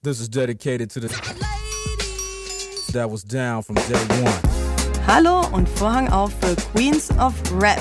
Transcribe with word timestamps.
This 0.00 0.20
is 0.20 0.28
dedicated 0.28 0.90
to 0.90 1.00
the 1.00 1.08
that 2.92 3.10
was 3.10 3.24
down 3.24 3.64
from 3.64 3.74
day 3.74 3.98
one. 4.22 4.32
Hallo 5.08 5.44
und 5.50 5.68
Vorhang 5.68 6.08
auf 6.12 6.30
für 6.40 6.54
Queens 6.72 7.10
of 7.18 7.34
Rap. 7.60 7.80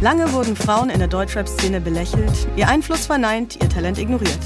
Lange 0.00 0.32
wurden 0.32 0.56
Frauen 0.56 0.90
in 0.90 0.98
der 0.98 1.06
Deutschrap-Szene 1.06 1.80
belächelt, 1.80 2.32
ihr 2.56 2.66
Einfluss 2.66 3.06
verneint, 3.06 3.62
ihr 3.62 3.68
Talent 3.68 3.98
ignoriert. 3.98 4.40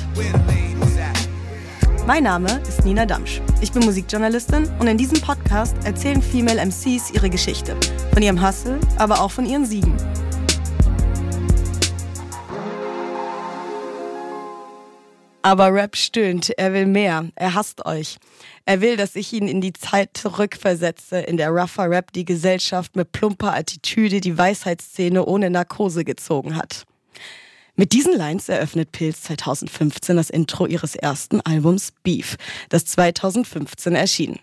Mein 2.06 2.24
Name 2.24 2.60
ist 2.68 2.84
Nina 2.84 3.06
Damsch. 3.06 3.40
Ich 3.62 3.72
bin 3.72 3.86
Musikjournalistin 3.86 4.70
und 4.78 4.88
in 4.88 4.98
diesem 4.98 5.22
Podcast 5.22 5.74
erzählen 5.84 6.20
Female 6.20 6.60
MCs 6.60 7.12
ihre 7.14 7.30
Geschichte. 7.30 7.76
Von 8.12 8.22
ihrem 8.22 8.46
Hustle, 8.46 8.78
aber 8.98 9.22
auch 9.22 9.30
von 9.30 9.46
ihren 9.46 9.64
Siegen. 9.64 9.96
Aber 15.42 15.72
Rap 15.72 15.96
stöhnt, 15.96 16.50
er 16.58 16.72
will 16.72 16.86
mehr, 16.86 17.28
er 17.36 17.54
hasst 17.54 17.86
euch. 17.86 18.18
Er 18.64 18.80
will, 18.80 18.96
dass 18.96 19.14
ich 19.14 19.32
ihn 19.32 19.46
in 19.46 19.60
die 19.60 19.72
Zeit 19.72 20.10
zurückversetze, 20.14 21.20
in 21.20 21.36
der 21.36 21.50
rougher 21.50 21.88
Rap 21.88 22.12
die 22.12 22.24
Gesellschaft 22.24 22.96
mit 22.96 23.12
plumper 23.12 23.54
Attitüde 23.54 24.20
die 24.20 24.36
Weisheitsszene 24.36 25.24
ohne 25.24 25.48
Narkose 25.50 26.04
gezogen 26.04 26.56
hat. 26.56 26.84
Mit 27.76 27.92
diesen 27.92 28.16
Lines 28.16 28.48
eröffnet 28.48 28.90
Pilz 28.90 29.22
2015 29.22 30.16
das 30.16 30.30
Intro 30.30 30.66
ihres 30.66 30.96
ersten 30.96 31.40
Albums 31.42 31.92
Beef, 32.02 32.36
das 32.70 32.84
2015 32.86 33.94
erschien. 33.94 34.40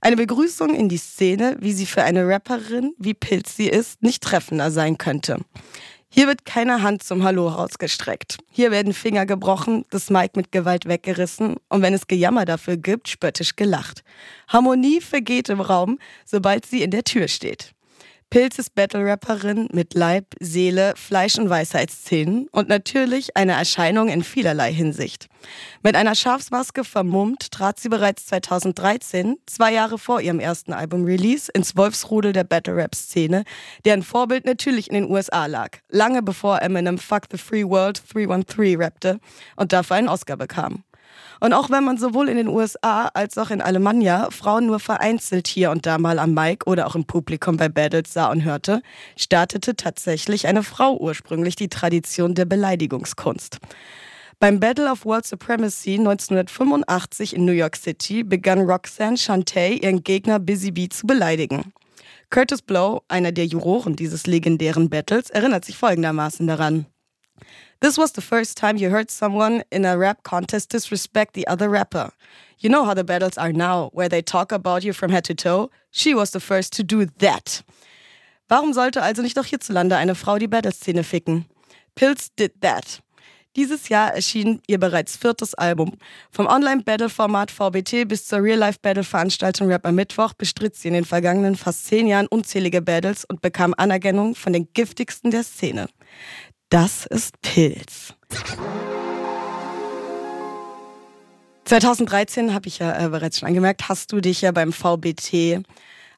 Eine 0.00 0.16
Begrüßung 0.16 0.74
in 0.74 0.88
die 0.88 0.96
Szene, 0.96 1.58
wie 1.60 1.74
sie 1.74 1.84
für 1.84 2.02
eine 2.02 2.26
Rapperin, 2.26 2.94
wie 2.96 3.12
Pilz 3.12 3.54
sie 3.54 3.68
ist, 3.68 4.02
nicht 4.02 4.22
treffender 4.22 4.70
sein 4.70 4.96
könnte. 4.96 5.36
Hier 6.12 6.26
wird 6.26 6.44
keine 6.44 6.82
Hand 6.82 7.04
zum 7.04 7.22
Hallo 7.22 7.46
rausgestreckt. 7.46 8.38
Hier 8.50 8.72
werden 8.72 8.92
Finger 8.92 9.26
gebrochen, 9.26 9.84
das 9.90 10.10
Mic 10.10 10.30
mit 10.34 10.50
Gewalt 10.50 10.86
weggerissen 10.86 11.54
und 11.68 11.82
wenn 11.82 11.94
es 11.94 12.08
Gejammer 12.08 12.44
dafür 12.44 12.76
gibt, 12.76 13.08
spöttisch 13.08 13.54
gelacht. 13.54 14.02
Harmonie 14.48 15.00
vergeht 15.00 15.48
im 15.48 15.60
Raum, 15.60 16.00
sobald 16.24 16.66
sie 16.66 16.82
in 16.82 16.90
der 16.90 17.04
Tür 17.04 17.28
steht. 17.28 17.74
Pilz 18.30 18.60
ist 18.60 18.76
Battle-Rapperin 18.76 19.66
mit 19.72 19.94
Leib, 19.94 20.36
Seele, 20.38 20.94
Fleisch 20.94 21.36
und 21.36 21.50
Weisheitszähnen 21.50 22.46
und 22.52 22.68
natürlich 22.68 23.36
eine 23.36 23.54
Erscheinung 23.54 24.08
in 24.08 24.22
vielerlei 24.22 24.72
Hinsicht. 24.72 25.26
Mit 25.82 25.96
einer 25.96 26.14
Schafsmaske 26.14 26.84
vermummt 26.84 27.50
trat 27.50 27.80
sie 27.80 27.88
bereits 27.88 28.26
2013, 28.26 29.36
zwei 29.46 29.72
Jahre 29.72 29.98
vor 29.98 30.20
ihrem 30.20 30.38
ersten 30.38 30.72
Album-Release, 30.72 31.50
ins 31.52 31.76
Wolfsrudel 31.76 32.32
der 32.32 32.44
Battle-Rap-Szene, 32.44 33.42
deren 33.84 34.04
Vorbild 34.04 34.46
natürlich 34.46 34.86
in 34.88 34.94
den 34.94 35.10
USA 35.10 35.46
lag, 35.46 35.78
lange 35.88 36.22
bevor 36.22 36.62
Eminem 36.62 36.98
Fuck 36.98 37.22
the 37.32 37.36
Free 37.36 37.64
World 37.64 38.00
313 38.14 38.80
rappte 38.80 39.18
und 39.56 39.72
dafür 39.72 39.96
einen 39.96 40.08
Oscar 40.08 40.36
bekam. 40.36 40.84
Und 41.40 41.52
auch 41.52 41.70
wenn 41.70 41.84
man 41.84 41.98
sowohl 41.98 42.28
in 42.28 42.36
den 42.36 42.48
USA 42.48 43.10
als 43.14 43.38
auch 43.38 43.50
in 43.50 43.60
Alemannia 43.60 44.28
Frauen 44.30 44.66
nur 44.66 44.80
vereinzelt 44.80 45.48
hier 45.48 45.70
und 45.70 45.86
da 45.86 45.98
mal 45.98 46.18
am 46.18 46.34
Mic 46.34 46.66
oder 46.66 46.86
auch 46.86 46.94
im 46.94 47.04
Publikum 47.04 47.56
bei 47.56 47.68
Battles 47.68 48.12
sah 48.12 48.30
und 48.30 48.44
hörte, 48.44 48.82
startete 49.16 49.76
tatsächlich 49.76 50.46
eine 50.46 50.62
Frau 50.62 50.96
ursprünglich 50.96 51.56
die 51.56 51.68
Tradition 51.68 52.34
der 52.34 52.44
Beleidigungskunst. 52.44 53.58
Beim 54.38 54.58
Battle 54.58 54.90
of 54.90 55.04
World 55.04 55.26
Supremacy 55.26 55.98
1985 55.98 57.36
in 57.36 57.44
New 57.44 57.52
York 57.52 57.76
City 57.76 58.22
begann 58.22 58.60
Roxanne 58.60 59.18
Shantay 59.18 59.76
ihren 59.76 60.02
Gegner 60.02 60.38
Busy 60.38 60.70
Bee 60.70 60.88
zu 60.88 61.06
beleidigen. 61.06 61.74
Curtis 62.30 62.62
Blow, 62.62 63.02
einer 63.08 63.32
der 63.32 63.44
Juroren 63.44 63.96
dieses 63.96 64.26
legendären 64.26 64.88
Battles, 64.88 65.30
erinnert 65.30 65.64
sich 65.64 65.76
folgendermaßen 65.76 66.46
daran. 66.46 66.86
This 67.80 67.96
was 67.96 68.12
the 68.12 68.20
first 68.20 68.58
time 68.58 68.76
you 68.76 68.90
heard 68.90 69.10
someone 69.10 69.64
in 69.72 69.86
a 69.86 69.96
rap 69.96 70.22
contest 70.22 70.68
disrespect 70.68 71.32
the 71.32 71.46
other 71.46 71.70
rapper. 71.70 72.10
You 72.58 72.68
know 72.68 72.84
how 72.84 72.92
the 72.92 73.04
battles 73.04 73.38
are 73.38 73.54
now, 73.54 73.88
where 73.94 74.08
they 74.08 74.20
talk 74.20 74.52
about 74.52 74.84
you 74.84 74.92
from 74.92 75.10
head 75.10 75.24
to 75.24 75.34
toe? 75.34 75.70
She 75.90 76.14
was 76.14 76.32
the 76.32 76.40
first 76.40 76.74
to 76.74 76.82
do 76.82 77.06
that. 77.20 77.62
Warum 78.50 78.74
sollte 78.74 79.02
also 79.02 79.22
nicht 79.22 79.38
auch 79.38 79.46
hierzulande 79.46 79.96
eine 79.96 80.14
Frau 80.14 80.36
die 80.38 80.46
Battle-Szene 80.46 81.04
ficken? 81.04 81.46
Pills 81.94 82.28
did 82.36 82.60
that. 82.60 83.00
Dieses 83.56 83.88
Jahr 83.88 84.14
erschien 84.14 84.60
ihr 84.68 84.78
bereits 84.78 85.16
viertes 85.16 85.54
Album. 85.54 85.96
Vom 86.30 86.46
Online-Battle-Format 86.46 87.50
VBT 87.50 88.06
bis 88.06 88.26
zur 88.26 88.42
Real-Life-Battle-Veranstaltung 88.42 89.68
Rap 89.68 89.86
am 89.86 89.96
Mittwoch 89.96 90.34
bestritt 90.34 90.76
sie 90.76 90.88
in 90.88 90.94
den 90.94 91.04
vergangenen 91.04 91.56
fast 91.56 91.86
zehn 91.86 92.06
Jahren 92.06 92.28
unzählige 92.28 92.82
Battles 92.82 93.24
und 93.24 93.40
bekam 93.40 93.74
Anerkennung 93.76 94.34
von 94.34 94.52
den 94.52 94.68
giftigsten 94.72 95.30
der 95.30 95.42
Szene. 95.42 95.88
Das 96.70 97.04
ist 97.04 97.40
Pilz. 97.42 98.14
2013 101.64 102.54
habe 102.54 102.68
ich 102.68 102.78
ja 102.78 103.06
äh, 103.06 103.08
bereits 103.08 103.40
schon 103.40 103.48
angemerkt, 103.48 103.88
hast 103.88 104.12
du 104.12 104.20
dich 104.20 104.40
ja 104.42 104.52
beim 104.52 104.72
VBT 104.72 105.64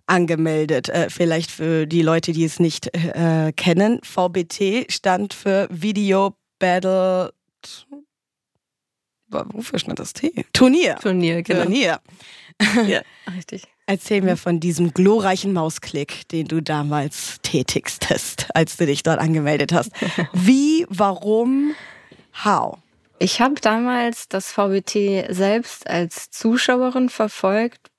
angemeldet. 0.06 0.90
Äh, 0.90 1.08
vielleicht 1.08 1.50
für 1.50 1.86
die 1.86 2.02
Leute, 2.02 2.32
die 2.32 2.44
es 2.44 2.60
nicht 2.60 2.94
äh, 2.94 3.52
kennen. 3.52 4.00
VBT 4.02 4.92
stand 4.92 5.32
für 5.32 5.68
Video 5.70 6.36
Battle. 6.58 7.32
Wofür 9.28 9.78
stand 9.78 9.98
das 9.98 10.12
T? 10.12 10.44
Turnier. 10.52 10.96
Turnier, 10.96 11.42
genau. 11.42 11.62
Turnier. 11.62 12.00
Ja, 12.86 13.00
richtig. 13.34 13.71
Erzähl 13.86 14.22
mir 14.22 14.36
von 14.36 14.60
diesem 14.60 14.94
glorreichen 14.94 15.52
Mausklick, 15.52 16.28
den 16.28 16.46
du 16.46 16.60
damals 16.62 17.38
tätigstest, 17.42 18.48
als 18.54 18.76
du 18.76 18.86
dich 18.86 19.02
dort 19.02 19.18
angemeldet 19.18 19.72
hast. 19.72 19.90
Wie, 20.32 20.86
warum, 20.88 21.74
how? 22.44 22.78
Ich 23.18 23.40
habe 23.40 23.54
damals 23.60 24.28
das 24.28 24.52
VBT 24.52 25.26
selbst 25.28 25.88
als 25.88 26.30
Zuschauerin 26.30 27.08
verfolgt 27.08 27.92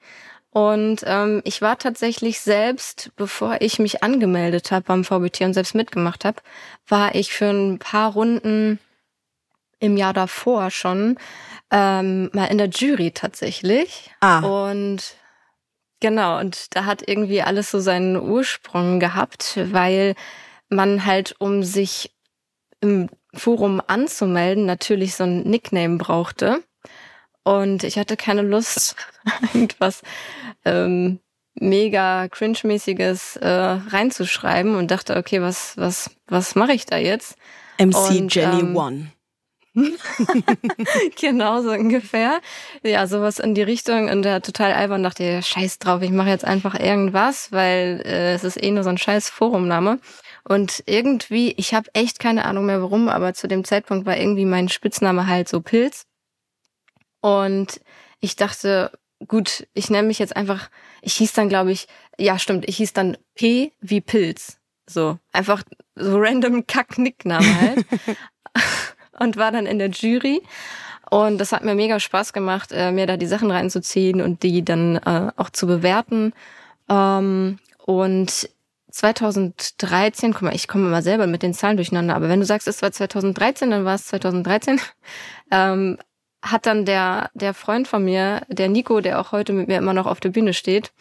und 0.53 1.03
ähm, 1.07 1.41
ich 1.45 1.63
war 1.63 1.79
tatsächlich 1.79 2.39
selbst, 2.39 3.11
bevor 3.16 3.57
ich 3.61 3.79
mich 3.79 4.03
angemeldet 4.03 4.72
habe 4.72 4.85
beim 4.85 5.03
VBT 5.03 5.41
und 5.41 5.55
selbst 5.55 5.73
mitgemacht 5.73 6.25
habe, 6.25 6.41
war 6.88 7.16
ich 7.16 7.33
für 7.33 7.49
ein 7.49 7.79
paar 7.79 8.13
Runden 8.13 8.79
im 9.79 9.97
Jahr 9.97 10.13
davor 10.13 10.69
schon 10.69 11.17
ähm, 11.72 12.29
mal 12.33 12.45
in 12.45 12.59
der 12.59 12.69
Jury 12.69 13.09
tatsächlich. 13.11 14.11
Ah. 14.19 14.41
Und 14.41 15.16
genau, 16.03 16.38
und 16.38 16.75
da 16.75 16.84
hat 16.84 17.08
irgendwie 17.08 17.41
alles 17.41 17.72
so 17.72 17.80
seinen 17.80 18.18
Ursprung 18.18 19.00
gehabt, 19.00 19.58
weil 19.72 20.16
man 20.68 21.06
halt, 21.06 21.34
um 21.40 21.64
sich 21.64 22.14
im 22.81 23.09
Forum 23.34 23.81
anzumelden, 23.88 24.66
natürlich 24.66 25.16
so 25.16 25.24
ein 25.24 25.44
Nickname 25.44 25.97
brauchte. 25.97 26.62
Und 27.44 27.86
ich 27.86 27.97
hatte 27.97 28.18
keine 28.18 28.41
Lust, 28.41 28.97
irgendwas 29.53 30.02
ähm, 30.66 31.19
mega 31.56 32.28
cringe-mäßiges 32.28 33.38
äh, 33.38 33.47
reinzuschreiben 33.47 34.75
und 34.75 34.91
dachte, 34.91 35.16
okay, 35.16 35.41
was, 35.41 35.78
was, 35.78 36.12
was 36.28 36.56
mache 36.56 36.74
ich 36.74 36.85
da 36.85 36.97
jetzt? 36.97 37.38
MC 37.80 37.96
Und, 37.96 38.35
Jenny 38.35 38.59
ähm, 38.59 38.75
One. 38.75 39.12
genau, 41.20 41.61
so 41.61 41.72
ungefähr. 41.72 42.41
Ja, 42.84 43.08
sowas 43.08 43.40
in 43.40 43.55
die 43.55 43.64
Richtung. 43.64 44.09
Und 44.09 44.23
der 44.23 44.41
total 44.41 44.73
albern 44.73 45.03
dachte, 45.03 45.23
ja, 45.23 45.41
scheiß 45.41 45.79
drauf, 45.79 46.02
ich 46.02 46.11
mache 46.11 46.29
jetzt 46.29 46.46
einfach 46.46 46.79
irgendwas, 46.79 47.52
weil 47.52 48.02
äh, 48.05 48.34
es 48.34 48.43
ist 48.43 48.61
eh 48.61 48.72
nur 48.72 48.84
so 48.84 48.90
ein 48.90 48.97
scheiß 48.97 49.29
Forumname. 49.29 49.99
Und 50.47 50.84
irgendwie, 50.85 51.53
ich 51.58 51.73
habe 51.73 51.90
echt 51.93 52.20
keine 52.20 52.46
Ahnung 52.46 52.66
mehr 52.66 52.81
warum, 52.81 53.09
aber 53.09 53.34
zu 53.34 53.47
dem 53.47 53.64
Zeitpunkt 53.64 54.05
war 54.05 54.17
irgendwie 54.17 54.46
mein 54.46 54.70
Spitzname 54.70 55.28
halt 55.28 55.47
so 55.47 55.61
Pilz. 55.61 56.05
Und 57.22 57.79
ich 58.20 58.35
dachte, 58.35 58.91
gut, 59.28 59.67
ich 59.73 59.90
nenne 59.90 60.08
mich 60.08 60.20
jetzt 60.20 60.35
einfach, 60.35 60.70
ich 61.02 61.14
hieß 61.16 61.34
dann, 61.34 61.49
glaube 61.49 61.72
ich, 61.72 61.87
ja 62.17 62.37
stimmt, 62.37 62.67
ich 62.67 62.78
hieß 62.78 62.93
dann 62.93 63.17
P 63.35 63.72
wie 63.79 64.02
Pilz. 64.02 64.58
So, 64.85 65.17
einfach 65.31 65.64
so 65.96 66.17
random 66.20 66.67
Kack-Nickname 66.67 67.61
halt. 67.61 67.85
und 69.19 69.37
war 69.37 69.51
dann 69.51 69.65
in 69.65 69.79
der 69.79 69.89
Jury. 69.89 70.41
Und 71.09 71.37
das 71.37 71.51
hat 71.51 71.63
mir 71.63 71.75
mega 71.75 71.99
Spaß 71.99 72.33
gemacht, 72.33 72.71
äh, 72.71 72.91
mir 72.91 73.05
da 73.05 73.17
die 73.17 73.27
Sachen 73.27 73.51
reinzuziehen 73.51 74.21
und 74.21 74.43
die 74.43 74.65
dann 74.65 74.97
äh, 74.97 75.31
auch 75.35 75.49
zu 75.49 75.67
bewerten. 75.67 76.33
Ähm, 76.89 77.59
und 77.85 78.49
2013, 78.93 80.33
guck 80.33 80.43
mal, 80.43 80.55
ich 80.55 80.67
komme 80.67 80.87
immer 80.87 81.01
selber 81.01 81.27
mit 81.27 81.43
den 81.43 81.53
Zahlen 81.53 81.77
durcheinander, 81.77 82.15
aber 82.15 82.29
wenn 82.29 82.39
du 82.39 82.45
sagst, 82.45 82.67
es 82.67 82.81
war 82.81 82.91
2013, 82.91 83.71
dann 83.71 83.85
war 83.85 83.95
es 83.95 84.05
2013, 84.05 84.79
ähm, 85.51 85.97
hat 86.41 86.65
dann 86.65 86.85
der, 86.85 87.31
der 87.33 87.53
Freund 87.53 87.87
von 87.87 88.03
mir, 88.03 88.41
der 88.49 88.69
Nico, 88.69 89.01
der 89.01 89.19
auch 89.19 89.31
heute 89.31 89.53
mit 89.53 89.67
mir 89.67 89.77
immer 89.77 89.93
noch 89.93 90.05
auf 90.05 90.19
der 90.19 90.29
Bühne 90.29 90.53
steht, 90.53 90.91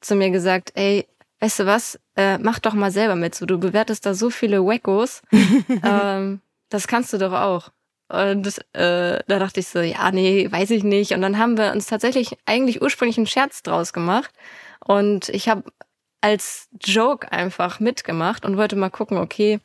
zu 0.00 0.14
mir 0.14 0.30
gesagt, 0.30 0.72
ey, 0.74 1.06
weißt 1.40 1.60
du 1.60 1.66
was, 1.66 1.98
äh, 2.16 2.36
mach 2.38 2.58
doch 2.58 2.74
mal 2.74 2.90
selber 2.90 3.16
mit, 3.16 3.34
so 3.34 3.46
du 3.46 3.58
bewertest 3.58 4.04
da 4.04 4.12
so 4.12 4.28
viele 4.28 4.64
Wackos, 4.64 5.22
ähm, 5.84 6.40
das 6.68 6.86
kannst 6.86 7.12
du 7.12 7.18
doch 7.18 7.32
auch. 7.32 7.70
Und 8.08 8.58
äh, 8.72 9.20
da 9.26 9.38
dachte 9.38 9.60
ich 9.60 9.68
so, 9.68 9.80
ja, 9.80 10.10
nee, 10.10 10.50
weiß 10.50 10.70
ich 10.70 10.82
nicht. 10.82 11.12
Und 11.12 11.20
dann 11.20 11.38
haben 11.38 11.58
wir 11.58 11.72
uns 11.72 11.86
tatsächlich 11.86 12.38
eigentlich 12.46 12.80
ursprünglich 12.80 13.18
einen 13.18 13.26
Scherz 13.26 13.62
draus 13.62 13.92
gemacht. 13.92 14.30
Und 14.84 15.28
ich 15.28 15.48
habe 15.48 15.64
als 16.20 16.68
Joke 16.80 17.30
einfach 17.30 17.80
mitgemacht 17.80 18.44
und 18.44 18.56
wollte 18.56 18.76
mal 18.76 18.90
gucken, 18.90 19.18
okay, 19.18 19.60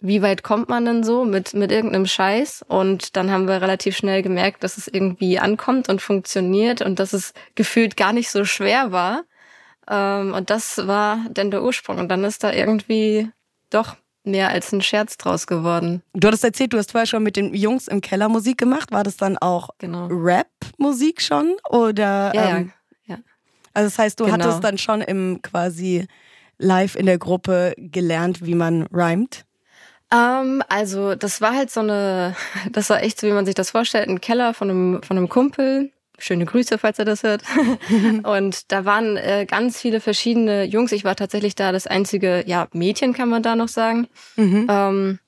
wie 0.00 0.22
weit 0.22 0.42
kommt 0.42 0.68
man 0.68 0.84
denn 0.84 1.02
so 1.02 1.24
mit, 1.24 1.54
mit 1.54 1.72
irgendeinem 1.72 2.06
Scheiß? 2.06 2.64
Und 2.68 3.16
dann 3.16 3.30
haben 3.30 3.48
wir 3.48 3.60
relativ 3.60 3.96
schnell 3.96 4.22
gemerkt, 4.22 4.62
dass 4.62 4.76
es 4.76 4.86
irgendwie 4.86 5.38
ankommt 5.38 5.88
und 5.88 6.02
funktioniert 6.02 6.82
und 6.82 6.98
dass 7.00 7.12
es 7.12 7.32
gefühlt 7.54 7.96
gar 7.96 8.12
nicht 8.12 8.30
so 8.30 8.44
schwer 8.44 8.92
war. 8.92 9.24
Ähm, 9.88 10.34
und 10.34 10.50
das 10.50 10.86
war 10.86 11.26
dann 11.30 11.50
der 11.50 11.62
Ursprung. 11.62 11.98
Und 11.98 12.08
dann 12.08 12.24
ist 12.24 12.44
da 12.44 12.52
irgendwie 12.52 13.30
doch 13.70 13.96
mehr 14.28 14.50
als 14.50 14.72
ein 14.72 14.80
Scherz 14.80 15.16
draus 15.16 15.46
geworden. 15.46 16.02
Du 16.12 16.28
hattest 16.28 16.44
erzählt, 16.44 16.72
du 16.72 16.78
hast 16.78 16.92
vorher 16.92 17.06
schon 17.06 17.22
mit 17.22 17.36
den 17.36 17.54
Jungs 17.54 17.88
im 17.88 18.00
Keller 18.00 18.28
Musik 18.28 18.58
gemacht. 18.58 18.92
War 18.92 19.04
das 19.04 19.16
dann 19.16 19.38
auch 19.38 19.70
genau. 19.78 20.06
Rap-Musik 20.06 21.20
schon? 21.20 21.56
Oder, 21.68 22.32
ja, 22.34 22.56
ähm, 22.56 22.72
ja, 23.06 23.16
ja. 23.16 23.18
Also 23.74 23.86
das 23.88 23.98
heißt, 23.98 24.20
du 24.20 24.24
genau. 24.24 24.36
hattest 24.36 24.62
dann 24.62 24.78
schon 24.78 25.00
im 25.00 25.40
quasi 25.42 26.06
live 26.58 26.96
in 26.96 27.06
der 27.06 27.18
Gruppe 27.18 27.74
gelernt, 27.76 28.44
wie 28.44 28.54
man 28.54 28.82
rhymt? 28.92 29.44
Ähm, 30.12 30.62
also 30.68 31.14
das 31.14 31.40
war 31.40 31.54
halt 31.54 31.70
so 31.70 31.80
eine, 31.80 32.34
das 32.72 32.90
war 32.90 33.02
echt 33.02 33.20
so, 33.20 33.26
wie 33.26 33.32
man 33.32 33.46
sich 33.46 33.54
das 33.54 33.70
vorstellt, 33.70 34.08
ein 34.08 34.20
Keller 34.20 34.54
von 34.54 34.70
einem, 34.70 35.02
von 35.02 35.16
einem 35.16 35.28
Kumpel. 35.28 35.92
Schöne 36.18 36.44
Grüße, 36.44 36.78
falls 36.78 36.98
er 36.98 37.04
das 37.04 37.22
hört. 37.22 37.42
und 38.24 38.72
da 38.72 38.84
waren 38.84 39.16
äh, 39.16 39.46
ganz 39.48 39.80
viele 39.80 40.00
verschiedene 40.00 40.64
Jungs. 40.64 40.92
Ich 40.92 41.04
war 41.04 41.14
tatsächlich 41.14 41.54
da 41.54 41.70
das 41.70 41.86
einzige, 41.86 42.44
ja, 42.46 42.66
Mädchen 42.72 43.12
kann 43.12 43.28
man 43.28 43.42
da 43.42 43.54
noch 43.54 43.68
sagen. 43.68 44.08
Mhm. 44.36 44.66
Ähm, 44.68 45.18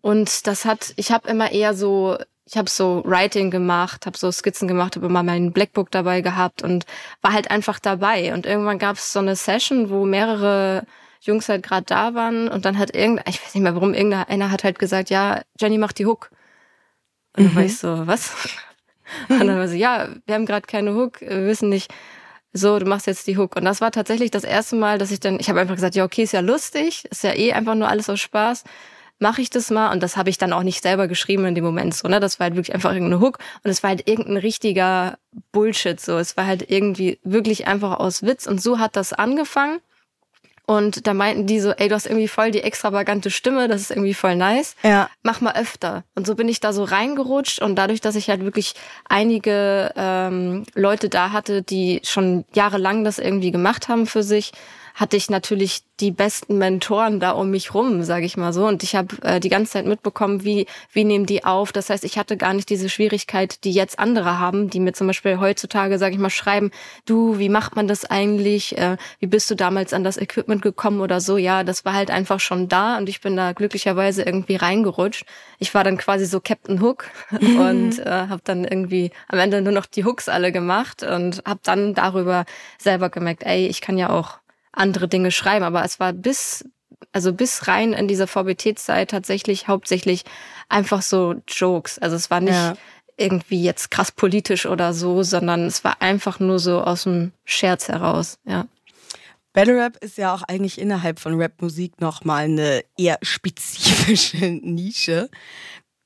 und 0.00 0.46
das 0.46 0.64
hat, 0.64 0.94
ich 0.96 1.12
habe 1.12 1.28
immer 1.28 1.52
eher 1.52 1.74
so, 1.74 2.16
ich 2.46 2.56
habe 2.56 2.68
so 2.68 3.02
Writing 3.04 3.50
gemacht, 3.50 4.06
habe 4.06 4.16
so 4.16 4.30
Skizzen 4.32 4.68
gemacht, 4.68 4.96
habe 4.96 5.06
immer 5.06 5.22
mein 5.22 5.52
Blackbook 5.52 5.90
dabei 5.90 6.22
gehabt 6.22 6.62
und 6.62 6.86
war 7.22 7.32
halt 7.32 7.50
einfach 7.50 7.78
dabei. 7.78 8.32
Und 8.32 8.46
irgendwann 8.46 8.78
gab 8.78 8.96
es 8.96 9.12
so 9.12 9.18
eine 9.18 9.36
Session, 9.36 9.90
wo 9.90 10.04
mehrere 10.04 10.84
Jungs 11.20 11.48
halt 11.48 11.62
gerade 11.62 11.86
da 11.86 12.14
waren 12.14 12.48
und 12.48 12.64
dann 12.64 12.78
hat 12.78 12.94
irgendein, 12.94 13.24
ich 13.28 13.42
weiß 13.42 13.54
nicht 13.54 13.62
mehr 13.62 13.74
warum, 13.74 13.94
irgendeiner 13.94 14.50
hat 14.50 14.64
halt 14.64 14.78
gesagt, 14.78 15.10
ja, 15.10 15.40
Jenny 15.58 15.78
macht 15.78 15.98
die 15.98 16.06
Hook. 16.06 16.30
Und 17.36 17.44
dann 17.44 17.52
mhm. 17.52 17.56
war 17.56 17.62
ich 17.64 17.78
so, 17.78 18.06
was? 18.06 18.34
Und 19.28 19.46
dann 19.46 19.58
war 19.58 19.68
so, 19.68 19.74
ja, 19.74 20.08
wir 20.26 20.34
haben 20.34 20.46
gerade 20.46 20.66
keine 20.66 20.94
Hook, 20.94 21.20
wir 21.20 21.46
wissen 21.46 21.68
nicht, 21.68 21.92
so, 22.56 22.78
du 22.78 22.86
machst 22.86 23.06
jetzt 23.08 23.26
die 23.26 23.36
Hook. 23.36 23.56
Und 23.56 23.64
das 23.64 23.80
war 23.80 23.90
tatsächlich 23.90 24.30
das 24.30 24.44
erste 24.44 24.76
Mal, 24.76 24.98
dass 24.98 25.10
ich 25.10 25.20
dann, 25.20 25.40
ich 25.40 25.48
habe 25.48 25.60
einfach 25.60 25.74
gesagt, 25.74 25.96
ja, 25.96 26.04
okay, 26.04 26.22
ist 26.22 26.32
ja 26.32 26.40
lustig, 26.40 27.04
ist 27.10 27.24
ja 27.24 27.34
eh 27.34 27.52
einfach 27.52 27.74
nur 27.74 27.88
alles 27.88 28.08
aus 28.08 28.20
Spaß. 28.20 28.62
Mache 29.18 29.42
ich 29.42 29.50
das 29.50 29.70
mal 29.70 29.92
und 29.92 30.02
das 30.02 30.16
habe 30.16 30.30
ich 30.30 30.38
dann 30.38 30.52
auch 30.52 30.62
nicht 30.62 30.82
selber 30.82 31.08
geschrieben 31.08 31.44
in 31.46 31.54
dem 31.54 31.64
Moment 31.64 31.94
so, 31.94 32.08
ne? 32.08 32.18
Das 32.18 32.38
war 32.38 32.44
halt 32.46 32.56
wirklich 32.56 32.74
einfach 32.74 32.92
irgendeine 32.92 33.20
Hook 33.20 33.38
und 33.62 33.70
es 33.70 33.82
war 33.82 33.90
halt 33.90 34.08
irgendein 34.08 34.38
richtiger 34.38 35.18
Bullshit 35.52 36.00
so. 36.00 36.18
Es 36.18 36.36
war 36.36 36.46
halt 36.46 36.68
irgendwie 36.68 37.18
wirklich 37.22 37.66
einfach 37.66 37.98
aus 37.98 38.22
Witz 38.22 38.46
und 38.46 38.60
so 38.60 38.78
hat 38.78 38.96
das 38.96 39.12
angefangen. 39.12 39.80
Und 40.66 41.06
da 41.06 41.12
meinten 41.12 41.46
die 41.46 41.60
so, 41.60 41.72
ey, 41.72 41.88
du 41.88 41.94
hast 41.94 42.06
irgendwie 42.06 42.28
voll 42.28 42.50
die 42.50 42.62
extravagante 42.62 43.30
Stimme, 43.30 43.68
das 43.68 43.82
ist 43.82 43.90
irgendwie 43.90 44.14
voll 44.14 44.34
nice. 44.34 44.76
Ja. 44.82 45.10
Mach 45.22 45.42
mal 45.42 45.54
öfter. 45.56 46.04
Und 46.14 46.26
so 46.26 46.34
bin 46.34 46.48
ich 46.48 46.60
da 46.60 46.72
so 46.72 46.84
reingerutscht 46.84 47.60
und 47.60 47.76
dadurch, 47.76 48.00
dass 48.00 48.16
ich 48.16 48.30
halt 48.30 48.42
wirklich 48.44 48.74
einige 49.06 49.92
ähm, 49.94 50.64
Leute 50.74 51.10
da 51.10 51.32
hatte, 51.32 51.62
die 51.62 52.00
schon 52.02 52.46
jahrelang 52.54 53.04
das 53.04 53.18
irgendwie 53.18 53.50
gemacht 53.50 53.88
haben 53.88 54.06
für 54.06 54.22
sich, 54.22 54.52
hatte 54.94 55.16
ich 55.16 55.28
natürlich 55.28 55.82
die 56.00 56.12
besten 56.12 56.58
Mentoren 56.58 57.18
da 57.18 57.32
um 57.32 57.50
mich 57.50 57.74
rum, 57.74 58.04
sage 58.04 58.26
ich 58.26 58.36
mal 58.36 58.52
so. 58.52 58.66
Und 58.66 58.84
ich 58.84 58.94
habe 58.94 59.16
äh, 59.22 59.40
die 59.40 59.48
ganze 59.48 59.72
Zeit 59.72 59.86
mitbekommen, 59.86 60.44
wie, 60.44 60.66
wie 60.92 61.04
nehmen 61.04 61.26
die 61.26 61.44
auf. 61.44 61.72
Das 61.72 61.90
heißt, 61.90 62.04
ich 62.04 62.16
hatte 62.16 62.36
gar 62.36 62.54
nicht 62.54 62.70
diese 62.70 62.88
Schwierigkeit, 62.88 63.64
die 63.64 63.72
jetzt 63.72 63.98
andere 63.98 64.38
haben, 64.38 64.70
die 64.70 64.78
mir 64.78 64.92
zum 64.92 65.08
Beispiel 65.08 65.40
heutzutage, 65.40 65.98
sage 65.98 66.14
ich 66.14 66.20
mal, 66.20 66.30
schreiben, 66.30 66.70
du, 67.06 67.38
wie 67.38 67.48
macht 67.48 67.74
man 67.74 67.88
das 67.88 68.04
eigentlich? 68.04 68.78
Äh, 68.78 68.96
wie 69.18 69.26
bist 69.26 69.50
du 69.50 69.56
damals 69.56 69.92
an 69.92 70.04
das 70.04 70.16
Equipment 70.16 70.62
gekommen 70.62 71.00
oder 71.00 71.20
so? 71.20 71.36
Ja, 71.36 71.64
das 71.64 71.84
war 71.84 71.94
halt 71.94 72.12
einfach 72.12 72.38
schon 72.38 72.68
da 72.68 72.96
und 72.96 73.08
ich 73.08 73.20
bin 73.20 73.36
da 73.36 73.52
glücklicherweise 73.52 74.22
irgendwie 74.22 74.56
reingerutscht. 74.56 75.24
Ich 75.58 75.74
war 75.74 75.82
dann 75.82 75.96
quasi 75.96 76.24
so 76.24 76.40
Captain 76.40 76.80
Hook 76.80 77.06
und 77.30 77.98
äh, 77.98 78.28
habe 78.28 78.42
dann 78.44 78.64
irgendwie 78.64 79.10
am 79.28 79.40
Ende 79.40 79.60
nur 79.60 79.72
noch 79.72 79.86
die 79.86 80.04
Hooks 80.04 80.28
alle 80.28 80.52
gemacht 80.52 81.02
und 81.02 81.42
habe 81.44 81.60
dann 81.64 81.94
darüber 81.94 82.44
selber 82.78 83.10
gemerkt, 83.10 83.42
ey, 83.44 83.66
ich 83.66 83.80
kann 83.80 83.98
ja 83.98 84.10
auch 84.10 84.38
andere 84.74 85.08
Dinge 85.08 85.30
schreiben. 85.30 85.64
Aber 85.64 85.84
es 85.84 86.00
war 86.00 86.12
bis, 86.12 86.64
also 87.12 87.32
bis 87.32 87.68
rein 87.68 87.92
in 87.92 88.08
diese 88.08 88.26
VBT-Zeit 88.26 89.10
tatsächlich 89.10 89.68
hauptsächlich 89.68 90.24
einfach 90.68 91.02
so 91.02 91.34
Jokes. 91.48 91.98
Also 91.98 92.16
es 92.16 92.30
war 92.30 92.40
nicht 92.40 92.54
ja. 92.54 92.74
irgendwie 93.16 93.62
jetzt 93.62 93.90
krass 93.90 94.12
politisch 94.12 94.66
oder 94.66 94.92
so, 94.94 95.22
sondern 95.22 95.66
es 95.66 95.84
war 95.84 96.02
einfach 96.02 96.40
nur 96.40 96.58
so 96.58 96.82
aus 96.82 97.04
dem 97.04 97.32
Scherz 97.44 97.88
heraus, 97.88 98.38
ja. 98.44 98.66
Battle 99.54 99.80
Rap 99.80 99.96
ist 99.98 100.18
ja 100.18 100.34
auch 100.34 100.42
eigentlich 100.42 100.80
innerhalb 100.80 101.20
von 101.20 101.40
Rapmusik 101.40 102.00
nochmal 102.00 102.46
eine 102.46 102.84
eher 102.98 103.18
spezifische 103.22 104.46
Nische. 104.62 105.30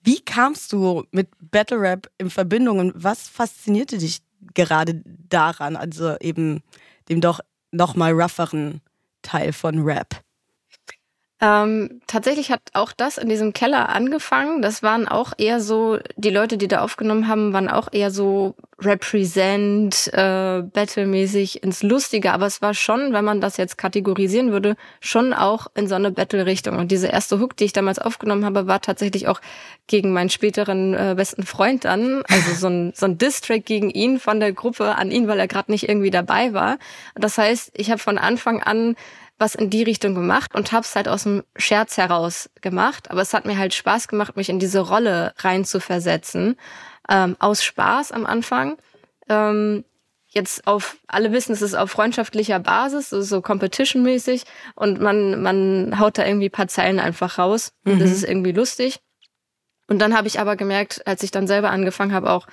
Wie 0.02 0.20
kamst 0.20 0.72
du 0.72 1.04
mit 1.12 1.28
Battle 1.40 1.80
Rap 1.80 2.10
in 2.18 2.28
Verbindung 2.28 2.78
und 2.78 2.92
was 2.94 3.26
faszinierte 3.26 3.96
dich 3.96 4.20
gerade 4.54 5.02
daran, 5.04 5.76
also 5.76 6.16
eben 6.20 6.62
dem 7.08 7.22
doch 7.22 7.40
noch 7.72 7.94
mal 7.94 8.12
rougheren 8.12 8.80
Teil 9.22 9.52
von 9.52 9.82
Rap? 9.82 10.22
Ähm, 11.40 12.00
tatsächlich 12.08 12.50
hat 12.50 12.62
auch 12.72 12.90
das 12.90 13.16
in 13.16 13.28
diesem 13.28 13.52
Keller 13.52 13.90
angefangen. 13.90 14.60
Das 14.60 14.82
waren 14.82 15.06
auch 15.06 15.32
eher 15.38 15.60
so, 15.60 15.98
die 16.16 16.30
Leute, 16.30 16.58
die 16.58 16.66
da 16.66 16.80
aufgenommen 16.80 17.28
haben, 17.28 17.52
waren 17.52 17.68
auch 17.68 17.92
eher 17.92 18.10
so 18.10 18.56
represent, 18.80 20.10
äh, 20.12 20.62
battlemäßig 20.62 21.62
ins 21.62 21.84
Lustige. 21.84 22.32
Aber 22.32 22.46
es 22.46 22.60
war 22.60 22.74
schon, 22.74 23.12
wenn 23.12 23.24
man 23.24 23.40
das 23.40 23.56
jetzt 23.56 23.78
kategorisieren 23.78 24.50
würde, 24.50 24.76
schon 25.00 25.32
auch 25.32 25.68
in 25.76 25.86
so 25.86 25.94
eine 25.94 26.10
Battle-Richtung. 26.10 26.76
Und 26.76 26.90
diese 26.90 27.06
erste 27.06 27.38
Hook, 27.38 27.56
die 27.56 27.66
ich 27.66 27.72
damals 27.72 28.00
aufgenommen 28.00 28.44
habe, 28.44 28.66
war 28.66 28.80
tatsächlich 28.80 29.28
auch 29.28 29.40
gegen 29.86 30.12
meinen 30.12 30.30
späteren 30.30 30.94
äh, 30.94 31.14
besten 31.16 31.44
Freund 31.44 31.84
dann. 31.84 32.24
Also 32.28 32.54
so 32.54 32.66
ein, 32.66 32.92
so 32.96 33.06
ein 33.06 33.16
Distrack 33.16 33.64
gegen 33.64 33.90
ihn 33.90 34.18
von 34.18 34.40
der 34.40 34.52
Gruppe 34.52 34.96
an 34.96 35.12
ihn, 35.12 35.28
weil 35.28 35.38
er 35.38 35.46
gerade 35.46 35.70
nicht 35.70 35.88
irgendwie 35.88 36.10
dabei 36.10 36.52
war. 36.52 36.78
Das 37.14 37.38
heißt, 37.38 37.70
ich 37.74 37.92
habe 37.92 38.00
von 38.00 38.18
Anfang 38.18 38.60
an 38.60 38.96
was 39.38 39.54
in 39.54 39.70
die 39.70 39.82
Richtung 39.82 40.14
gemacht 40.14 40.54
und 40.54 40.72
habe 40.72 40.84
es 40.84 40.94
halt 40.96 41.08
aus 41.08 41.22
dem 41.22 41.44
Scherz 41.56 41.96
heraus 41.96 42.50
gemacht. 42.60 43.10
Aber 43.10 43.22
es 43.22 43.32
hat 43.34 43.46
mir 43.46 43.56
halt 43.56 43.72
Spaß 43.74 44.08
gemacht, 44.08 44.36
mich 44.36 44.48
in 44.48 44.58
diese 44.58 44.80
Rolle 44.80 45.32
rein 45.38 45.64
zu 45.64 45.80
versetzen. 45.80 46.56
Ähm, 47.08 47.36
aus 47.38 47.62
Spaß 47.62 48.12
am 48.12 48.26
Anfang. 48.26 48.76
Ähm, 49.28 49.84
jetzt 50.28 50.66
auf, 50.66 50.96
alle 51.06 51.32
wissen, 51.32 51.52
es 51.52 51.62
ist 51.62 51.74
auf 51.74 51.90
freundschaftlicher 51.90 52.58
Basis, 52.58 53.10
so, 53.10 53.22
so 53.22 53.40
competition-mäßig 53.40 54.44
und 54.74 55.00
man, 55.00 55.40
man 55.40 55.98
haut 55.98 56.18
da 56.18 56.26
irgendwie 56.26 56.50
paar 56.50 56.68
Zeilen 56.68 57.00
einfach 57.00 57.38
raus 57.38 57.72
mhm. 57.84 57.94
und 57.94 57.98
das 58.00 58.10
ist 58.10 58.24
irgendwie 58.24 58.52
lustig. 58.52 59.00
Und 59.86 60.00
dann 60.00 60.14
habe 60.14 60.28
ich 60.28 60.38
aber 60.38 60.56
gemerkt, 60.56 61.06
als 61.06 61.22
ich 61.22 61.30
dann 61.30 61.46
selber 61.46 61.70
angefangen 61.70 62.12
habe, 62.12 62.30
auch 62.30 62.46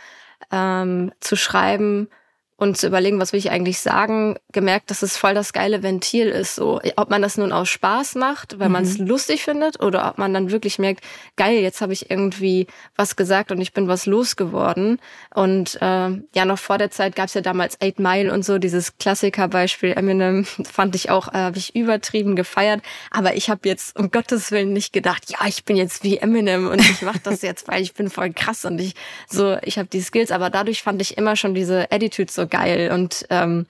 ähm, 0.51 1.11
zu 1.19 1.35
schreiben, 1.35 2.07
und 2.57 2.77
zu 2.77 2.87
überlegen, 2.87 3.19
was 3.19 3.33
will 3.33 3.39
ich 3.39 3.51
eigentlich 3.51 3.79
sagen, 3.79 4.37
gemerkt, 4.53 4.89
dass 4.89 5.01
es 5.01 5.17
voll 5.17 5.33
das 5.33 5.51
geile 5.51 5.83
Ventil 5.83 6.27
ist. 6.27 6.55
So, 6.55 6.79
ob 6.95 7.09
man 7.09 7.21
das 7.21 7.37
nun 7.37 7.51
aus 7.51 7.67
Spaß 7.67 8.15
macht, 8.15 8.59
weil 8.59 8.69
mhm. 8.69 8.73
man 8.73 8.83
es 8.83 8.97
lustig 8.97 9.43
findet, 9.43 9.81
oder 9.83 10.07
ob 10.07 10.17
man 10.17 10.33
dann 10.33 10.51
wirklich 10.51 10.79
merkt, 10.79 11.03
geil, 11.35 11.59
jetzt 11.59 11.81
habe 11.81 11.91
ich 11.91 12.09
irgendwie 12.09 12.67
was 12.95 13.17
gesagt 13.17 13.51
und 13.51 13.59
ich 13.59 13.73
bin 13.73 13.89
was 13.89 14.05
losgeworden. 14.05 14.99
Und 15.33 15.75
äh, 15.81 16.09
ja, 16.33 16.45
noch 16.45 16.57
vor 16.57 16.77
der 16.77 16.91
Zeit 16.91 17.17
gab 17.17 17.27
es 17.27 17.33
ja 17.33 17.41
damals 17.41 17.81
Eight 17.81 17.99
Mile 17.99 18.31
und 18.31 18.45
so, 18.45 18.57
dieses 18.57 18.97
Klassikerbeispiel 18.97 19.91
Eminem 19.91 20.45
fand 20.71 20.95
ich 20.95 21.09
auch, 21.09 21.27
äh, 21.27 21.37
habe 21.37 21.57
ich 21.57 21.75
übertrieben 21.75 22.37
gefeiert. 22.37 22.81
Aber 23.11 23.35
ich 23.35 23.49
habe 23.49 23.67
jetzt 23.67 23.99
um 23.99 24.11
Gottes 24.11 24.51
Willen 24.51 24.71
nicht 24.71 24.93
gedacht, 24.93 25.29
ja, 25.29 25.39
ich 25.45 25.65
bin 25.65 25.75
jetzt 25.75 26.03
wie 26.03 26.19
Eminem 26.19 26.69
und 26.69 26.79
ich 26.79 27.01
mache 27.01 27.19
das 27.21 27.41
jetzt, 27.41 27.67
weil 27.67 27.81
ich 27.81 27.93
bin 27.93 28.09
voll 28.09 28.31
krass 28.31 28.63
und 28.63 28.79
ich 28.79 28.95
so, 29.27 29.57
ich 29.61 29.77
habe 29.77 29.89
die 29.89 30.01
Skills. 30.01 30.31
Aber 30.31 30.49
dadurch 30.49 30.83
fand 30.83 31.01
ich 31.01 31.17
immer 31.17 31.35
schon 31.35 31.53
diese 31.53 31.91
Attitude 31.91 32.31
so 32.31 32.44
geil 32.47 32.91
und 32.91 33.25
ähm, 33.29 33.65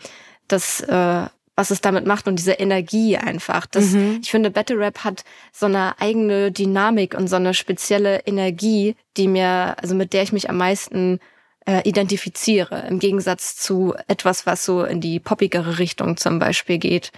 das, 0.47 0.81
äh, 0.81 1.25
was 1.55 1.71
es 1.71 1.81
damit 1.81 2.05
macht 2.05 2.27
und 2.27 2.37
diese 2.37 2.53
Energie 2.53 3.17
einfach. 3.17 3.65
Das, 3.65 3.91
mhm. 3.91 4.19
Ich 4.21 4.31
finde, 4.31 4.51
Battle 4.51 4.77
Rap 4.77 5.03
hat 5.03 5.23
so 5.51 5.65
eine 5.65 5.99
eigene 5.99 6.51
Dynamik 6.51 7.15
und 7.15 7.27
so 7.27 7.37
eine 7.37 7.53
spezielle 7.53 8.19
Energie, 8.25 8.95
die 9.17 9.27
mir, 9.27 9.75
also 9.81 9.95
mit 9.95 10.13
der 10.13 10.23
ich 10.23 10.33
mich 10.33 10.49
am 10.49 10.57
meisten 10.57 11.19
äh, 11.65 11.87
identifiziere, 11.87 12.85
im 12.87 12.99
Gegensatz 12.99 13.55
zu 13.55 13.95
etwas, 14.07 14.45
was 14.45 14.65
so 14.65 14.83
in 14.83 15.01
die 15.01 15.19
poppigere 15.19 15.79
Richtung 15.79 16.17
zum 16.17 16.39
Beispiel 16.39 16.77
geht. 16.77 17.11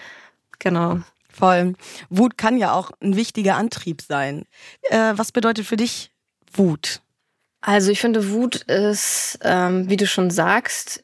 Genau. 0.60 1.00
Voll. 1.30 1.76
Wut 2.10 2.38
kann 2.38 2.58
ja 2.58 2.74
auch 2.74 2.92
ein 3.00 3.16
wichtiger 3.16 3.58
Antrieb 3.58 4.02
sein. 4.02 4.46
Äh, 4.84 5.14
was 5.16 5.32
bedeutet 5.32 5.66
für 5.66 5.78
dich 5.78 6.12
Wut? 6.54 7.02
Also 7.62 7.92
ich 7.92 8.00
finde, 8.00 8.32
Wut 8.32 8.56
ist, 8.64 9.40
ähm, 9.44 9.90
wie 9.90 9.98
du 9.98 10.08
schon 10.08 10.32
sagst, 10.32 11.04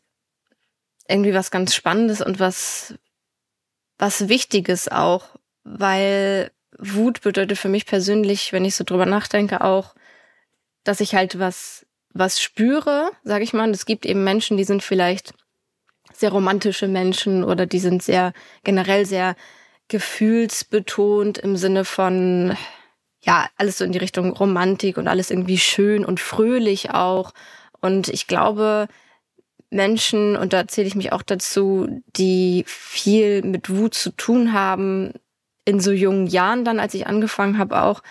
irgendwie 1.07 1.33
was 1.33 1.51
ganz 1.51 1.75
Spannendes 1.75 2.21
und 2.21 2.39
was, 2.39 2.95
was 3.97 4.29
Wichtiges 4.29 4.89
auch, 4.89 5.35
weil 5.63 6.51
Wut 6.77 7.21
bedeutet 7.21 7.57
für 7.57 7.69
mich 7.69 7.85
persönlich, 7.85 8.53
wenn 8.53 8.65
ich 8.65 8.75
so 8.75 8.83
drüber 8.83 9.05
nachdenke, 9.05 9.61
auch, 9.61 9.95
dass 10.83 10.99
ich 10.99 11.15
halt 11.15 11.39
was, 11.39 11.85
was 12.13 12.41
spüre, 12.41 13.11
sage 13.23 13.43
ich 13.43 13.53
mal. 13.53 13.67
Und 13.67 13.75
es 13.75 13.85
gibt 13.85 14.05
eben 14.05 14.23
Menschen, 14.23 14.57
die 14.57 14.63
sind 14.63 14.83
vielleicht 14.83 15.33
sehr 16.13 16.31
romantische 16.31 16.87
Menschen 16.87 17.43
oder 17.43 17.65
die 17.65 17.79
sind 17.79 18.03
sehr 18.03 18.33
generell 18.63 19.05
sehr 19.05 19.35
gefühlsbetont 19.87 21.37
im 21.37 21.55
Sinne 21.57 21.85
von 21.85 22.55
ja, 23.21 23.47
alles 23.57 23.77
so 23.77 23.85
in 23.85 23.93
die 23.93 23.99
Richtung 23.99 24.31
Romantik 24.31 24.97
und 24.97 25.07
alles 25.07 25.31
irgendwie 25.31 25.57
schön 25.57 26.03
und 26.03 26.19
fröhlich 26.19 26.91
auch. 26.91 27.33
Und 27.79 28.09
ich 28.09 28.27
glaube, 28.27 28.87
Menschen, 29.73 30.35
und 30.35 30.53
da 30.53 30.67
zähle 30.67 30.87
ich 30.87 30.95
mich 30.95 31.11
auch 31.11 31.23
dazu, 31.23 32.01
die 32.15 32.63
viel 32.67 33.41
mit 33.41 33.69
Wut 33.69 33.93
zu 33.93 34.11
tun 34.11 34.53
haben, 34.53 35.13
in 35.65 35.79
so 35.79 35.91
jungen 35.91 36.27
Jahren 36.27 36.65
dann, 36.65 36.79
als 36.79 36.93
ich 36.93 37.07
angefangen 37.07 37.57
habe, 37.57 37.81
auch, 37.81 38.01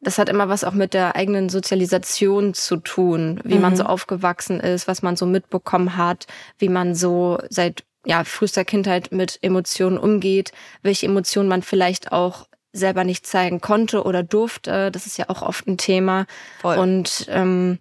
das 0.00 0.18
hat 0.18 0.28
immer 0.28 0.48
was 0.48 0.62
auch 0.62 0.74
mit 0.74 0.94
der 0.94 1.16
eigenen 1.16 1.48
Sozialisation 1.48 2.54
zu 2.54 2.76
tun, 2.76 3.40
wie 3.44 3.56
mhm. 3.56 3.62
man 3.62 3.76
so 3.76 3.84
aufgewachsen 3.84 4.60
ist, 4.60 4.86
was 4.86 5.02
man 5.02 5.16
so 5.16 5.26
mitbekommen 5.26 5.96
hat, 5.96 6.26
wie 6.58 6.68
man 6.68 6.94
so 6.94 7.38
seit 7.50 7.84
ja, 8.04 8.24
frühester 8.24 8.64
Kindheit 8.64 9.10
mit 9.10 9.38
Emotionen 9.42 9.98
umgeht, 9.98 10.52
welche 10.82 11.06
Emotionen 11.06 11.48
man 11.48 11.62
vielleicht 11.62 12.12
auch 12.12 12.46
selber 12.72 13.02
nicht 13.04 13.26
zeigen 13.26 13.60
konnte 13.60 14.04
oder 14.04 14.22
durfte. 14.22 14.90
Das 14.92 15.06
ist 15.06 15.18
ja 15.18 15.28
auch 15.28 15.42
oft 15.42 15.66
ein 15.66 15.78
Thema. 15.78 16.26
Voll. 16.60 16.78
Und 16.78 17.26
ähm, 17.28 17.78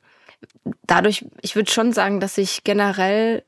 dadurch, 0.85 1.25
ich 1.41 1.55
würde 1.55 1.71
schon 1.71 1.93
sagen, 1.93 2.19
dass 2.19 2.37
ich 2.37 2.63
generell 2.63 3.43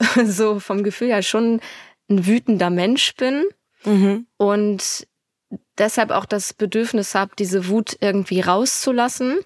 so 0.24 0.60
vom 0.60 0.82
Gefühl 0.82 1.08
her 1.08 1.22
schon 1.22 1.60
ein 2.08 2.26
wütender 2.26 2.70
Mensch 2.70 3.14
bin 3.14 3.44
mhm. 3.84 4.26
und 4.36 5.06
deshalb 5.78 6.10
auch 6.10 6.24
das 6.24 6.54
Bedürfnis 6.54 7.14
habe, 7.14 7.32
diese 7.38 7.68
Wut 7.68 7.96
irgendwie 8.00 8.40
rauszulassen. 8.40 9.40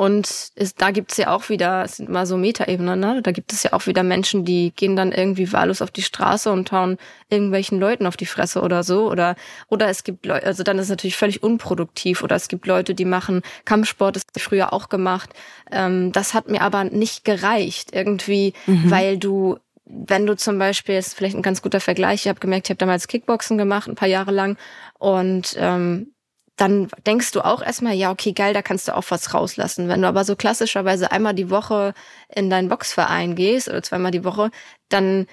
Und 0.00 0.52
es, 0.54 0.74
da 0.76 0.92
gibt's 0.92 1.18
ja 1.18 1.28
auch 1.28 1.50
wieder, 1.50 1.84
es 1.84 1.98
sind 1.98 2.08
immer 2.08 2.24
so 2.24 2.38
Metaebenen, 2.38 2.98
ne? 2.98 3.20
Da 3.22 3.32
gibt 3.32 3.52
es 3.52 3.64
ja 3.64 3.74
auch 3.74 3.86
wieder 3.86 4.02
Menschen, 4.02 4.46
die 4.46 4.72
gehen 4.74 4.96
dann 4.96 5.12
irgendwie 5.12 5.52
wahllos 5.52 5.82
auf 5.82 5.90
die 5.90 6.00
Straße 6.00 6.50
und 6.50 6.72
hauen 6.72 6.96
irgendwelchen 7.28 7.78
Leuten 7.78 8.06
auf 8.06 8.16
die 8.16 8.24
Fresse 8.24 8.62
oder 8.62 8.82
so. 8.82 9.10
Oder, 9.10 9.36
oder 9.68 9.90
es 9.90 10.02
gibt 10.02 10.24
Leute, 10.24 10.46
also 10.46 10.62
dann 10.62 10.78
ist 10.78 10.84
es 10.84 10.88
natürlich 10.88 11.18
völlig 11.18 11.42
unproduktiv. 11.42 12.22
Oder 12.22 12.36
es 12.36 12.48
gibt 12.48 12.66
Leute, 12.66 12.94
die 12.94 13.04
machen 13.04 13.42
Kampfsport, 13.66 14.16
das 14.16 14.22
habe 14.22 14.32
ich 14.38 14.42
früher 14.42 14.72
auch 14.72 14.88
gemacht. 14.88 15.34
Ähm, 15.70 16.12
das 16.12 16.32
hat 16.32 16.48
mir 16.48 16.62
aber 16.62 16.84
nicht 16.84 17.26
gereicht, 17.26 17.90
irgendwie, 17.92 18.54
mhm. 18.64 18.90
weil 18.90 19.18
du 19.18 19.58
wenn 19.84 20.24
du 20.24 20.34
zum 20.34 20.58
Beispiel, 20.58 20.94
ist 20.94 21.14
vielleicht 21.14 21.36
ein 21.36 21.42
ganz 21.42 21.60
guter 21.60 21.80
Vergleich, 21.80 22.22
ich 22.24 22.28
habe 22.28 22.40
gemerkt, 22.40 22.68
ich 22.68 22.70
habe 22.70 22.78
damals 22.78 23.06
Kickboxen 23.06 23.58
gemacht, 23.58 23.88
ein 23.88 23.96
paar 23.96 24.08
Jahre 24.08 24.30
lang, 24.30 24.56
und 24.98 25.56
ähm, 25.58 26.12
dann 26.60 26.88
denkst 27.06 27.32
du 27.32 27.40
auch 27.40 27.62
erstmal, 27.62 27.94
ja, 27.94 28.10
okay, 28.10 28.32
geil, 28.32 28.52
da 28.52 28.60
kannst 28.60 28.86
du 28.86 28.94
auch 28.94 29.04
was 29.08 29.32
rauslassen. 29.32 29.88
Wenn 29.88 30.02
du 30.02 30.08
aber 30.08 30.24
so 30.24 30.36
klassischerweise 30.36 31.10
einmal 31.10 31.32
die 31.34 31.48
Woche 31.48 31.94
in 32.28 32.50
deinen 32.50 32.68
Boxverein 32.68 33.34
gehst 33.34 33.68
oder 33.68 33.82
zweimal 33.82 34.10
die 34.10 34.24
Woche, 34.24 34.50
dann 34.90 35.26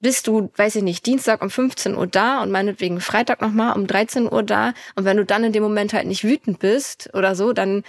bist 0.00 0.26
du, 0.26 0.50
weiß 0.56 0.76
ich 0.76 0.82
nicht, 0.82 1.06
Dienstag 1.06 1.40
um 1.40 1.48
15 1.48 1.96
Uhr 1.96 2.06
da 2.06 2.42
und 2.42 2.50
meinetwegen 2.50 3.00
Freitag 3.00 3.40
nochmal 3.40 3.74
um 3.74 3.86
13 3.86 4.30
Uhr 4.30 4.42
da. 4.42 4.74
Und 4.96 5.04
wenn 5.06 5.16
du 5.16 5.24
dann 5.24 5.44
in 5.44 5.52
dem 5.52 5.62
Moment 5.62 5.94
halt 5.94 6.06
nicht 6.06 6.24
wütend 6.24 6.58
bist 6.58 7.08
oder 7.14 7.34
so, 7.34 7.54
dann 7.54 7.82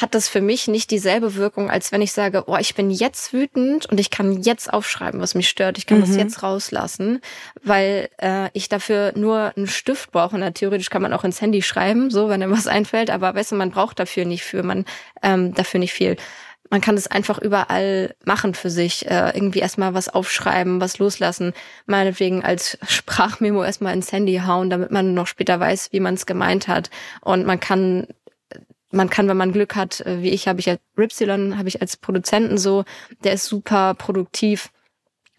hat 0.00 0.14
das 0.14 0.28
für 0.28 0.40
mich 0.40 0.68
nicht 0.68 0.90
dieselbe 0.90 1.34
Wirkung, 1.34 1.70
als 1.70 1.92
wenn 1.92 2.02
ich 2.02 2.12
sage, 2.12 2.44
oh, 2.46 2.56
ich 2.58 2.74
bin 2.74 2.90
jetzt 2.90 3.32
wütend 3.32 3.86
und 3.86 3.98
ich 3.98 4.10
kann 4.10 4.42
jetzt 4.42 4.72
aufschreiben, 4.72 5.20
was 5.20 5.34
mich 5.34 5.48
stört. 5.48 5.78
Ich 5.78 5.86
kann 5.86 5.98
mhm. 5.98 6.02
das 6.02 6.16
jetzt 6.16 6.42
rauslassen, 6.42 7.20
weil 7.62 8.08
äh, 8.18 8.48
ich 8.52 8.68
dafür 8.68 9.12
nur 9.16 9.52
einen 9.56 9.66
Stift 9.66 10.12
brauche. 10.12 10.38
Na, 10.38 10.50
theoretisch 10.50 10.90
kann 10.90 11.02
man 11.02 11.12
auch 11.12 11.24
ins 11.24 11.40
Handy 11.40 11.62
schreiben, 11.62 12.10
so 12.10 12.28
wenn 12.28 12.42
einem 12.42 12.52
was 12.56 12.66
einfällt, 12.66 13.10
aber 13.10 13.34
weißt 13.34 13.52
du, 13.52 13.56
man 13.56 13.70
braucht 13.70 13.98
dafür 13.98 14.24
nicht 14.24 14.44
für, 14.44 14.62
man 14.62 14.84
ähm, 15.22 15.54
dafür 15.54 15.80
nicht 15.80 15.92
viel. 15.92 16.16
Man 16.68 16.80
kann 16.80 16.96
es 16.96 17.06
einfach 17.06 17.38
überall 17.38 18.14
machen 18.24 18.54
für 18.54 18.70
sich. 18.70 19.08
Äh, 19.08 19.30
irgendwie 19.34 19.60
erstmal 19.60 19.94
was 19.94 20.08
aufschreiben, 20.08 20.80
was 20.80 20.98
loslassen. 20.98 21.52
Meinetwegen 21.86 22.44
als 22.44 22.78
Sprachmemo 22.88 23.62
erstmal 23.62 23.94
ins 23.94 24.10
Handy 24.12 24.42
hauen, 24.44 24.70
damit 24.70 24.90
man 24.90 25.14
noch 25.14 25.26
später 25.26 25.60
weiß, 25.60 25.92
wie 25.92 26.00
man 26.00 26.14
es 26.14 26.26
gemeint 26.26 26.66
hat. 26.68 26.90
Und 27.20 27.46
man 27.46 27.60
kann 27.60 28.08
man 28.90 29.10
kann, 29.10 29.28
wenn 29.28 29.36
man 29.36 29.52
Glück 29.52 29.74
hat, 29.74 30.00
äh, 30.02 30.22
wie 30.22 30.30
ich, 30.30 30.48
habe 30.48 30.60
ich 30.60 30.68
als 30.68 30.80
Ripsilon, 30.96 31.58
habe 31.58 31.68
ich 31.68 31.80
als 31.80 31.96
Produzenten 31.96 32.58
so, 32.58 32.84
der 33.24 33.32
ist 33.32 33.46
super 33.46 33.94
produktiv. 33.94 34.70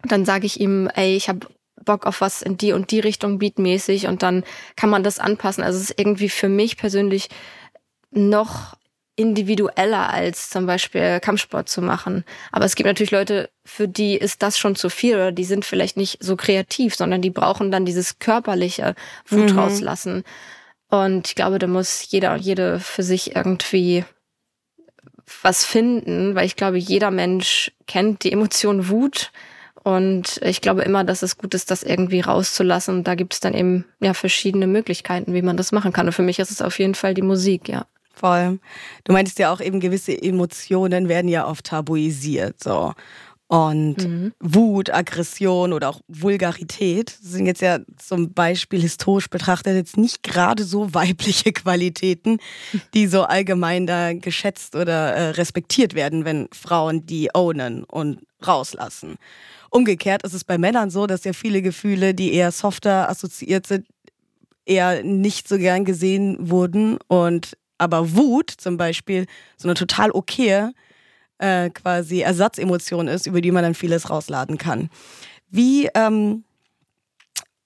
Dann 0.02 0.24
sage 0.24 0.46
ich 0.46 0.60
ihm, 0.60 0.88
ey, 0.94 1.16
ich 1.16 1.28
habe 1.28 1.46
Bock 1.84 2.06
auf 2.06 2.20
was 2.20 2.42
in 2.42 2.56
die 2.56 2.72
und 2.72 2.90
die 2.90 3.00
Richtung 3.00 3.38
beatmäßig 3.38 4.06
und 4.06 4.22
dann 4.22 4.44
kann 4.76 4.90
man 4.90 5.02
das 5.02 5.18
anpassen. 5.18 5.64
Also 5.64 5.78
es 5.78 5.90
ist 5.90 5.98
irgendwie 5.98 6.28
für 6.28 6.48
mich 6.48 6.76
persönlich 6.76 7.28
noch 8.10 8.76
individueller 9.16 10.10
als 10.10 10.48
zum 10.48 10.66
Beispiel 10.66 11.18
Kampfsport 11.18 11.68
zu 11.68 11.82
machen. 11.82 12.24
Aber 12.52 12.64
es 12.64 12.76
gibt 12.76 12.86
natürlich 12.86 13.10
Leute, 13.10 13.50
für 13.64 13.88
die 13.88 14.16
ist 14.16 14.42
das 14.42 14.56
schon 14.56 14.76
zu 14.76 14.90
viel 14.90 15.16
oder 15.16 15.32
die 15.32 15.44
sind 15.44 15.64
vielleicht 15.64 15.96
nicht 15.96 16.22
so 16.22 16.36
kreativ, 16.36 16.94
sondern 16.94 17.20
die 17.20 17.30
brauchen 17.30 17.72
dann 17.72 17.84
dieses 17.84 18.20
körperliche 18.20 18.94
Wut 19.26 19.50
mhm. 19.50 19.58
rauslassen. 19.58 20.24
Und 20.90 21.28
ich 21.28 21.34
glaube, 21.34 21.58
da 21.58 21.66
muss 21.66 22.10
jeder 22.10 22.34
und 22.34 22.40
jede 22.40 22.80
für 22.80 23.02
sich 23.02 23.36
irgendwie 23.36 24.04
was 25.42 25.64
finden, 25.64 26.34
weil 26.34 26.46
ich 26.46 26.56
glaube, 26.56 26.78
jeder 26.78 27.10
Mensch 27.10 27.70
kennt 27.86 28.24
die 28.24 28.32
Emotion 28.32 28.88
Wut. 28.88 29.30
Und 29.84 30.40
ich 30.42 30.60
glaube 30.60 30.82
immer, 30.82 31.04
dass 31.04 31.22
es 31.22 31.38
gut 31.38 31.54
ist, 31.54 31.70
das 31.70 31.82
irgendwie 31.82 32.20
rauszulassen. 32.20 32.98
Und 32.98 33.04
da 33.04 33.14
gibt 33.14 33.34
es 33.34 33.40
dann 33.40 33.54
eben 33.54 33.84
ja 34.00 34.14
verschiedene 34.14 34.66
Möglichkeiten, 34.66 35.34
wie 35.34 35.42
man 35.42 35.56
das 35.56 35.72
machen 35.72 35.92
kann. 35.92 36.06
Und 36.06 36.12
für 36.12 36.22
mich 36.22 36.38
ist 36.38 36.50
es 36.50 36.62
auf 36.62 36.78
jeden 36.78 36.94
Fall 36.94 37.14
die 37.14 37.22
Musik, 37.22 37.68
ja. 37.68 37.86
Voll. 38.14 38.58
Du 39.04 39.12
meintest 39.12 39.38
ja 39.38 39.52
auch 39.52 39.60
eben, 39.60 39.78
gewisse 39.78 40.20
Emotionen 40.20 41.08
werden 41.08 41.28
ja 41.28 41.46
oft 41.46 41.66
tabuisiert. 41.66 42.62
So. 42.62 42.92
Und 43.48 44.06
mhm. 44.06 44.34
Wut, 44.40 44.90
Aggression 44.92 45.72
oder 45.72 45.88
auch 45.88 46.02
Vulgarität 46.06 47.08
sind 47.08 47.46
jetzt 47.46 47.62
ja 47.62 47.78
zum 47.96 48.34
Beispiel 48.34 48.78
historisch 48.78 49.30
betrachtet 49.30 49.74
jetzt 49.74 49.96
nicht 49.96 50.22
gerade 50.22 50.64
so 50.64 50.92
weibliche 50.92 51.52
Qualitäten, 51.54 52.40
die 52.92 53.06
so 53.06 53.22
allgemein 53.22 53.86
da 53.86 54.12
geschätzt 54.12 54.76
oder 54.76 55.14
äh, 55.14 55.30
respektiert 55.30 55.94
werden, 55.94 56.26
wenn 56.26 56.48
Frauen 56.52 57.06
die 57.06 57.34
ownen 57.34 57.84
und 57.84 58.20
rauslassen. 58.46 59.16
Umgekehrt 59.70 60.24
ist 60.24 60.34
es 60.34 60.44
bei 60.44 60.58
Männern 60.58 60.90
so, 60.90 61.06
dass 61.06 61.24
ja 61.24 61.32
viele 61.32 61.62
Gefühle, 61.62 62.12
die 62.12 62.34
eher 62.34 62.52
softer 62.52 63.08
assoziiert 63.08 63.66
sind, 63.66 63.86
eher 64.66 65.02
nicht 65.02 65.48
so 65.48 65.56
gern 65.56 65.86
gesehen 65.86 66.50
wurden 66.50 66.98
und 67.08 67.56
aber 67.78 68.14
Wut 68.14 68.50
zum 68.50 68.76
Beispiel 68.76 69.24
so 69.56 69.68
eine 69.68 69.74
total 69.74 70.10
okay 70.10 70.72
äh, 71.38 71.70
quasi 71.70 72.20
Ersatzemotion 72.20 73.08
ist, 73.08 73.26
über 73.26 73.40
die 73.40 73.50
man 73.50 73.62
dann 73.62 73.74
vieles 73.74 74.10
rausladen 74.10 74.58
kann. 74.58 74.90
Wie 75.50 75.88
ähm, 75.94 76.44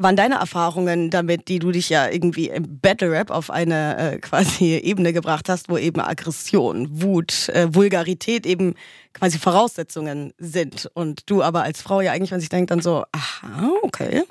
waren 0.02 0.16
deine 0.16 0.36
Erfahrungen 0.36 1.10
damit, 1.10 1.48
die 1.48 1.58
du 1.58 1.70
dich 1.70 1.88
ja 1.88 2.08
irgendwie 2.08 2.48
im 2.48 2.80
Battle 2.80 3.10
Rap 3.10 3.30
auf 3.30 3.50
eine 3.50 3.96
äh, 4.14 4.18
quasi 4.18 4.74
Ebene 4.82 5.12
gebracht 5.12 5.48
hast, 5.48 5.68
wo 5.68 5.78
eben 5.78 6.00
Aggression, 6.00 7.02
Wut, 7.02 7.48
äh, 7.50 7.74
Vulgarität 7.74 8.46
eben 8.46 8.74
quasi 9.12 9.38
Voraussetzungen 9.38 10.32
sind 10.38 10.90
und 10.94 11.30
du 11.30 11.42
aber 11.42 11.62
als 11.62 11.82
Frau 11.82 12.00
ja 12.00 12.12
eigentlich, 12.12 12.32
wenn 12.32 12.40
sich 12.40 12.48
denkt, 12.48 12.70
dann 12.70 12.80
so, 12.80 13.04
aha, 13.12 13.72
okay, 13.82 14.24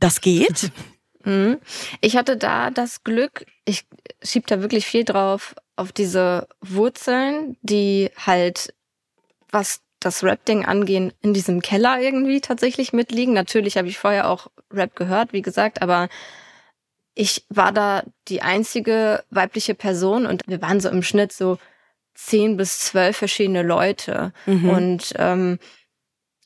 das 0.00 0.20
geht. 0.20 0.70
Mhm. 1.24 1.58
Ich 2.00 2.16
hatte 2.16 2.36
da 2.36 2.70
das 2.70 3.02
Glück, 3.02 3.44
ich 3.64 3.84
schieb 4.22 4.46
da 4.46 4.62
wirklich 4.62 4.86
viel 4.86 5.04
drauf, 5.04 5.56
auf 5.78 5.92
diese 5.92 6.48
Wurzeln, 6.60 7.56
die 7.62 8.10
halt, 8.16 8.74
was 9.50 9.80
das 10.00 10.22
Rap-Ding 10.22 10.64
angehen, 10.64 11.12
in 11.22 11.34
diesem 11.34 11.60
Keller 11.60 12.00
irgendwie 12.00 12.40
tatsächlich 12.40 12.92
mitliegen. 12.92 13.34
Natürlich 13.34 13.76
habe 13.76 13.88
ich 13.88 13.98
vorher 13.98 14.28
auch 14.28 14.48
Rap 14.72 14.94
gehört, 14.94 15.32
wie 15.32 15.42
gesagt, 15.42 15.82
aber 15.82 16.08
ich 17.14 17.44
war 17.48 17.72
da 17.72 18.04
die 18.28 18.42
einzige 18.42 19.24
weibliche 19.30 19.74
Person 19.74 20.26
und 20.26 20.42
wir 20.46 20.62
waren 20.62 20.80
so 20.80 20.88
im 20.88 21.02
Schnitt 21.02 21.32
so 21.32 21.58
zehn 22.14 22.56
bis 22.56 22.80
zwölf 22.80 23.16
verschiedene 23.16 23.62
Leute 23.62 24.32
mhm. 24.46 24.70
und 24.70 25.14
ähm, 25.16 25.58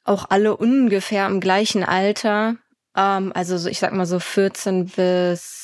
auch 0.05 0.27
alle 0.31 0.57
ungefähr 0.57 1.27
im 1.27 1.41
gleichen 1.41 1.85
Alter. 1.85 2.57
Ähm, 2.97 3.33
also 3.35 3.59
so, 3.59 3.69
ich 3.69 3.79
sag 3.79 3.93
mal 3.93 4.07
so 4.07 4.19
14 4.19 4.87
bis 4.87 5.62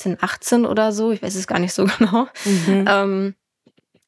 17, 0.00 0.18
18 0.20 0.66
oder 0.66 0.92
so, 0.92 1.12
ich 1.12 1.22
weiß 1.22 1.34
es 1.34 1.46
gar 1.46 1.58
nicht 1.58 1.74
so 1.74 1.84
genau. 1.98 2.28
Mhm. 2.44 2.84
Ähm, 2.88 3.34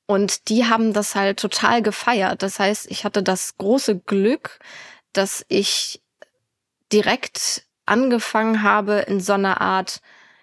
und 0.07 0.49
die 0.49 0.67
haben 0.67 0.93
das 0.93 1.15
halt 1.15 1.39
total 1.39 1.83
gefeiert. 1.83 2.43
Das 2.43 2.59
heißt, 2.59 2.91
ich 2.91 3.05
hatte 3.05 3.23
das 3.23 3.57
große 3.57 4.01
Glück, 4.01 4.59
dass 5.13 5.45
ich 5.49 6.03
direkt 6.93 7.67
angefangen 7.87 8.63
habe 8.63 9.01
in 9.01 9.21
so 9.21 9.33
einer 9.33 9.61
Art, 9.61 10.01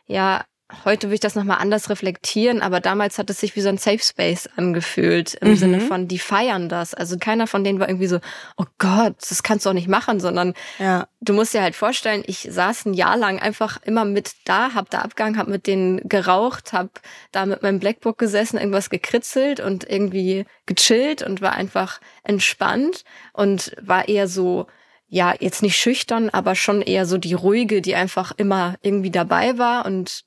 ja, 0.08 0.44
heute 0.86 1.08
würde 1.08 1.16
ich 1.16 1.20
das 1.20 1.36
nochmal 1.36 1.58
anders 1.60 1.90
reflektieren, 1.90 2.62
aber 2.62 2.80
damals 2.80 3.18
hat 3.18 3.30
es 3.30 3.40
sich 3.40 3.56
wie 3.56 3.62
so 3.62 3.70
ein 3.70 3.78
Safe 3.78 4.00
Space 4.00 4.48
angefühlt, 4.56 5.34
im 5.36 5.50
mhm. 5.50 5.56
Sinne 5.56 5.82
von, 5.82 6.08
die 6.08 6.20
feiern 6.20 6.70
das. 6.70 6.94
Also 6.94 7.18
keiner 7.18 7.48
von 7.48 7.64
denen 7.64 7.80
war 7.80 7.90
irgendwie 7.90 8.08
so, 8.08 8.20
oh 8.56 8.66
Gott, 8.78 9.16
das 9.18 9.42
kannst 9.42 9.66
du 9.66 9.72
auch 9.72 9.74
nicht 9.74 9.88
machen, 9.88 10.20
sondern 10.20 10.54
ja. 10.78 11.08
du 11.22 11.34
musst 11.34 11.54
dir 11.54 11.62
halt 11.62 11.76
vorstellen, 11.76 12.24
ich 12.28 12.48
saß 12.50 12.86
ein 12.86 12.94
Jahr 12.94 13.18
lang 13.18 13.40
einfach 13.40 13.82
immer 13.84 14.06
mit 14.06 14.34
da, 14.46 14.74
hab 14.76 14.90
da 14.90 15.00
Abgang, 15.00 15.38
hab 15.38 15.48
mit 15.48 15.66
denen 15.66 16.08
geraucht, 16.08 16.72
hab 16.72 17.02
da 17.32 17.46
mit 17.46 17.64
meinem 17.64 17.80
Blackbook 17.80 18.18
gesessen, 18.18 18.58
irgendwas 18.58 18.90
gekritzelt 18.92 19.60
und 19.60 19.90
irgendwie 19.90 20.46
gechillt 20.68 21.24
und 21.24 21.42
war 21.42 21.54
einfach 21.54 22.00
entspannt 22.24 23.04
und 23.34 23.76
war 23.82 24.08
eher 24.08 24.28
so, 24.28 24.68
ja, 25.08 25.34
jetzt 25.40 25.64
nicht 25.64 25.78
schüchtern, 25.78 26.30
aber 26.30 26.54
schon 26.54 26.84
eher 26.84 27.08
so 27.08 27.18
die 27.18 27.34
ruhige, 27.34 27.82
die 27.82 27.96
einfach 27.96 28.32
immer 28.38 28.76
irgendwie 28.84 29.10
dabei 29.10 29.58
war 29.58 29.88
und 29.88 30.24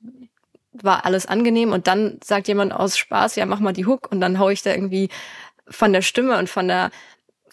war 0.73 1.05
alles 1.05 1.25
angenehm 1.25 1.71
und 1.71 1.87
dann 1.87 2.19
sagt 2.23 2.47
jemand 2.47 2.73
aus 2.73 2.97
Spaß, 2.97 3.35
ja, 3.35 3.45
mach 3.45 3.59
mal 3.59 3.73
die 3.73 3.85
Hook 3.85 4.11
und 4.11 4.21
dann 4.21 4.39
hau 4.39 4.49
ich 4.49 4.63
da 4.63 4.71
irgendwie 4.71 5.09
von 5.67 5.93
der 5.93 6.01
Stimme 6.01 6.37
und 6.37 6.49
von 6.49 6.67
der 6.67 6.91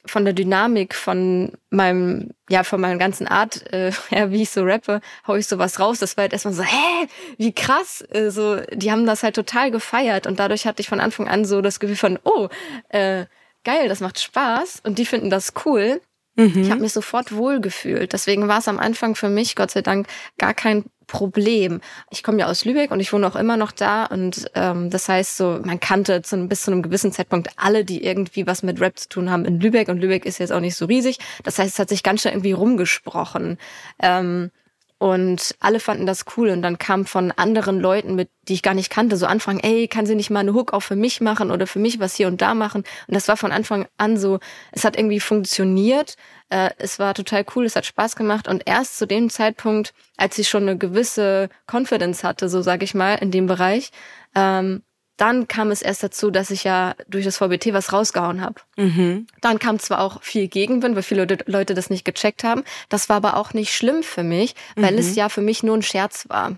von 0.07 0.25
der 0.25 0.33
Dynamik 0.33 0.95
von 0.95 1.53
meinem 1.69 2.31
ja 2.49 2.65
von 2.65 2.81
meiner 2.81 2.99
ganzen 2.99 3.27
Art 3.27 3.71
äh, 3.73 3.93
ja, 4.11 4.31
wie 4.31 4.43
ich 4.43 4.51
so 4.51 4.63
rappe 4.63 5.01
hau 5.27 5.35
ich 5.35 5.47
sowas 5.47 5.79
raus. 5.79 5.99
Das 5.99 6.17
war 6.17 6.23
halt 6.23 6.33
erstmal 6.33 6.55
so 6.55 6.63
hä? 6.63 7.07
Wie 7.37 7.53
krass. 7.53 8.03
Äh, 8.11 8.31
so 8.31 8.61
die 8.73 8.91
haben 8.91 9.07
das 9.07 9.23
halt 9.23 9.35
total 9.35 9.71
gefeiert 9.71 10.27
und 10.27 10.39
dadurch 10.39 10.67
hatte 10.67 10.81
ich 10.81 10.89
von 10.89 11.01
Anfang 11.01 11.29
an 11.29 11.45
so 11.45 11.61
das 11.61 11.81
Gefühl 11.81 11.97
von 11.97 12.19
oh 12.25 12.49
äh, 12.89 13.27
geil 13.65 13.89
das 13.89 14.01
macht 14.01 14.21
Spaß 14.21 14.81
und 14.85 14.99
die 14.99 15.07
finden 15.07 15.31
das 15.31 15.53
cool. 15.65 16.01
Mhm. 16.37 16.63
ich 16.63 16.71
habe 16.71 16.81
mich 16.81 16.93
sofort 16.93 17.33
wohl 17.33 17.61
gefühlt 17.61 18.13
deswegen 18.13 18.47
war 18.47 18.61
es 18.61 18.69
am 18.69 18.79
Anfang 18.79 19.17
für 19.17 19.29
mich 19.29 19.57
Gott 19.57 19.73
sei 19.73 19.83
Dank 19.83 20.07
gar 20.39 20.55
kein 20.55 20.85
Problem. 21.11 21.81
Ich 22.11 22.23
komme 22.23 22.39
ja 22.39 22.47
aus 22.47 22.65
Lübeck 22.65 22.93
und 22.93 23.01
ich 23.01 23.13
wohne 23.13 23.27
auch 23.27 23.35
immer 23.35 23.57
noch 23.57 23.73
da 23.73 24.05
und 24.07 24.49
ähm, 24.55 24.91
das 24.91 25.09
heißt 25.09 25.37
so, 25.37 25.61
man 25.65 25.81
kannte 25.81 26.23
zu, 26.23 26.47
bis 26.47 26.63
zu 26.63 26.71
einem 26.71 26.83
gewissen 26.83 27.11
Zeitpunkt 27.11 27.51
alle, 27.57 27.85
die 27.85 28.05
irgendwie 28.05 28.47
was 28.47 28.63
mit 28.63 28.81
Rap 28.81 28.97
zu 28.97 29.09
tun 29.09 29.31
haben 29.31 29.45
in 29.45 29.59
Lübeck 29.59 29.89
und 29.89 29.99
Lübeck 29.99 30.25
ist 30.25 30.39
jetzt 30.39 30.53
auch 30.53 30.61
nicht 30.61 30.77
so 30.77 30.87
riesig. 30.87 31.19
Das 31.43 31.59
heißt, 31.59 31.75
es 31.75 31.79
hat 31.81 31.89
sich 31.89 32.05
ganz 32.05 32.21
schnell 32.21 32.35
irgendwie 32.35 32.53
rumgesprochen. 32.53 33.59
Ähm, 34.01 34.53
und 35.01 35.57
alle 35.61 35.81
fanden 35.81 36.05
das 36.05 36.27
cool. 36.37 36.51
Und 36.51 36.61
dann 36.61 36.77
kam 36.77 37.07
von 37.07 37.33
anderen 37.33 37.81
Leuten, 37.81 38.17
mit, 38.17 38.29
die 38.49 38.53
ich 38.53 38.63
gar 38.63 38.75
nicht 38.75 38.91
kannte, 38.91 39.17
so 39.17 39.25
anfangen, 39.25 39.59
ey, 39.61 39.89
kann 39.89 40.05
sie 40.05 40.15
nicht 40.15 40.29
mal 40.29 40.41
eine 40.41 40.53
Hook 40.53 40.75
auch 40.75 40.83
für 40.83 40.95
mich 40.95 41.23
machen 41.23 41.51
oder 41.51 41.67
für 41.67 41.79
mich 41.79 42.01
was 42.01 42.17
hier 42.17 42.27
und 42.27 42.43
da 42.43 42.53
machen? 42.53 42.85
Und 43.07 43.15
das 43.15 43.27
war 43.27 43.39
von 43.39 43.51
Anfang 43.51 43.89
an 43.97 44.19
so, 44.19 44.41
es 44.73 44.85
hat 44.85 44.99
irgendwie 44.99 45.19
funktioniert. 45.19 46.17
Äh, 46.51 46.69
es 46.77 46.99
war 46.99 47.15
total 47.15 47.47
cool, 47.57 47.65
es 47.65 47.77
hat 47.77 47.87
Spaß 47.87 48.15
gemacht. 48.15 48.47
Und 48.47 48.65
erst 48.67 48.99
zu 48.99 49.07
dem 49.07 49.31
Zeitpunkt, 49.31 49.95
als 50.19 50.37
ich 50.37 50.51
schon 50.51 50.65
eine 50.65 50.77
gewisse 50.77 51.49
Confidence 51.67 52.23
hatte, 52.23 52.51
so 52.51 52.61
sage 52.61 52.85
ich 52.85 52.95
mal, 52.95 53.15
in 53.15 53.31
dem 53.31 53.47
Bereich, 53.47 53.93
ähm, 54.35 54.83
dann 55.21 55.49
kam 55.49 55.71
es 55.71 55.83
erst 55.83 56.03
dazu, 56.03 56.31
dass 56.31 56.51
ich 56.51 56.65
ja 56.65 56.95
durch 57.07 57.27
das 57.27 57.37
VBT 57.37 57.75
was 57.75 57.93
rausgehauen 57.93 58.41
habe. 58.41 58.55
Mhm. 58.77 59.27
Dann 59.43 59.59
kam 59.59 59.79
zwar 59.79 60.01
auch 60.01 60.23
viel 60.23 60.49
Gegenwind, 60.49 60.97
weil 60.97 61.03
viele 61.03 61.27
Leute 61.45 61.75
das 61.75 61.91
nicht 61.91 62.07
gecheckt 62.07 62.43
haben. 62.43 62.65
Das 62.89 63.11
war 63.11 63.17
aber 63.17 63.37
auch 63.37 63.53
nicht 63.53 63.75
schlimm 63.75 64.03
für 64.03 64.23
mich, 64.23 64.55
weil 64.77 64.93
mhm. 64.93 64.99
es 64.99 65.15
ja 65.15 65.29
für 65.29 65.43
mich 65.43 65.63
nur 65.63 65.77
ein 65.77 65.83
Scherz 65.83 66.27
war. 66.29 66.57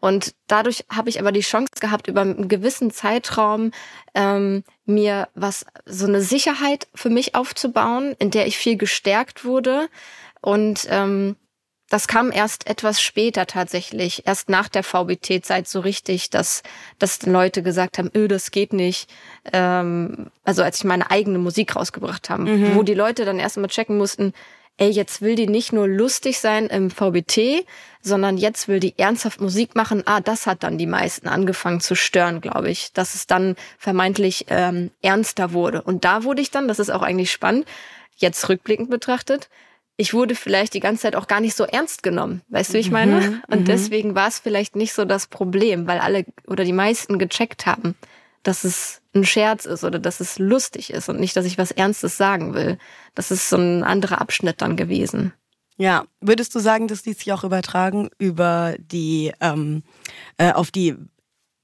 Und 0.00 0.34
dadurch 0.46 0.86
habe 0.90 1.10
ich 1.10 1.20
aber 1.20 1.32
die 1.32 1.40
Chance 1.40 1.72
gehabt, 1.80 2.08
über 2.08 2.22
einen 2.22 2.48
gewissen 2.48 2.90
Zeitraum 2.90 3.72
ähm, 4.14 4.64
mir 4.86 5.28
was 5.34 5.66
so 5.84 6.06
eine 6.06 6.22
Sicherheit 6.22 6.88
für 6.94 7.10
mich 7.10 7.34
aufzubauen, 7.34 8.16
in 8.18 8.30
der 8.30 8.46
ich 8.46 8.56
viel 8.56 8.78
gestärkt 8.78 9.44
wurde 9.44 9.90
und 10.40 10.86
ähm, 10.88 11.36
das 11.88 12.06
kam 12.06 12.30
erst 12.30 12.66
etwas 12.66 13.00
später 13.00 13.46
tatsächlich, 13.46 14.26
erst 14.26 14.50
nach 14.50 14.68
der 14.68 14.82
VBT-Zeit 14.82 15.66
so 15.66 15.80
richtig, 15.80 16.28
dass, 16.30 16.62
dass 16.98 17.24
Leute 17.24 17.62
gesagt 17.62 17.98
haben, 17.98 18.10
öh, 18.14 18.28
das 18.28 18.50
geht 18.50 18.72
nicht. 18.72 19.08
Ähm, 19.52 20.26
also 20.44 20.62
als 20.62 20.78
ich 20.78 20.84
meine 20.84 21.10
eigene 21.10 21.38
Musik 21.38 21.76
rausgebracht 21.76 22.28
habe, 22.28 22.44
mhm. 22.44 22.74
wo 22.74 22.82
die 22.82 22.94
Leute 22.94 23.24
dann 23.24 23.38
erst 23.38 23.56
mal 23.56 23.68
checken 23.68 23.96
mussten, 23.96 24.34
ey, 24.76 24.90
jetzt 24.90 25.22
will 25.22 25.34
die 25.34 25.48
nicht 25.48 25.72
nur 25.72 25.88
lustig 25.88 26.38
sein 26.38 26.66
im 26.66 26.90
VBT, 26.90 27.66
sondern 28.00 28.36
jetzt 28.36 28.68
will 28.68 28.80
die 28.80 28.96
ernsthaft 28.98 29.40
Musik 29.40 29.74
machen. 29.74 30.02
Ah, 30.06 30.20
das 30.20 30.46
hat 30.46 30.62
dann 30.62 30.78
die 30.78 30.86
meisten 30.86 31.26
angefangen 31.26 31.80
zu 31.80 31.96
stören, 31.96 32.40
glaube 32.40 32.70
ich, 32.70 32.92
dass 32.92 33.14
es 33.14 33.26
dann 33.26 33.56
vermeintlich 33.78 34.46
ähm, 34.48 34.90
ernster 35.02 35.52
wurde. 35.52 35.82
Und 35.82 36.04
da 36.04 36.22
wurde 36.22 36.42
ich 36.42 36.50
dann, 36.50 36.68
das 36.68 36.78
ist 36.78 36.90
auch 36.90 37.02
eigentlich 37.02 37.32
spannend, 37.32 37.66
jetzt 38.16 38.48
rückblickend 38.48 38.90
betrachtet, 38.90 39.48
ich 40.00 40.14
wurde 40.14 40.36
vielleicht 40.36 40.74
die 40.74 40.80
ganze 40.80 41.02
Zeit 41.02 41.16
auch 41.16 41.26
gar 41.26 41.40
nicht 41.40 41.56
so 41.56 41.64
ernst 41.64 42.04
genommen. 42.04 42.40
Weißt 42.48 42.70
du, 42.70 42.74
wie 42.74 42.78
ich 42.78 42.92
meine? 42.92 43.20
Mhm, 43.20 43.42
und 43.48 43.60
mhm. 43.60 43.64
deswegen 43.64 44.14
war 44.14 44.28
es 44.28 44.38
vielleicht 44.38 44.76
nicht 44.76 44.94
so 44.94 45.04
das 45.04 45.26
Problem, 45.26 45.88
weil 45.88 45.98
alle 45.98 46.24
oder 46.46 46.64
die 46.64 46.72
meisten 46.72 47.18
gecheckt 47.18 47.66
haben, 47.66 47.96
dass 48.44 48.62
es 48.62 49.02
ein 49.12 49.24
Scherz 49.24 49.64
ist 49.64 49.82
oder 49.82 49.98
dass 49.98 50.20
es 50.20 50.38
lustig 50.38 50.90
ist 50.90 51.08
und 51.08 51.18
nicht, 51.18 51.36
dass 51.36 51.44
ich 51.44 51.58
was 51.58 51.72
Ernstes 51.72 52.16
sagen 52.16 52.54
will. 52.54 52.78
Das 53.16 53.32
ist 53.32 53.48
so 53.48 53.56
ein 53.56 53.82
anderer 53.82 54.20
Abschnitt 54.20 54.62
dann 54.62 54.76
gewesen. 54.76 55.32
Ja, 55.78 56.04
würdest 56.20 56.54
du 56.54 56.60
sagen, 56.60 56.86
dass 56.86 57.02
die 57.02 57.12
sich 57.12 57.32
auch 57.32 57.42
übertragen 57.42 58.08
über 58.18 58.76
die 58.78 59.32
ähm, 59.40 59.82
äh, 60.36 60.52
auf 60.52 60.70
die 60.70 60.94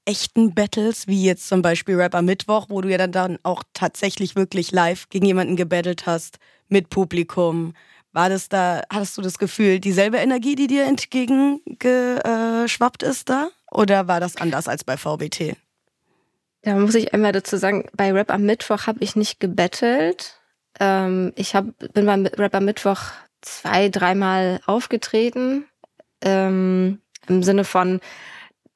echten 0.06 0.54
Battles, 0.54 1.06
wie 1.06 1.24
jetzt 1.24 1.48
zum 1.48 1.62
Beispiel 1.62 1.94
Rapper 1.94 2.22
Mittwoch, 2.22 2.66
wo 2.68 2.80
du 2.80 2.90
ja 2.90 2.98
dann, 2.98 3.12
dann 3.12 3.38
auch 3.44 3.62
tatsächlich 3.74 4.34
wirklich 4.34 4.72
live 4.72 5.08
gegen 5.08 5.26
jemanden 5.26 5.54
gebettelt 5.54 6.06
hast, 6.06 6.38
mit 6.68 6.90
Publikum, 6.90 7.74
war 8.14 8.30
das 8.30 8.48
da, 8.48 8.82
hattest 8.90 9.18
du 9.18 9.22
das 9.22 9.38
Gefühl, 9.38 9.80
dieselbe 9.80 10.18
Energie, 10.18 10.54
die 10.54 10.68
dir 10.68 10.86
entgegengeschwappt 10.86 13.02
ist 13.02 13.28
da? 13.28 13.48
Oder 13.70 14.06
war 14.06 14.20
das 14.20 14.36
anders 14.36 14.68
als 14.68 14.84
bei 14.84 14.96
VBT? 14.96 15.56
Da 16.62 16.76
muss 16.76 16.94
ich 16.94 17.12
einmal 17.12 17.32
dazu 17.32 17.56
sagen, 17.56 17.88
bei 17.92 18.12
Rap 18.12 18.30
am 18.30 18.42
Mittwoch 18.42 18.86
habe 18.86 19.02
ich 19.02 19.16
nicht 19.16 19.40
gebettelt. 19.40 20.38
Ähm, 20.78 21.32
ich 21.34 21.56
hab, 21.56 21.64
bin 21.92 22.06
beim 22.06 22.26
Rap 22.26 22.54
am 22.54 22.66
Mittwoch 22.66 23.00
zwei, 23.42 23.88
dreimal 23.88 24.60
aufgetreten. 24.64 25.64
Ähm, 26.22 27.00
Im 27.26 27.42
Sinne 27.42 27.64
von, 27.64 27.98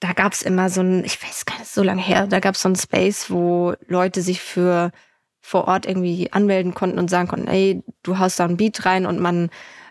da 0.00 0.14
gab 0.14 0.32
es 0.32 0.42
immer 0.42 0.68
so 0.68 0.80
ein, 0.80 1.04
ich 1.04 1.22
weiß 1.22 1.46
gar 1.46 1.60
nicht, 1.60 1.70
so 1.70 1.84
lange 1.84 2.02
her, 2.02 2.26
da 2.26 2.40
gab 2.40 2.56
es 2.56 2.62
so 2.62 2.68
ein 2.68 2.76
Space, 2.76 3.30
wo 3.30 3.74
Leute 3.86 4.20
sich 4.20 4.40
für 4.40 4.90
vor 5.48 5.66
Ort 5.66 5.86
irgendwie 5.86 6.30
anmelden 6.30 6.74
konnten 6.74 6.98
und 6.98 7.08
sagen 7.08 7.26
konnten, 7.26 7.48
ey, 7.48 7.82
du 8.02 8.18
haust 8.18 8.38
da 8.38 8.44
ein 8.44 8.58
Beat 8.58 8.84
rein 8.84 9.06
und 9.06 9.18
man, 9.18 9.48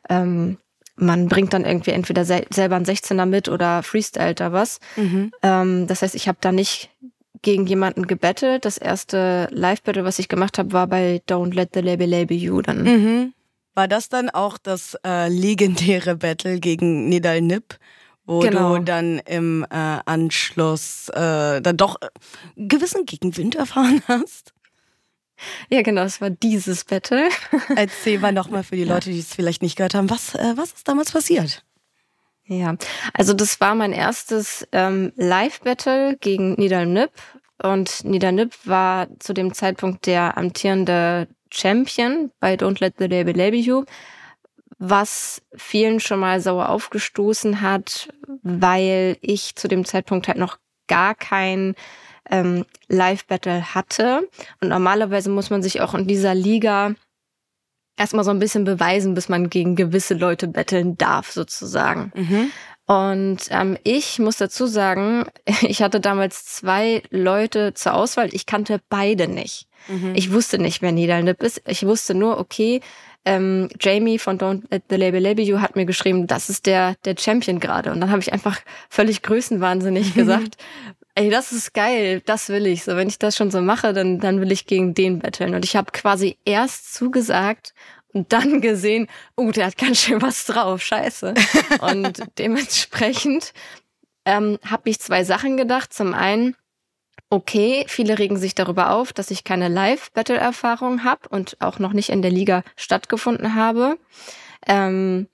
ähm, 0.07 0.57
man 0.95 1.27
bringt 1.27 1.51
dann 1.53 1.65
irgendwie 1.65 1.91
entweder 1.91 2.25
sel 2.25 2.45
selber 2.51 2.75
ein 2.75 2.85
16er 2.85 3.25
mit 3.25 3.49
oder 3.49 3.81
freestylt 3.81 4.39
da 4.39 4.51
was. 4.51 4.79
Mhm. 4.95 5.31
Ähm, 5.41 5.87
das 5.87 6.03
heißt, 6.03 6.13
ich 6.13 6.27
habe 6.27 6.37
da 6.41 6.51
nicht 6.51 6.91
gegen 7.41 7.65
jemanden 7.65 8.05
gebettelt. 8.05 8.65
Das 8.65 8.77
erste 8.77 9.47
Live-Battle, 9.51 10.05
was 10.05 10.19
ich 10.19 10.29
gemacht 10.29 10.59
habe, 10.59 10.73
war 10.73 10.85
bei 10.85 11.21
Don't 11.27 11.55
Let 11.55 11.69
the 11.73 11.81
Label 11.81 12.07
Label 12.07 12.37
You 12.37 12.61
dann. 12.61 12.83
Mhm. 12.83 13.33
War 13.73 13.87
das 13.87 14.09
dann 14.09 14.29
auch 14.29 14.59
das 14.59 14.95
äh, 15.03 15.27
legendäre 15.27 16.17
Battle 16.17 16.59
gegen 16.59 17.09
Nidal 17.09 17.41
Nip? 17.41 17.79
wo 18.27 18.39
genau. 18.39 18.77
du 18.77 18.83
dann 18.83 19.19
im 19.19 19.65
äh, 19.69 19.99
Anschluss 20.05 21.09
äh, 21.09 21.61
dann 21.61 21.77
doch 21.77 21.95
äh, 22.01 22.07
gewissen 22.57 23.05
Gegenwind 23.05 23.55
erfahren 23.55 24.03
hast? 24.07 24.53
Ja, 25.69 25.81
genau, 25.81 26.03
es 26.03 26.21
war 26.21 26.29
dieses 26.29 26.83
Battle. 26.83 27.29
Erzähl 27.75 28.19
mal 28.19 28.31
nochmal 28.31 28.63
für 28.63 28.75
die 28.75 28.83
Leute, 28.83 29.11
die 29.11 29.19
es 29.19 29.33
vielleicht 29.33 29.61
nicht 29.61 29.75
gehört 29.75 29.95
haben, 29.95 30.09
was, 30.09 30.35
äh, 30.35 30.53
was 30.55 30.73
ist 30.73 30.87
damals 30.87 31.11
passiert? 31.11 31.63
Ja, 32.45 32.75
also 33.13 33.33
das 33.33 33.59
war 33.59 33.75
mein 33.75 33.91
erstes 33.91 34.65
ähm, 34.71 35.11
Live-Battle 35.15 36.17
gegen 36.19 36.53
Nidal 36.53 36.85
Nip. 36.85 37.11
Und 37.61 38.05
Nidal 38.05 38.31
Nip 38.31 38.53
war 38.65 39.07
zu 39.19 39.33
dem 39.33 39.53
Zeitpunkt 39.53 40.05
der 40.05 40.37
amtierende 40.37 41.27
Champion 41.51 42.31
bei 42.39 42.55
Don't 42.55 42.79
Let 42.79 42.95
the 42.99 43.05
Label 43.05 43.35
Label 43.35 43.59
You, 43.59 43.83
was 44.77 45.41
vielen 45.55 45.99
schon 45.99 46.19
mal 46.19 46.39
sauer 46.39 46.69
aufgestoßen 46.69 47.61
hat, 47.61 48.09
weil 48.43 49.17
ich 49.21 49.55
zu 49.55 49.67
dem 49.67 49.85
Zeitpunkt 49.85 50.27
halt 50.27 50.37
noch 50.37 50.57
gar 50.87 51.15
kein 51.15 51.75
ähm, 52.29 52.65
Live-Battle 52.87 53.73
hatte. 53.75 54.27
Und 54.61 54.69
normalerweise 54.69 55.29
muss 55.29 55.49
man 55.49 55.63
sich 55.63 55.81
auch 55.81 55.93
in 55.93 56.07
dieser 56.07 56.35
Liga 56.35 56.93
erstmal 57.97 58.23
so 58.23 58.31
ein 58.31 58.39
bisschen 58.39 58.63
beweisen, 58.63 59.13
bis 59.13 59.29
man 59.29 59.49
gegen 59.49 59.75
gewisse 59.75 60.13
Leute 60.13 60.47
betteln 60.47 60.97
darf, 60.97 61.31
sozusagen. 61.31 62.11
Mhm. 62.15 62.51
Und 62.85 63.49
ähm, 63.49 63.77
ich 63.83 64.17
muss 64.17 64.37
dazu 64.37 64.65
sagen, 64.65 65.25
ich 65.61 65.81
hatte 65.81 65.99
damals 65.99 66.45
zwei 66.45 67.03
Leute 67.09 67.73
zur 67.73 67.93
Auswahl. 67.93 68.29
Ich 68.33 68.45
kannte 68.45 68.79
beide 68.89 69.27
nicht. 69.27 69.67
Mhm. 69.87 70.13
Ich 70.15 70.31
wusste 70.31 70.57
nicht, 70.57 70.81
wer 70.81 70.93
Niederlip 70.93 71.43
ist. 71.43 71.61
Ich 71.67 71.85
wusste 71.85 72.13
nur, 72.13 72.39
okay, 72.39 72.81
ähm, 73.25 73.67
Jamie 73.81 74.19
von 74.19 74.39
Don't 74.39 74.63
Let 74.71 74.83
the 74.89 74.95
Label 74.95 75.19
Label 75.19 75.43
You 75.43 75.59
hat 75.59 75.75
mir 75.75 75.85
geschrieben, 75.85 76.27
das 76.27 76.49
ist 76.49 76.65
der 76.65 76.95
der 77.03 77.15
Champion 77.19 77.59
gerade. 77.59 77.91
Und 77.91 77.99
dann 77.99 78.09
habe 78.09 78.21
ich 78.21 78.31
einfach 78.31 78.57
völlig 78.89 79.21
größenwahnsinnig 79.21 80.13
gesagt, 80.15 80.55
ey, 81.17 81.31
das 81.31 81.51
ist 81.51 81.73
geil, 81.73 82.21
das 82.25 82.49
will 82.49 82.67
ich. 82.67 82.83
So, 82.83 82.95
wenn 82.95 83.07
ich 83.07 83.17
das 83.17 83.35
schon 83.35 83.49
so 83.49 83.59
mache, 83.59 83.91
dann, 83.91 84.19
dann 84.19 84.39
will 84.39 84.51
ich 84.51 84.67
gegen 84.67 84.93
den 84.93 85.19
betteln. 85.19 85.55
Und 85.55 85.65
ich 85.65 85.75
habe 85.75 85.91
quasi 85.91 86.37
erst 86.45 86.93
zugesagt 86.93 87.73
und 88.13 88.31
dann 88.33 88.61
gesehen, 88.61 89.07
oh, 89.35 89.51
der 89.51 89.65
hat 89.65 89.77
ganz 89.77 89.99
schön 89.99 90.21
was 90.21 90.45
drauf, 90.45 90.83
scheiße. 90.83 91.33
und 91.81 92.23
dementsprechend 92.37 93.53
ähm, 94.25 94.59
habe 94.63 94.89
ich 94.89 94.99
zwei 94.99 95.23
Sachen 95.23 95.57
gedacht. 95.57 95.91
Zum 95.91 96.13
einen, 96.13 96.55
okay, 97.31 97.83
viele 97.87 98.19
regen 98.19 98.37
sich 98.37 98.53
darüber 98.53 98.91
auf, 98.91 99.11
dass 99.11 99.31
ich 99.31 99.43
keine 99.43 99.69
Live-Battle-Erfahrung 99.69 101.03
habe 101.03 101.29
und 101.29 101.57
auch 101.59 101.79
noch 101.79 101.93
nicht 101.93 102.09
in 102.09 102.21
der 102.21 102.31
Liga 102.31 102.63
stattgefunden 102.75 103.55
habe. 103.55 103.97
Ähm, 104.67 105.27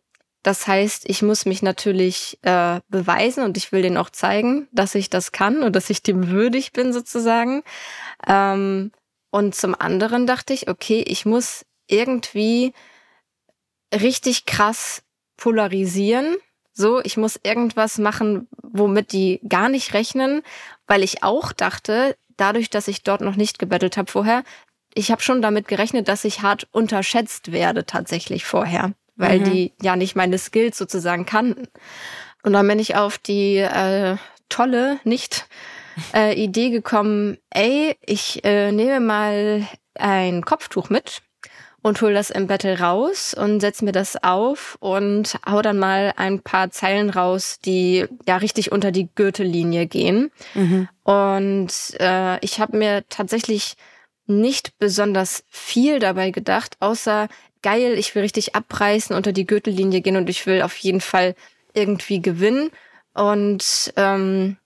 das 0.43 0.67
heißt, 0.67 1.10
ich 1.10 1.21
muss 1.21 1.45
mich 1.45 1.62
natürlich 1.62 2.38
äh, 2.41 2.82
beweisen 2.89 3.43
und 3.43 3.56
ich 3.56 3.71
will 3.71 3.82
denen 3.82 3.97
auch 3.97 4.10
zeigen, 4.10 4.67
dass 4.73 4.93
ich 4.93 5.10
das 5.10 5.32
kann 5.32 5.63
und 5.63 5.73
dass 5.73 5.89
ich 5.89 6.03
dem 6.03 6.29
würdig 6.29 6.73
bin 6.73 6.91
sozusagen. 6.91 7.63
Ähm, 8.27 8.91
und 9.32 9.56
zum 9.56 9.73
anderen 9.73 10.27
dachte 10.27 10.53
ich, 10.53 10.67
okay, 10.67 11.01
ich 11.08 11.25
muss 11.25 11.65
irgendwie 11.88 12.73
richtig 13.93 14.45
krass 14.45 15.01
polarisieren. 15.38 16.36
So, 16.73 17.01
ich 17.01 17.15
muss 17.17 17.39
irgendwas 17.41 17.97
machen, 17.97 18.47
womit 18.62 19.13
die 19.13 19.39
gar 19.47 19.69
nicht 19.69 19.93
rechnen, 19.93 20.41
weil 20.88 21.03
ich 21.03 21.23
auch 21.23 21.53
dachte, 21.53 22.17
dadurch, 22.36 22.69
dass 22.69 22.88
ich 22.88 23.03
dort 23.03 23.21
noch 23.21 23.36
nicht 23.36 23.60
gebettelt 23.60 23.95
habe 23.95 24.12
vorher, 24.12 24.43
ich 24.93 25.10
habe 25.12 25.21
schon 25.21 25.41
damit 25.41 25.67
gerechnet, 25.67 26.08
dass 26.08 26.25
ich 26.25 26.41
hart 26.41 26.67
unterschätzt 26.71 27.51
werde 27.51 27.86
tatsächlich 27.86 28.43
vorher, 28.45 28.93
weil 29.15 29.39
mhm. 29.39 29.43
die 29.45 29.73
ja 29.82 29.95
nicht 29.95 30.15
meine 30.15 30.38
Skills 30.38 30.78
sozusagen 30.78 31.26
kannten. 31.26 31.67
Und 32.43 32.54
dann 32.54 32.67
bin 32.67 32.80
ich 32.80 32.95
auf 32.95 33.17
die 33.17 33.58
äh, 33.58 34.17
tolle, 34.49 34.99
nicht 35.04 35.47
äh, 36.13 36.34
Idee 36.41 36.69
gekommen, 36.69 37.38
ey, 37.49 37.95
ich 38.06 38.43
äh, 38.43 38.71
nehme 38.71 38.99
mal 38.99 39.67
ein 39.95 40.43
Kopftuch 40.43 40.89
mit 40.89 41.21
und 41.84 42.02
hol 42.02 42.13
das 42.13 42.30
im 42.30 42.47
Battle 42.47 42.80
raus 42.80 43.34
und 43.34 43.60
setz 43.60 43.82
mir 43.82 43.91
das 43.91 44.21
auf 44.23 44.78
und 44.80 45.38
hau 45.47 45.62
dann 45.62 45.78
mal 45.78 46.13
ein 46.15 46.41
paar 46.41 46.71
Zeilen 46.71 47.10
raus, 47.10 47.60
die 47.63 48.06
ja 48.28 48.38
richtig 48.38 48.71
unter 48.71 48.91
die 48.91 49.10
Gürtellinie 49.13 49.86
gehen. 49.86 50.32
Mhm. 50.56 50.88
Und 51.04 51.71
äh, 51.99 52.39
ich 52.39 52.60
habe 52.60 52.78
mir 52.78 53.04
tatsächlich 53.10 53.76
nicht 54.26 54.80
besonders 54.80 55.43
viel 55.49 55.99
dabei 55.99 56.32
gedacht, 56.32 56.78
außer 56.80 57.28
geil, 57.63 57.97
ich 57.97 58.13
will 58.13 58.21
richtig 58.21 58.56
abreißen, 58.56 59.15
unter 59.15 59.32
die 59.32 59.47
Gürtellinie 59.47 60.02
gehen 60.02 60.17
und 60.17 60.30
ich 60.30 60.45
will 60.45 60.62
auf 60.62 60.78
jeden 60.78 61.02
Fall 61.02 61.36
irgendwie 61.73 62.21
gewinnen. 62.21 62.69
Und 63.13 63.93
ähm, 63.95 64.58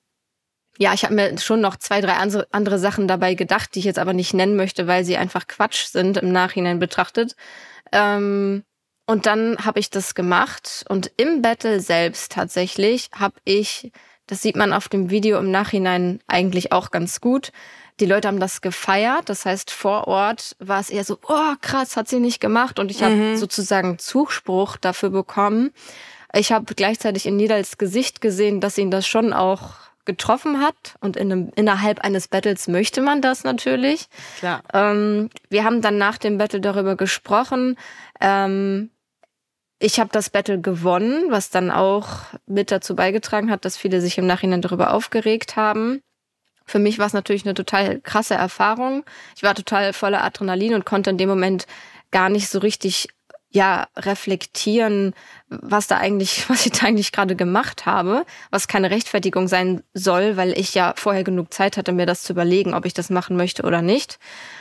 ja, 0.78 0.94
ich 0.94 1.04
habe 1.04 1.16
mir 1.16 1.38
schon 1.40 1.62
noch 1.62 1.78
zwei, 1.78 2.02
drei 2.02 2.14
andere 2.52 2.80
Sachen 2.80 3.08
dabei 3.08 3.34
gedacht, 3.34 3.74
die 3.74 3.80
ich 3.80 3.86
jetzt 3.86 4.00
aber 4.00 4.14
nicht 4.14 4.34
nennen 4.34 4.56
möchte, 4.56 4.88
weil 4.88 5.06
sie 5.06 5.18
einfach 5.18 5.48
Quatsch 5.48 5.86
sind 5.86 6.18
im 6.18 6.32
Nachhinein 6.32 6.80
betrachtet. 6.80 7.36
Ähm, 7.92 8.64
und 9.06 9.26
dann 9.26 9.58
habe 9.66 9.80
ich 9.80 9.90
das 9.90 10.16
gemacht 10.16 10.86
und 10.90 11.12
im 11.16 11.42
Battle 11.42 11.80
selbst 11.80 12.34
tatsächlich 12.34 13.10
habe 13.14 13.40
ich, 13.46 13.92
das 14.28 14.42
sieht 14.42 14.58
man 14.58 14.74
auf 14.74 14.90
dem 14.90 15.10
Video 15.10 15.40
im 15.40 15.50
Nachhinein 15.50 16.20
eigentlich 16.28 16.74
auch 16.74 16.92
ganz 16.92 17.22
gut. 17.22 17.52
Die 18.00 18.06
Leute 18.06 18.28
haben 18.28 18.40
das 18.40 18.62
gefeiert, 18.62 19.30
das 19.30 19.46
heißt 19.46 19.72
vor 19.72 20.08
Ort 20.08 20.56
war 20.60 20.80
es 20.80 20.90
eher 20.90 21.04
so, 21.04 21.18
oh 21.28 21.54
krass, 21.62 21.98
hat 21.98 22.08
sie 22.08 22.20
nicht 22.20 22.40
gemacht 22.40 22.78
und 22.80 22.92
ich 22.92 23.02
habe 23.02 23.16
mhm. 23.16 23.38
sozusagen 23.38 23.98
Zuspruch 23.98 24.78
dafür 24.78 25.10
bekommen. 25.10 25.72
Ich 26.34 26.52
habe 26.52 26.76
gleichzeitig 26.76 27.26
in 27.26 27.38
Nidals 27.38 27.78
Gesicht 27.78 28.22
gesehen, 28.22 28.62
dass 28.62 28.78
ihn 28.78 28.92
das 28.92 29.08
schon 29.08 29.34
auch 29.34 29.88
getroffen 30.08 30.62
hat. 30.62 30.96
Und 31.00 31.16
in 31.16 31.32
einem, 31.32 31.52
innerhalb 31.56 32.00
eines 32.00 32.28
Battles 32.28 32.68
möchte 32.68 33.02
man 33.02 33.22
das 33.22 33.44
natürlich. 33.44 34.08
Klar. 34.40 34.64
Ähm, 34.74 35.30
wir 35.50 35.64
haben 35.64 35.82
dann 35.82 36.00
nach 36.00 36.18
dem 36.18 36.40
Battle 36.40 36.62
darüber 36.62 36.96
gesprochen. 36.96 37.78
Ähm, 38.20 38.90
ich 39.80 40.00
habe 40.00 40.10
das 40.12 40.32
Battle 40.32 40.60
gewonnen, 40.60 41.26
was 41.30 41.52
dann 41.52 41.70
auch 41.70 42.08
mit 42.48 42.72
dazu 42.72 42.96
beigetragen 42.96 43.52
hat, 43.52 43.64
dass 43.64 43.78
viele 43.78 44.02
sich 44.02 44.18
im 44.18 44.26
Nachhinein 44.26 44.64
darüber 44.64 44.94
aufgeregt 44.94 45.56
haben. 45.56 46.02
Für 46.68 46.80
mich 46.80 47.00
war 47.00 47.08
es 47.08 47.14
natürlich 47.14 47.46
eine 47.46 47.54
total 47.56 48.00
krasse 48.02 48.36
Erfahrung. 48.36 49.04
Ich 49.36 49.44
war 49.44 49.56
total 49.56 49.94
voller 49.94 50.24
Adrenalin 50.24 50.76
und 50.76 50.86
konnte 50.86 51.10
in 51.10 51.18
dem 51.18 51.30
Moment 51.30 51.66
gar 52.12 52.30
nicht 52.30 52.50
so 52.50 52.60
richtig 52.60 53.08
ja 53.50 53.88
reflektieren, 53.96 55.14
was 55.50 55.88
da 55.88 55.98
eigentlich, 55.98 56.50
was 56.50 56.66
ich 56.66 56.74
da 56.74 56.88
eigentlich 56.88 57.12
gerade 57.12 57.36
gemacht 57.36 57.86
habe, 57.86 58.26
was 58.52 58.68
keine 58.68 58.92
Rechtfertigung 58.92 59.48
sein 59.48 59.84
soll, 59.94 60.38
weil 60.38 60.58
ich 60.58 60.74
ja 60.74 60.94
vorher 60.98 61.24
genug 61.24 61.54
Zeit 61.54 61.78
hatte, 61.78 61.94
mir 61.94 62.06
das 62.06 62.24
zu 62.24 62.34
überlegen, 62.34 62.74
ob 62.74 62.86
ich 62.86 62.94
das 62.94 63.10
machen 63.10 63.38
möchte 63.38 63.64
oder 63.64 63.82
nicht. 63.82 64.20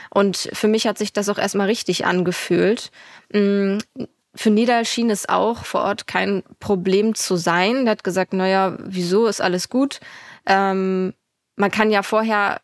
Und 0.09 0.49
für 0.53 0.67
mich 0.67 0.87
hat 0.87 0.97
sich 0.97 1.13
das 1.13 1.29
auch 1.29 1.37
erstmal 1.37 1.67
richtig 1.67 2.05
angefühlt. 2.05 2.91
Mm, 3.33 3.77
für 4.33 4.49
Nidal 4.51 4.85
schien 4.85 5.09
es 5.09 5.27
auch 5.27 5.65
vor 5.65 5.81
Ort 5.81 6.07
kein 6.07 6.43
Problem 6.59 7.15
zu 7.15 7.35
sein. 7.35 7.85
Der 7.85 7.91
hat 7.91 8.03
gesagt, 8.03 8.33
naja, 8.33 8.77
wieso 8.79 9.27
ist 9.27 9.41
alles 9.41 9.67
gut? 9.67 9.99
Ähm, 10.45 11.13
man 11.57 11.71
kann 11.71 11.91
ja 11.91 12.03
vorher 12.03 12.61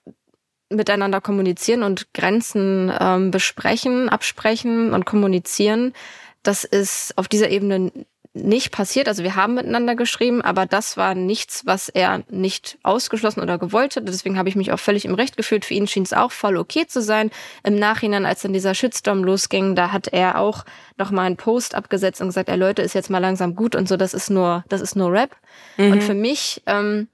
miteinander 0.70 1.22
kommunizieren 1.22 1.84
und 1.84 2.14
Grenzen 2.14 2.92
ähm, 3.00 3.32
besprechen, 3.32 4.10
absprechen 4.10 4.94
und 4.94 5.06
kommunizieren. 5.06 5.94
Das 6.42 6.64
ist 6.64 7.18
auf 7.18 7.28
dieser 7.28 7.50
Ebene 7.50 7.92
nicht 8.36 8.72
passiert. 8.72 9.08
Also 9.08 9.24
wir 9.24 9.36
haben 9.36 9.54
miteinander 9.54 9.96
geschrieben, 9.96 10.42
aber 10.42 10.66
das 10.66 10.98
war 10.98 11.14
nichts, 11.14 11.68
was 11.68 11.90
er 11.90 12.24
nicht 12.30 12.80
ausgeschlossen 12.82 13.42
oder 13.42 13.60
gewollt 13.60 13.96
hat. 13.96 14.08
Deswegen 14.08 14.40
habe 14.40 14.50
ich 14.50 14.56
mich 14.56 14.72
auch 14.72 14.80
völlig 14.80 15.06
im 15.06 15.14
Recht 15.14 15.38
gefühlt. 15.38 15.66
Für 15.66 15.76
ihn 15.76 15.88
schien 15.88 16.04
es 16.04 16.14
auch 16.14 16.32
voll 16.32 16.58
okay 16.58 16.88
zu 16.88 17.02
sein. 17.02 17.30
Im 17.64 17.76
Nachhinein, 17.76 18.26
als 18.26 18.42
dann 18.42 18.54
dieser 18.54 18.74
Shitstorm 18.74 19.24
losging, 19.24 19.76
da 19.76 19.92
hat 19.92 20.08
er 20.08 20.40
auch 20.40 20.66
noch 20.98 21.12
mal 21.12 21.24
einen 21.24 21.38
Post 21.38 21.76
abgesetzt 21.76 22.22
und 22.22 22.28
gesagt, 22.28 22.50
ey 22.50 22.58
Leute, 22.58 22.82
ist 22.82 22.96
jetzt 22.96 23.12
mal 23.12 23.20
langsam 23.20 23.56
gut 23.56 23.76
und 23.76 23.88
so. 23.88 23.98
Das 23.98 24.16
ist 24.16 24.32
nur, 24.32 24.64
das 24.68 24.82
ist 24.82 24.96
nur 24.96 25.12
Rap. 25.12 25.36
Mhm. 25.78 25.92
Und 25.92 26.04
für 26.04 26.16
mich 26.16 26.64
ähm, 26.66 27.08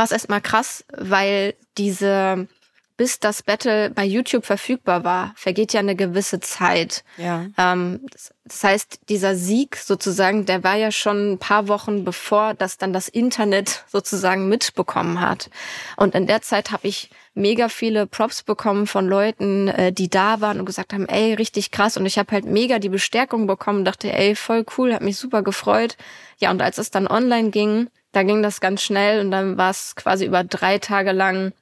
war 0.00 0.06
es 0.06 0.12
erstmal 0.12 0.40
krass, 0.40 0.82
weil 0.96 1.54
diese 1.76 2.48
bis 2.96 3.18
das 3.18 3.42
Battle 3.42 3.90
bei 3.90 4.04
YouTube 4.04 4.46
verfügbar 4.46 5.04
war, 5.04 5.32
vergeht 5.34 5.74
ja 5.74 5.80
eine 5.80 5.94
gewisse 5.94 6.40
Zeit. 6.40 7.04
Ja. 7.18 7.46
Ähm, 7.58 8.00
das 8.44 8.64
heißt, 8.64 9.00
dieser 9.10 9.36
Sieg 9.36 9.76
sozusagen, 9.76 10.46
der 10.46 10.64
war 10.64 10.76
ja 10.76 10.90
schon 10.90 11.32
ein 11.32 11.38
paar 11.38 11.68
Wochen 11.68 12.04
bevor 12.04 12.54
das 12.54 12.78
dann 12.78 12.94
das 12.94 13.08
Internet 13.08 13.84
sozusagen 13.88 14.48
mitbekommen 14.48 15.20
hat. 15.20 15.50
Und 15.96 16.14
in 16.14 16.26
der 16.26 16.40
Zeit 16.40 16.72
habe 16.72 16.88
ich 16.88 17.10
mega 17.34 17.68
viele 17.68 18.06
Props 18.06 18.42
bekommen 18.42 18.86
von 18.86 19.06
Leuten, 19.06 19.68
äh, 19.68 19.92
die 19.92 20.08
da 20.08 20.40
waren 20.40 20.60
und 20.60 20.66
gesagt 20.66 20.94
haben, 20.94 21.08
ey, 21.08 21.34
richtig 21.34 21.70
krass. 21.70 21.98
Und 21.98 22.06
ich 22.06 22.18
habe 22.18 22.32
halt 22.32 22.46
mega 22.46 22.78
die 22.78 22.88
Bestärkung 22.88 23.46
bekommen, 23.46 23.84
dachte, 23.84 24.10
ey, 24.12 24.34
voll 24.34 24.64
cool, 24.78 24.94
hat 24.94 25.02
mich 25.02 25.18
super 25.18 25.42
gefreut. 25.42 25.98
Ja, 26.38 26.50
und 26.50 26.62
als 26.62 26.78
es 26.78 26.90
dann 26.90 27.06
online 27.06 27.50
ging, 27.50 27.88
da 28.12 28.22
ging 28.22 28.42
das 28.42 28.60
ganz 28.60 28.82
schnell 28.82 29.20
und 29.20 29.30
dann 29.30 29.56
war 29.56 29.70
es 29.70 29.94
quasi 29.96 30.26
über 30.26 30.44
drei 30.44 30.78
Tage 30.78 31.12
lang 31.12 31.52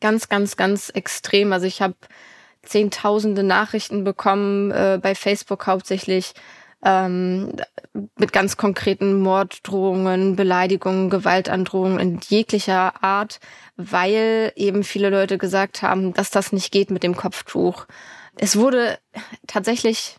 ganz, 0.00 0.28
ganz, 0.28 0.56
ganz 0.56 0.90
extrem. 0.90 1.52
Also 1.52 1.66
ich 1.66 1.80
habe 1.80 1.94
zehntausende 2.62 3.42
Nachrichten 3.42 4.04
bekommen, 4.04 4.70
äh, 4.70 4.98
bei 5.00 5.14
Facebook 5.14 5.66
hauptsächlich, 5.66 6.34
ähm, 6.84 7.54
mit 8.18 8.32
ganz 8.32 8.56
konkreten 8.56 9.20
Morddrohungen, 9.20 10.36
Beleidigungen, 10.36 11.10
Gewaltandrohungen 11.10 11.98
in 12.00 12.20
jeglicher 12.28 13.02
Art, 13.02 13.38
weil 13.76 14.52
eben 14.56 14.82
viele 14.82 15.10
Leute 15.10 15.38
gesagt 15.38 15.82
haben, 15.82 16.12
dass 16.12 16.30
das 16.30 16.52
nicht 16.52 16.72
geht 16.72 16.90
mit 16.90 17.04
dem 17.04 17.16
Kopftuch. 17.16 17.86
Es 18.36 18.56
wurde 18.56 18.98
tatsächlich 19.46 20.16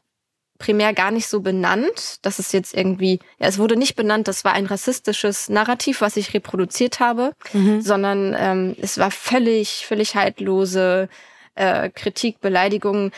primär 0.59 0.93
gar 0.93 1.11
nicht 1.11 1.27
so 1.27 1.41
benannt, 1.41 2.17
dass 2.21 2.39
es 2.39 2.51
jetzt 2.51 2.73
irgendwie, 2.73 3.19
ja, 3.39 3.47
es 3.47 3.57
wurde 3.57 3.75
nicht 3.75 3.95
benannt, 3.95 4.27
das 4.27 4.45
war 4.45 4.53
ein 4.53 4.65
rassistisches 4.65 5.49
Narrativ, 5.49 6.01
was 6.01 6.15
ich 6.15 6.33
reproduziert 6.33 6.99
habe, 6.99 7.33
mhm. 7.53 7.81
sondern 7.81 8.35
ähm, 8.37 8.75
es 8.79 8.97
war 8.97 9.11
völlig, 9.11 9.85
völlig 9.85 10.15
haltlose 10.15 11.09
äh, 11.55 11.89
Kritik, 11.89 12.39
Beleidigung, 12.39 13.11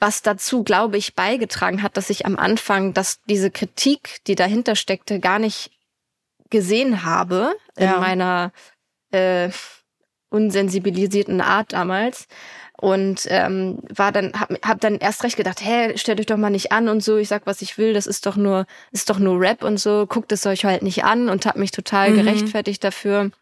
was 0.00 0.22
dazu, 0.22 0.62
glaube 0.62 0.96
ich, 0.96 1.14
beigetragen 1.14 1.82
hat, 1.82 1.96
dass 1.96 2.10
ich 2.10 2.24
am 2.24 2.36
Anfang, 2.36 2.94
dass 2.94 3.20
diese 3.24 3.50
Kritik, 3.50 4.18
die 4.26 4.34
dahinter 4.34 4.76
steckte, 4.76 5.20
gar 5.20 5.38
nicht 5.38 5.70
gesehen 6.50 7.04
habe 7.04 7.54
ja. 7.76 7.94
in 7.94 8.00
meiner 8.00 8.52
äh, 9.10 9.50
unsensibilisierten 10.30 11.40
Art 11.40 11.72
damals 11.72 12.26
und 12.80 13.26
ähm, 13.28 13.78
war 13.92 14.12
dann 14.12 14.32
hab, 14.38 14.50
hab 14.64 14.80
dann 14.80 14.98
erst 14.98 15.24
recht 15.24 15.36
gedacht, 15.36 15.60
hä, 15.60 15.96
stellt 15.96 16.20
euch 16.20 16.26
doch 16.26 16.36
mal 16.36 16.50
nicht 16.50 16.70
an 16.70 16.88
und 16.88 17.02
so, 17.02 17.16
ich 17.16 17.28
sag, 17.28 17.44
was 17.44 17.60
ich 17.60 17.76
will, 17.76 17.92
das 17.92 18.06
ist 18.06 18.24
doch 18.24 18.36
nur 18.36 18.66
ist 18.92 19.10
doch 19.10 19.18
nur 19.18 19.40
Rap 19.40 19.64
und 19.64 19.78
so, 19.78 20.06
guckt 20.06 20.30
es 20.30 20.46
euch 20.46 20.64
halt 20.64 20.82
nicht 20.82 21.04
an 21.04 21.28
und 21.28 21.44
hab 21.44 21.56
mich 21.56 21.72
total 21.72 22.10
mhm. 22.10 22.16
gerechtfertigt 22.16 22.84
dafür. 22.84 23.32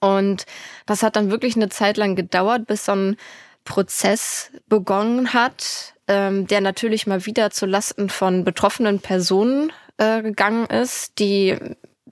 Und 0.00 0.44
das 0.86 1.02
hat 1.02 1.16
dann 1.16 1.30
wirklich 1.30 1.56
eine 1.56 1.68
Zeit 1.68 1.96
lang 1.96 2.16
gedauert, 2.16 2.66
bis 2.66 2.84
so 2.84 2.92
ein 2.92 3.16
Prozess 3.64 4.50
begonnen 4.68 5.34
hat, 5.34 5.94
ähm, 6.08 6.46
der 6.46 6.60
natürlich 6.60 7.06
mal 7.06 7.26
wieder 7.26 7.50
zu 7.50 7.66
Lasten 7.66 8.08
von 8.08 8.44
betroffenen 8.44 8.98
Personen 8.98 9.72
äh, 9.98 10.22
gegangen 10.22 10.66
ist, 10.66 11.18
die 11.18 11.56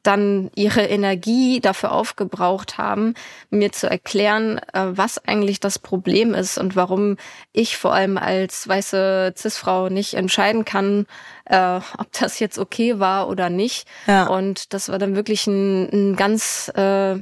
dann 0.03 0.51
ihre 0.55 0.83
Energie 0.83 1.61
dafür 1.61 1.93
aufgebraucht 1.93 2.79
haben, 2.79 3.15
mir 3.51 3.73
zu 3.73 3.89
erklären, 3.89 4.59
äh, 4.73 4.87
was 4.91 5.19
eigentlich 5.27 5.61
das 5.61 5.79
Problem 5.79 6.35
ist 6.35 6.59
und 6.59 6.77
warum 6.77 7.17
ich 7.53 7.77
vor 7.77 7.95
allem 7.95 8.19
als 8.19 8.67
weiße 8.67 9.35
Cis-Frau 9.37 9.89
nicht 9.89 10.15
entscheiden 10.15 10.65
kann, 10.65 11.07
äh, 11.45 11.81
ob 11.99 12.13
das 12.13 12.39
jetzt 12.39 12.59
okay 12.59 12.99
war 12.99 13.29
oder 13.29 13.51
nicht. 13.51 13.87
Ja. 14.07 14.27
Und 14.27 14.73
das 14.73 14.89
war 14.89 14.99
dann 14.99 15.17
wirklich 15.17 15.47
ein, 15.47 15.89
ein 15.93 16.17
ganz, 16.17 16.71
äh, 16.77 17.17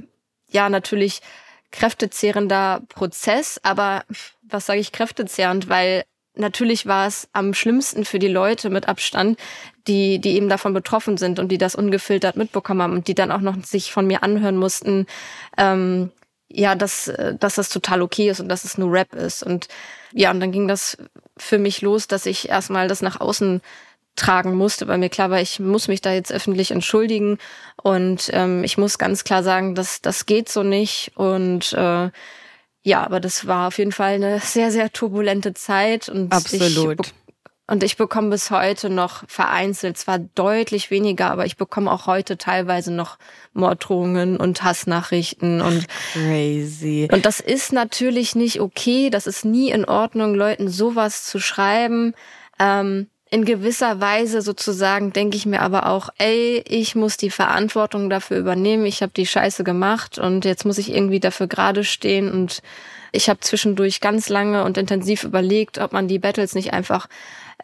ja, 0.50 0.68
natürlich 0.68 1.20
kräftezehrender 1.72 2.82
Prozess, 2.88 3.58
aber 3.64 4.04
was 4.42 4.66
sage 4.66 4.78
ich 4.78 4.92
kräftezehrend, 4.92 5.68
weil 5.68 6.04
natürlich 6.36 6.86
war 6.86 7.06
es 7.06 7.28
am 7.32 7.54
schlimmsten 7.54 8.04
für 8.04 8.18
die 8.18 8.28
Leute 8.28 8.70
mit 8.70 8.88
Abstand, 8.88 9.38
die, 9.86 10.18
die 10.18 10.36
eben 10.36 10.48
davon 10.48 10.74
betroffen 10.74 11.16
sind 11.16 11.38
und 11.38 11.48
die 11.48 11.58
das 11.58 11.74
ungefiltert 11.74 12.36
mitbekommen 12.36 12.82
haben 12.82 12.92
und 12.92 13.08
die 13.08 13.14
dann 13.14 13.32
auch 13.32 13.40
noch 13.40 13.56
sich 13.62 13.92
von 13.92 14.06
mir 14.06 14.22
anhören 14.22 14.56
mussten, 14.56 15.06
ähm, 15.56 16.10
ja, 16.48 16.74
dass, 16.74 17.12
dass 17.40 17.56
das 17.56 17.68
total 17.68 18.02
okay 18.02 18.30
ist 18.30 18.40
und 18.40 18.48
dass 18.48 18.64
es 18.64 18.78
nur 18.78 18.92
Rap 18.92 19.14
ist. 19.14 19.42
Und 19.42 19.68
ja, 20.12 20.30
und 20.30 20.40
dann 20.40 20.52
ging 20.52 20.68
das 20.68 20.96
für 21.36 21.58
mich 21.58 21.82
los, 21.82 22.06
dass 22.06 22.26
ich 22.26 22.48
erstmal 22.48 22.86
das 22.86 23.02
nach 23.02 23.20
außen 23.20 23.60
tragen 24.16 24.54
musste, 24.54 24.86
weil 24.86 24.98
mir 24.98 25.08
klar 25.08 25.30
war, 25.30 25.40
ich 25.40 25.58
muss 25.58 25.88
mich 25.88 26.00
da 26.00 26.12
jetzt 26.12 26.32
öffentlich 26.32 26.70
entschuldigen 26.70 27.38
und 27.82 28.30
ähm, 28.32 28.62
ich 28.62 28.78
muss 28.78 28.98
ganz 28.98 29.24
klar 29.24 29.42
sagen, 29.42 29.74
dass 29.74 30.00
das 30.02 30.26
geht 30.26 30.48
so 30.48 30.62
nicht 30.62 31.10
und 31.16 31.72
äh, 31.72 32.10
ja, 32.84 33.02
aber 33.02 33.18
das 33.18 33.46
war 33.46 33.68
auf 33.68 33.78
jeden 33.78 33.92
Fall 33.92 34.14
eine 34.14 34.40
sehr, 34.40 34.70
sehr 34.70 34.92
turbulente 34.92 35.54
Zeit. 35.54 36.10
Und 36.10 36.32
Absolut. 36.32 37.06
Ich, 37.06 37.14
und 37.66 37.82
ich 37.82 37.96
bekomme 37.96 38.28
bis 38.28 38.50
heute 38.50 38.90
noch 38.90 39.26
vereinzelt, 39.26 39.96
zwar 39.96 40.18
deutlich 40.18 40.90
weniger, 40.90 41.30
aber 41.30 41.46
ich 41.46 41.56
bekomme 41.56 41.90
auch 41.90 42.06
heute 42.06 42.36
teilweise 42.36 42.92
noch 42.92 43.16
Morddrohungen 43.54 44.36
und 44.36 44.62
Hassnachrichten 44.62 45.62
und 45.62 45.86
crazy. 46.12 47.08
Und 47.10 47.24
das 47.24 47.40
ist 47.40 47.72
natürlich 47.72 48.34
nicht 48.34 48.60
okay. 48.60 49.08
Das 49.08 49.26
ist 49.26 49.46
nie 49.46 49.70
in 49.70 49.86
Ordnung, 49.86 50.34
Leuten 50.34 50.68
sowas 50.68 51.24
zu 51.24 51.40
schreiben. 51.40 52.12
Ähm, 52.60 53.08
in 53.34 53.44
gewisser 53.44 54.00
Weise 54.00 54.42
sozusagen 54.42 55.12
denke 55.12 55.36
ich 55.36 55.44
mir 55.44 55.60
aber 55.60 55.86
auch, 55.86 56.08
ey, 56.18 56.62
ich 56.68 56.94
muss 56.94 57.16
die 57.16 57.30
Verantwortung 57.30 58.08
dafür 58.08 58.38
übernehmen. 58.38 58.86
Ich 58.86 59.02
habe 59.02 59.10
die 59.10 59.26
Scheiße 59.26 59.64
gemacht 59.64 60.20
und 60.20 60.44
jetzt 60.44 60.64
muss 60.64 60.78
ich 60.78 60.94
irgendwie 60.94 61.18
dafür 61.18 61.48
gerade 61.48 61.82
stehen 61.82 62.30
und 62.30 62.62
ich 63.10 63.28
habe 63.28 63.40
zwischendurch 63.40 64.00
ganz 64.00 64.28
lange 64.28 64.62
und 64.62 64.78
intensiv 64.78 65.24
überlegt, 65.24 65.78
ob 65.78 65.92
man 65.92 66.06
die 66.06 66.20
Battles 66.20 66.54
nicht 66.54 66.72
einfach 66.72 67.08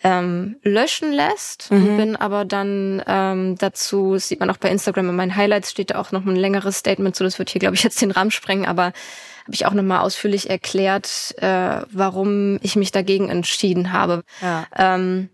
ähm, 0.02 0.56
löschen 0.64 1.12
lässt. 1.12 1.70
Mhm. 1.70 1.96
Bin 1.96 2.16
aber 2.16 2.44
dann 2.44 3.00
ähm, 3.06 3.56
dazu, 3.56 4.14
das 4.14 4.26
sieht 4.26 4.40
man 4.40 4.50
auch 4.50 4.56
bei 4.56 4.70
Instagram 4.70 5.10
in 5.10 5.14
meinen 5.14 5.36
Highlights, 5.36 5.70
steht 5.70 5.92
da 5.92 6.00
auch 6.00 6.10
noch 6.10 6.26
ein 6.26 6.34
längeres 6.34 6.78
Statement 6.78 7.14
zu. 7.14 7.22
Das 7.22 7.38
wird 7.38 7.48
hier, 7.48 7.60
glaube 7.60 7.76
ich, 7.76 7.84
jetzt 7.84 8.02
den 8.02 8.10
Rahmen 8.10 8.32
sprengen, 8.32 8.66
aber 8.66 8.86
habe 8.86 9.52
ich 9.52 9.66
auch 9.66 9.74
nochmal 9.74 10.00
ausführlich 10.00 10.50
erklärt, 10.50 11.32
äh, 11.38 11.82
warum 11.92 12.58
ich 12.60 12.74
mich 12.74 12.90
dagegen 12.90 13.28
entschieden 13.28 13.92
habe. 13.92 14.24
Ja. 14.42 14.66
Ähm, 14.76 15.28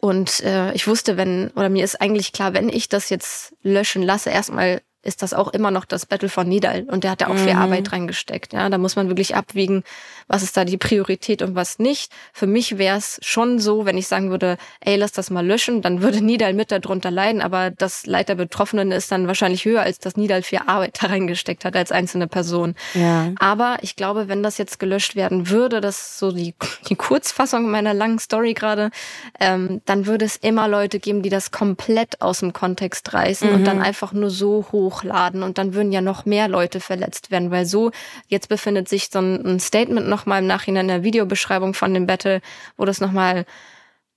und 0.00 0.40
äh, 0.40 0.72
ich 0.72 0.86
wusste, 0.86 1.16
wenn, 1.16 1.50
oder 1.54 1.68
mir 1.68 1.84
ist 1.84 2.00
eigentlich 2.00 2.32
klar, 2.32 2.54
wenn 2.54 2.68
ich 2.68 2.88
das 2.88 3.08
jetzt 3.10 3.54
löschen 3.62 4.02
lasse, 4.02 4.30
erstmal 4.30 4.80
ist 5.06 5.22
das 5.22 5.32
auch 5.32 5.48
immer 5.48 5.70
noch 5.70 5.84
das 5.84 6.04
Battle 6.04 6.28
von 6.28 6.48
Nidal. 6.48 6.84
Und 6.90 7.04
der 7.04 7.12
hat 7.12 7.20
da 7.20 7.28
auch 7.28 7.36
viel 7.36 7.54
mhm. 7.54 7.60
Arbeit 7.60 7.92
reingesteckt. 7.92 8.52
Ja, 8.52 8.68
da 8.68 8.76
muss 8.76 8.96
man 8.96 9.08
wirklich 9.08 9.36
abwiegen, 9.36 9.84
was 10.28 10.42
ist 10.42 10.56
da 10.56 10.64
die 10.64 10.78
Priorität 10.78 11.42
und 11.42 11.54
was 11.54 11.78
nicht. 11.78 12.12
Für 12.32 12.46
mich 12.46 12.78
wäre 12.78 12.96
es 12.96 13.18
schon 13.22 13.58
so, 13.58 13.84
wenn 13.86 13.98
ich 13.98 14.08
sagen 14.08 14.30
würde, 14.30 14.56
ey, 14.80 14.96
lass 14.96 15.12
das 15.12 15.30
mal 15.30 15.46
löschen, 15.46 15.82
dann 15.82 16.02
würde 16.02 16.20
Nidal 16.20 16.54
mit 16.54 16.72
darunter 16.72 17.10
leiden. 17.10 17.40
Aber 17.40 17.70
das 17.70 18.06
Leid 18.06 18.28
der 18.28 18.34
Betroffenen 18.34 18.92
ist 18.92 19.12
dann 19.12 19.26
wahrscheinlich 19.26 19.64
höher, 19.64 19.82
als 19.82 19.98
dass 19.98 20.16
Nidal 20.16 20.42
viel 20.42 20.60
Arbeit 20.66 20.98
da 21.02 21.08
reingesteckt 21.08 21.64
hat 21.64 21.76
als 21.76 21.92
einzelne 21.92 22.26
Person. 22.26 22.74
Ja. 22.94 23.32
Aber 23.38 23.76
ich 23.82 23.96
glaube, 23.96 24.28
wenn 24.28 24.42
das 24.42 24.58
jetzt 24.58 24.78
gelöscht 24.78 25.14
werden 25.14 25.50
würde, 25.50 25.80
das 25.80 25.98
ist 25.98 26.18
so 26.18 26.32
die, 26.32 26.54
die 26.88 26.96
Kurzfassung 26.96 27.70
meiner 27.70 27.94
langen 27.94 28.18
Story 28.18 28.54
gerade, 28.54 28.90
ähm, 29.38 29.82
dann 29.84 30.06
würde 30.06 30.24
es 30.24 30.36
immer 30.36 30.68
Leute 30.68 30.98
geben, 30.98 31.22
die 31.22 31.30
das 31.30 31.50
komplett 31.50 32.20
aus 32.20 32.40
dem 32.40 32.52
Kontext 32.52 33.12
reißen 33.12 33.48
mhm. 33.48 33.54
und 33.54 33.64
dann 33.64 33.80
einfach 33.80 34.12
nur 34.12 34.30
so 34.30 34.66
hoch 34.72 34.96
hochladen 34.96 35.42
und 35.42 35.58
dann 35.58 35.74
würden 35.74 35.92
ja 35.92 36.00
noch 36.00 36.24
mehr 36.24 36.48
Leute 36.48 36.80
verletzt 36.80 37.30
werden, 37.30 37.50
weil 37.50 37.66
so, 37.66 37.90
jetzt 38.28 38.48
befindet 38.48 38.88
sich 38.88 39.08
so 39.10 39.18
ein, 39.18 39.60
Statement 39.60 40.08
nochmal 40.16 40.40
im 40.40 40.46
Nachhinein 40.46 40.86
in 40.86 40.88
der 40.88 41.02
Videobeschreibung 41.02 41.74
von 41.74 41.92
dem 41.92 42.06
Battle, 42.06 42.40
wo 42.76 42.84
das 42.84 43.00
nochmal 43.00 43.46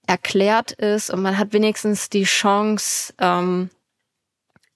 erklärt 0.08 0.72
ist 0.72 1.12
und 1.12 1.22
man 1.22 1.38
hat 1.38 1.54
wenigstens 1.54 2.10
die 2.10 2.24
Chance, 2.24 3.14
ähm, 3.20 3.70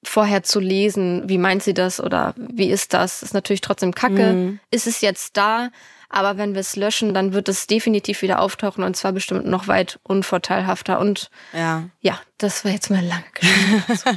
vorher 0.03 0.43
zu 0.43 0.59
lesen, 0.59 1.27
wie 1.27 1.37
meint 1.37 1.63
sie 1.63 1.73
das 1.73 1.99
oder 2.01 2.33
wie 2.37 2.69
ist 2.69 2.93
das? 2.93 3.23
Ist 3.23 3.33
natürlich 3.33 3.61
trotzdem 3.61 3.95
kacke. 3.95 4.33
Mhm. 4.33 4.59
Ist 4.69 4.85
es 4.85 5.01
jetzt 5.01 5.37
da? 5.37 5.69
Aber 6.09 6.37
wenn 6.37 6.53
wir 6.53 6.61
es 6.61 6.75
löschen, 6.75 7.13
dann 7.13 7.33
wird 7.33 7.49
es 7.49 7.65
definitiv 7.65 8.21
wieder 8.21 8.39
auftauchen 8.39 8.83
und 8.83 8.95
zwar 8.95 9.13
bestimmt 9.13 9.47
noch 9.47 9.67
weit 9.67 9.99
unvorteilhafter. 10.03 10.99
Und 10.99 11.31
ja, 11.53 11.89
ja 12.01 12.19
das 12.37 12.63
war 12.65 12.71
jetzt 12.71 12.91
mal 12.91 13.03
lange 13.03 13.23
Geschichte. 13.33 14.15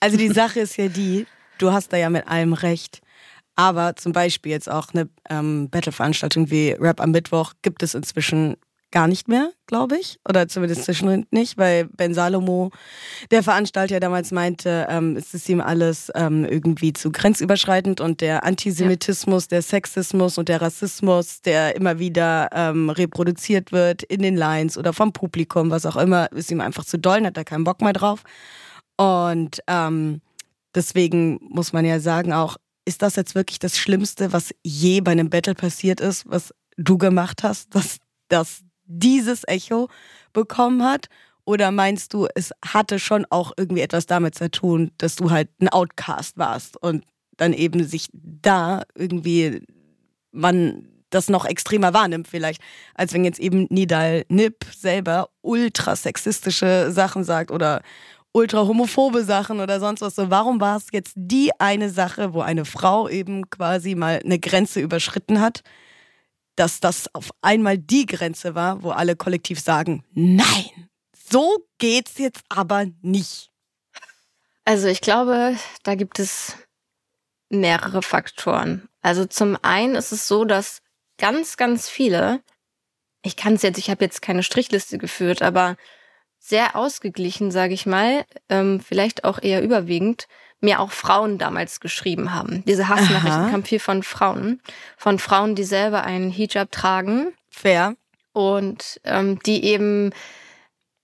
also 0.00 0.16
die 0.16 0.30
Sache 0.30 0.60
ist 0.60 0.76
ja 0.76 0.88
die, 0.88 1.26
du 1.58 1.72
hast 1.72 1.92
da 1.92 1.96
ja 1.96 2.10
mit 2.10 2.26
allem 2.26 2.54
recht. 2.54 3.02
Aber 3.58 3.96
zum 3.96 4.12
Beispiel 4.12 4.52
jetzt 4.52 4.70
auch 4.70 4.94
eine 4.94 5.08
ähm, 5.28 5.68
Battle-Veranstaltung 5.68 6.48
wie 6.48 6.76
Rap 6.78 7.00
am 7.00 7.10
Mittwoch 7.10 7.54
gibt 7.60 7.82
es 7.82 7.94
inzwischen 7.94 8.54
gar 8.92 9.08
nicht 9.08 9.26
mehr, 9.26 9.50
glaube 9.66 9.96
ich. 9.98 10.20
Oder 10.28 10.46
zumindest 10.46 10.84
zwischendrin 10.84 11.26
nicht, 11.32 11.58
weil 11.58 11.86
Ben 11.86 12.14
Salomo, 12.14 12.70
der 13.32 13.42
Veranstalter, 13.42 13.98
damals 13.98 14.30
meinte, 14.30 14.86
ähm, 14.88 15.16
es 15.16 15.34
ist 15.34 15.48
ihm 15.48 15.60
alles 15.60 16.08
ähm, 16.14 16.44
irgendwie 16.44 16.92
zu 16.92 17.10
grenzüberschreitend 17.10 18.00
und 18.00 18.20
der 18.20 18.44
Antisemitismus, 18.44 19.46
ja. 19.46 19.56
der 19.56 19.62
Sexismus 19.62 20.38
und 20.38 20.48
der 20.48 20.62
Rassismus, 20.62 21.42
der 21.42 21.74
immer 21.74 21.98
wieder 21.98 22.50
ähm, 22.52 22.90
reproduziert 22.90 23.72
wird 23.72 24.04
in 24.04 24.22
den 24.22 24.36
Lines 24.36 24.78
oder 24.78 24.92
vom 24.92 25.12
Publikum, 25.12 25.72
was 25.72 25.84
auch 25.84 25.96
immer, 25.96 26.30
ist 26.30 26.52
ihm 26.52 26.60
einfach 26.60 26.84
zu 26.84 26.96
doll, 26.96 27.24
hat 27.24 27.36
da 27.36 27.42
keinen 27.42 27.64
Bock 27.64 27.82
mehr 27.82 27.92
drauf. 27.92 28.22
Und 28.96 29.58
ähm, 29.66 30.20
deswegen 30.76 31.40
muss 31.42 31.72
man 31.72 31.84
ja 31.84 31.98
sagen 31.98 32.32
auch, 32.32 32.56
ist 32.88 33.02
das 33.02 33.16
jetzt 33.16 33.34
wirklich 33.34 33.58
das 33.58 33.76
Schlimmste, 33.76 34.32
was 34.32 34.54
je 34.64 35.02
bei 35.02 35.12
einem 35.12 35.28
Battle 35.28 35.54
passiert 35.54 36.00
ist, 36.00 36.24
was 36.26 36.54
du 36.78 36.96
gemacht 36.96 37.42
hast, 37.42 37.74
dass, 37.74 37.98
dass 38.28 38.62
dieses 38.86 39.46
Echo 39.46 39.88
bekommen 40.32 40.82
hat? 40.82 41.08
Oder 41.44 41.70
meinst 41.70 42.14
du, 42.14 42.26
es 42.34 42.52
hatte 42.64 42.98
schon 42.98 43.26
auch 43.28 43.52
irgendwie 43.58 43.82
etwas 43.82 44.06
damit 44.06 44.34
zu 44.34 44.50
tun, 44.50 44.90
dass 44.96 45.16
du 45.16 45.30
halt 45.30 45.50
ein 45.60 45.68
Outcast 45.68 46.38
warst 46.38 46.82
und 46.82 47.04
dann 47.36 47.52
eben 47.52 47.84
sich 47.84 48.08
da 48.12 48.82
irgendwie 48.94 49.62
man 50.32 50.88
das 51.10 51.28
noch 51.28 51.44
extremer 51.44 51.94
wahrnimmt 51.94 52.28
vielleicht, 52.28 52.62
als 52.94 53.12
wenn 53.12 53.24
jetzt 53.24 53.38
eben 53.38 53.66
Nidal 53.70 54.24
Nip 54.28 54.64
selber 54.76 55.28
ultra 55.42 55.94
sexistische 55.94 56.90
Sachen 56.90 57.24
sagt 57.24 57.50
oder 57.50 57.82
ultra 58.38 58.66
homophobe 58.66 59.24
Sachen 59.24 59.60
oder 59.60 59.80
sonst 59.80 60.00
was. 60.00 60.14
So, 60.14 60.30
warum 60.30 60.60
war 60.60 60.76
es 60.76 60.86
jetzt 60.92 61.12
die 61.16 61.50
eine 61.58 61.90
Sache, 61.90 62.32
wo 62.32 62.40
eine 62.40 62.64
Frau 62.64 63.08
eben 63.08 63.50
quasi 63.50 63.94
mal 63.94 64.20
eine 64.24 64.38
Grenze 64.38 64.80
überschritten 64.80 65.40
hat, 65.40 65.62
dass 66.56 66.80
das 66.80 67.12
auf 67.14 67.30
einmal 67.42 67.78
die 67.78 68.06
Grenze 68.06 68.54
war, 68.54 68.82
wo 68.82 68.90
alle 68.90 69.16
kollektiv 69.16 69.60
sagen, 69.60 70.04
nein, 70.12 70.88
so 71.12 71.66
geht's 71.78 72.18
jetzt 72.18 72.42
aber 72.48 72.86
nicht. 73.02 73.50
Also 74.64 74.88
ich 74.88 75.00
glaube, 75.00 75.56
da 75.82 75.94
gibt 75.94 76.18
es 76.18 76.56
mehrere 77.48 78.02
Faktoren. 78.02 78.88
Also 79.00 79.24
zum 79.24 79.56
einen 79.62 79.94
ist 79.94 80.12
es 80.12 80.28
so, 80.28 80.44
dass 80.44 80.80
ganz, 81.16 81.56
ganz 81.56 81.88
viele, 81.88 82.42
ich 83.22 83.36
kann 83.36 83.54
es 83.54 83.62
jetzt, 83.62 83.78
ich 83.78 83.90
habe 83.90 84.04
jetzt 84.04 84.22
keine 84.22 84.42
Strichliste 84.42 84.98
geführt, 84.98 85.42
aber 85.42 85.76
sehr 86.38 86.76
ausgeglichen, 86.76 87.50
sage 87.50 87.74
ich 87.74 87.86
mal, 87.86 88.24
ähm, 88.48 88.80
vielleicht 88.80 89.24
auch 89.24 89.42
eher 89.42 89.62
überwiegend, 89.62 90.28
mir 90.60 90.80
auch 90.80 90.90
Frauen 90.90 91.38
damals 91.38 91.80
geschrieben 91.80 92.34
haben. 92.34 92.64
Diese 92.66 92.88
Hassnachrichten 92.88 93.50
kamen 93.50 93.64
viel 93.64 93.78
von 93.78 94.02
Frauen, 94.02 94.60
von 94.96 95.18
Frauen, 95.18 95.54
die 95.54 95.64
selber 95.64 96.04
einen 96.04 96.30
Hijab 96.30 96.72
tragen. 96.72 97.28
Fair. 97.48 97.94
Und 98.32 99.00
ähm, 99.04 99.38
die 99.44 99.64
eben, 99.64 100.10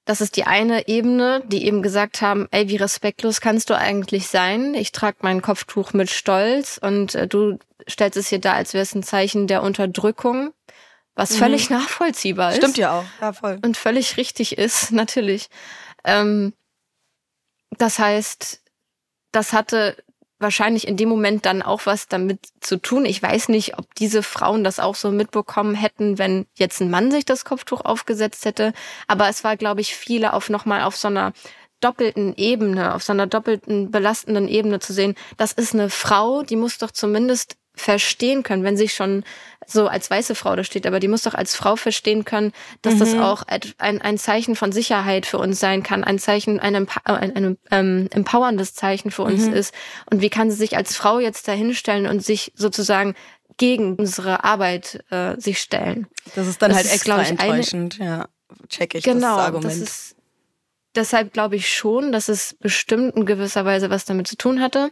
das 0.04 0.20
ist 0.20 0.36
die 0.36 0.44
eine 0.44 0.88
Ebene, 0.88 1.42
die 1.46 1.66
eben 1.66 1.82
gesagt 1.82 2.20
haben, 2.20 2.48
ey, 2.50 2.68
wie 2.68 2.76
respektlos 2.76 3.40
kannst 3.40 3.70
du 3.70 3.78
eigentlich 3.78 4.28
sein? 4.28 4.74
Ich 4.74 4.92
trage 4.92 5.18
mein 5.22 5.42
Kopftuch 5.42 5.92
mit 5.92 6.10
Stolz 6.10 6.78
und 6.82 7.14
äh, 7.14 7.28
du 7.28 7.58
stellst 7.88 8.16
es 8.16 8.28
hier 8.28 8.40
da, 8.40 8.54
als 8.54 8.74
wäre 8.74 8.82
es 8.82 8.94
ein 8.94 9.02
Zeichen 9.02 9.46
der 9.46 9.62
Unterdrückung, 9.62 10.52
was 11.14 11.32
mhm. 11.32 11.36
völlig 11.36 11.70
nachvollziehbar 11.70 12.50
ist. 12.50 12.58
Stimmt 12.58 12.76
ja 12.76 12.98
auch, 12.98 13.04
ja 13.20 13.32
voll. 13.32 13.58
Und 13.64 13.76
völlig 13.76 14.16
richtig 14.16 14.58
ist, 14.58 14.92
natürlich. 14.92 15.48
Ähm, 16.04 16.52
das 17.70 17.98
heißt, 17.98 18.60
das 19.32 19.52
hatte 19.52 19.96
wahrscheinlich 20.38 20.86
in 20.86 20.96
dem 20.96 21.08
Moment 21.08 21.46
dann 21.46 21.62
auch 21.62 21.86
was 21.86 22.08
damit 22.08 22.40
zu 22.60 22.76
tun. 22.76 23.04
Ich 23.04 23.22
weiß 23.22 23.48
nicht, 23.48 23.78
ob 23.78 23.94
diese 23.94 24.22
Frauen 24.22 24.64
das 24.64 24.78
auch 24.78 24.94
so 24.94 25.10
mitbekommen 25.10 25.74
hätten, 25.74 26.18
wenn 26.18 26.46
jetzt 26.56 26.80
ein 26.80 26.90
Mann 26.90 27.10
sich 27.10 27.24
das 27.24 27.44
Kopftuch 27.44 27.80
aufgesetzt 27.80 28.44
hätte. 28.44 28.72
Aber 29.06 29.28
es 29.28 29.44
war, 29.44 29.56
glaube 29.56 29.80
ich, 29.80 29.94
viele 29.94 30.32
auf 30.32 30.50
nochmal 30.50 30.82
auf 30.82 30.96
so 30.96 31.08
einer 31.08 31.32
doppelten 31.80 32.34
Ebene, 32.36 32.94
auf 32.94 33.02
so 33.02 33.12
einer 33.12 33.26
doppelten 33.26 33.90
belastenden 33.90 34.48
Ebene 34.48 34.80
zu 34.80 34.92
sehen, 34.92 35.14
das 35.36 35.52
ist 35.52 35.74
eine 35.74 35.90
Frau, 35.90 36.42
die 36.42 36.56
muss 36.56 36.78
doch 36.78 36.90
zumindest 36.90 37.56
verstehen 37.74 38.42
können, 38.42 38.62
wenn 38.62 38.76
sie 38.76 38.88
schon 38.88 39.24
so 39.66 39.88
als 39.88 40.10
weiße 40.10 40.34
Frau 40.34 40.54
da 40.56 40.64
steht, 40.64 40.86
aber 40.86 41.00
die 41.00 41.08
muss 41.08 41.22
doch 41.22 41.34
als 41.34 41.54
Frau 41.54 41.76
verstehen 41.76 42.24
können, 42.24 42.52
dass 42.82 42.94
mhm. 42.94 42.98
das 42.98 43.14
auch 43.14 43.42
ein, 43.78 44.00
ein 44.00 44.18
Zeichen 44.18 44.56
von 44.56 44.72
Sicherheit 44.72 45.26
für 45.26 45.38
uns 45.38 45.58
sein 45.60 45.82
kann, 45.82 46.04
ein 46.04 46.18
Zeichen, 46.18 46.60
ein, 46.60 46.74
ein, 46.76 46.88
ein 47.04 47.58
ähm, 47.70 48.08
empowerndes 48.12 48.74
Zeichen 48.74 49.10
für 49.10 49.22
uns 49.22 49.46
mhm. 49.46 49.54
ist. 49.54 49.74
Und 50.10 50.20
wie 50.20 50.30
kann 50.30 50.50
sie 50.50 50.56
sich 50.56 50.76
als 50.76 50.96
Frau 50.96 51.18
jetzt 51.18 51.48
dahinstellen 51.48 52.06
und 52.06 52.22
sich 52.22 52.52
sozusagen 52.54 53.14
gegen 53.56 53.96
unsere 53.96 54.44
Arbeit 54.44 55.02
äh, 55.10 55.40
sich 55.40 55.60
stellen? 55.60 56.06
Das 56.34 56.46
ist 56.46 56.60
dann 56.62 56.70
das 56.70 56.78
halt 56.78 56.86
ist, 56.86 56.94
extra 56.94 57.22
ich, 57.22 57.30
enttäuschend, 57.30 58.00
eine, 58.00 58.08
ja, 58.08 58.28
check 58.68 58.94
ich 58.94 59.04
genau, 59.04 59.36
das 59.36 59.46
Argument. 59.46 59.72
Das 59.72 59.78
ist, 59.78 60.16
deshalb 60.94 61.32
glaube 61.32 61.56
ich 61.56 61.72
schon, 61.72 62.12
dass 62.12 62.28
es 62.28 62.54
bestimmt 62.60 63.16
in 63.16 63.26
gewisser 63.26 63.64
Weise 63.64 63.90
was 63.90 64.04
damit 64.04 64.26
zu 64.26 64.36
tun 64.36 64.60
hatte. 64.60 64.90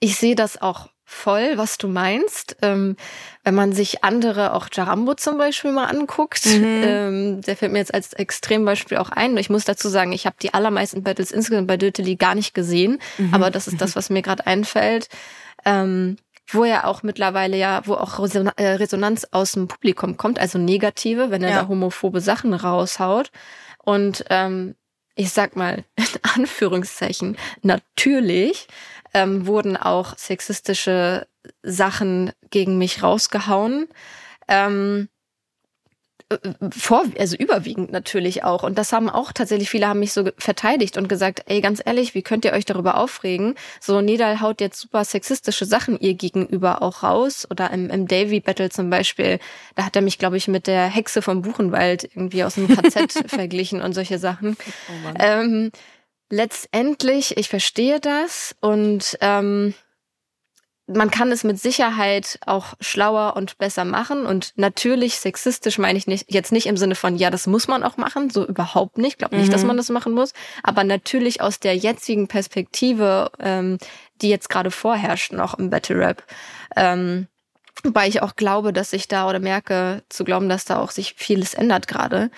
Ich 0.00 0.16
sehe 0.16 0.36
das 0.36 0.62
auch 0.62 0.88
voll, 1.10 1.56
was 1.56 1.78
du 1.78 1.88
meinst. 1.88 2.56
Ähm, 2.60 2.96
wenn 3.42 3.54
man 3.54 3.72
sich 3.72 4.04
andere, 4.04 4.52
auch 4.52 4.68
Jarambo 4.70 5.14
zum 5.14 5.38
Beispiel 5.38 5.72
mal 5.72 5.86
anguckt, 5.86 6.44
mhm. 6.44 6.64
ähm, 6.84 7.40
der 7.40 7.56
fällt 7.56 7.72
mir 7.72 7.78
jetzt 7.78 7.94
als 7.94 8.12
Extrembeispiel 8.12 8.98
auch 8.98 9.08
ein. 9.08 9.36
Ich 9.38 9.48
muss 9.48 9.64
dazu 9.64 9.88
sagen, 9.88 10.12
ich 10.12 10.26
habe 10.26 10.36
die 10.40 10.52
allermeisten 10.52 11.02
Battles 11.02 11.32
insgesamt 11.32 11.66
bei 11.66 11.78
Döteli 11.78 12.16
gar 12.16 12.34
nicht 12.34 12.52
gesehen, 12.52 13.00
mhm. 13.16 13.32
aber 13.32 13.50
das 13.50 13.66
ist 13.66 13.80
das, 13.80 13.96
was 13.96 14.10
mir 14.10 14.20
gerade 14.20 14.46
einfällt. 14.46 15.08
Ähm, 15.64 16.18
wo 16.50 16.64
er 16.64 16.86
auch 16.86 17.02
mittlerweile 17.02 17.56
ja, 17.56 17.82
wo 17.84 17.94
auch 17.94 18.18
äh, 18.56 18.66
Resonanz 18.66 19.26
aus 19.32 19.52
dem 19.52 19.68
Publikum 19.68 20.16
kommt, 20.16 20.38
also 20.38 20.58
negative, 20.58 21.30
wenn 21.30 21.42
er 21.42 21.50
ja. 21.50 21.62
da 21.62 21.68
homophobe 21.68 22.20
Sachen 22.20 22.54
raushaut. 22.54 23.30
Und 23.84 24.24
ähm, 24.30 24.74
ich 25.14 25.30
sag 25.30 25.56
mal, 25.56 25.84
in 25.96 26.06
Anführungszeichen, 26.22 27.36
natürlich 27.62 28.68
ähm, 29.14 29.46
wurden 29.46 29.76
auch 29.76 30.16
sexistische 30.16 31.26
Sachen 31.62 32.32
gegen 32.50 32.78
mich 32.78 33.02
rausgehauen. 33.02 33.88
Ähm, 34.48 35.08
äh, 36.30 36.36
vor, 36.76 37.04
also 37.18 37.36
überwiegend 37.36 37.90
natürlich 37.90 38.44
auch. 38.44 38.62
Und 38.62 38.76
das 38.76 38.92
haben 38.92 39.08
auch 39.08 39.32
tatsächlich 39.32 39.70
viele 39.70 39.88
haben 39.88 40.00
mich 40.00 40.12
so 40.12 40.28
verteidigt 40.36 40.96
und 40.96 41.08
gesagt, 41.08 41.42
ey, 41.46 41.60
ganz 41.60 41.80
ehrlich, 41.84 42.14
wie 42.14 42.22
könnt 42.22 42.44
ihr 42.44 42.52
euch 42.52 42.64
darüber 42.64 42.98
aufregen? 42.98 43.54
So, 43.80 44.00
Nedal 44.00 44.40
haut 44.40 44.60
jetzt 44.60 44.80
super 44.80 45.04
sexistische 45.04 45.64
Sachen 45.64 45.98
ihr 45.98 46.14
gegenüber 46.14 46.82
auch 46.82 47.02
raus. 47.02 47.46
Oder 47.50 47.70
im, 47.70 47.88
im 47.88 48.06
Davy 48.06 48.40
Battle 48.40 48.68
zum 48.70 48.90
Beispiel, 48.90 49.38
da 49.74 49.86
hat 49.86 49.96
er 49.96 50.02
mich, 50.02 50.18
glaube 50.18 50.36
ich, 50.36 50.48
mit 50.48 50.66
der 50.66 50.86
Hexe 50.86 51.22
vom 51.22 51.42
Buchenwald 51.42 52.04
irgendwie 52.04 52.44
aus 52.44 52.54
dem 52.54 52.68
KZ 52.68 53.12
verglichen 53.26 53.80
und 53.80 53.94
solche 53.94 54.18
Sachen. 54.18 54.56
Oh 54.88 55.14
ähm, 55.18 55.70
letztendlich, 56.30 57.36
ich 57.36 57.48
verstehe 57.48 58.00
das 58.00 58.54
und 58.60 59.16
ähm, 59.20 59.74
man 60.88 61.10
kann 61.10 61.30
es 61.30 61.44
mit 61.44 61.60
Sicherheit 61.60 62.38
auch 62.46 62.74
schlauer 62.80 63.36
und 63.36 63.58
besser 63.58 63.84
machen. 63.84 64.24
Und 64.24 64.54
natürlich 64.56 65.20
sexistisch 65.20 65.76
meine 65.78 65.98
ich 65.98 66.06
nicht, 66.06 66.32
jetzt 66.32 66.50
nicht 66.50 66.66
im 66.66 66.78
Sinne 66.78 66.94
von, 66.94 67.16
ja, 67.16 67.30
das 67.30 67.46
muss 67.46 67.68
man 67.68 67.82
auch 67.82 67.98
machen, 67.98 68.30
so 68.30 68.46
überhaupt 68.46 68.96
nicht. 68.96 69.12
Ich 69.12 69.18
glaube 69.18 69.36
nicht, 69.36 69.48
mhm. 69.48 69.52
dass 69.52 69.64
man 69.64 69.76
das 69.76 69.90
machen 69.90 70.14
muss. 70.14 70.32
Aber 70.62 70.84
natürlich 70.84 71.42
aus 71.42 71.60
der 71.60 71.76
jetzigen 71.76 72.26
Perspektive, 72.26 73.30
ähm, 73.38 73.76
die 74.22 74.30
jetzt 74.30 74.48
gerade 74.48 74.70
vorherrscht, 74.70 75.32
noch 75.32 75.58
im 75.58 75.68
Battle 75.68 75.98
Rap. 75.98 76.24
Ähm, 76.74 77.28
Wobei 77.84 78.08
ich 78.08 78.22
auch 78.22 78.34
glaube, 78.34 78.72
dass 78.72 78.90
sich 78.90 79.06
da 79.06 79.28
oder 79.28 79.38
merke 79.38 80.02
zu 80.08 80.24
glauben, 80.24 80.48
dass 80.48 80.64
da 80.64 80.80
auch 80.80 80.90
sich 80.90 81.14
vieles 81.16 81.54
ändert 81.54 81.86
gerade. 81.86 82.30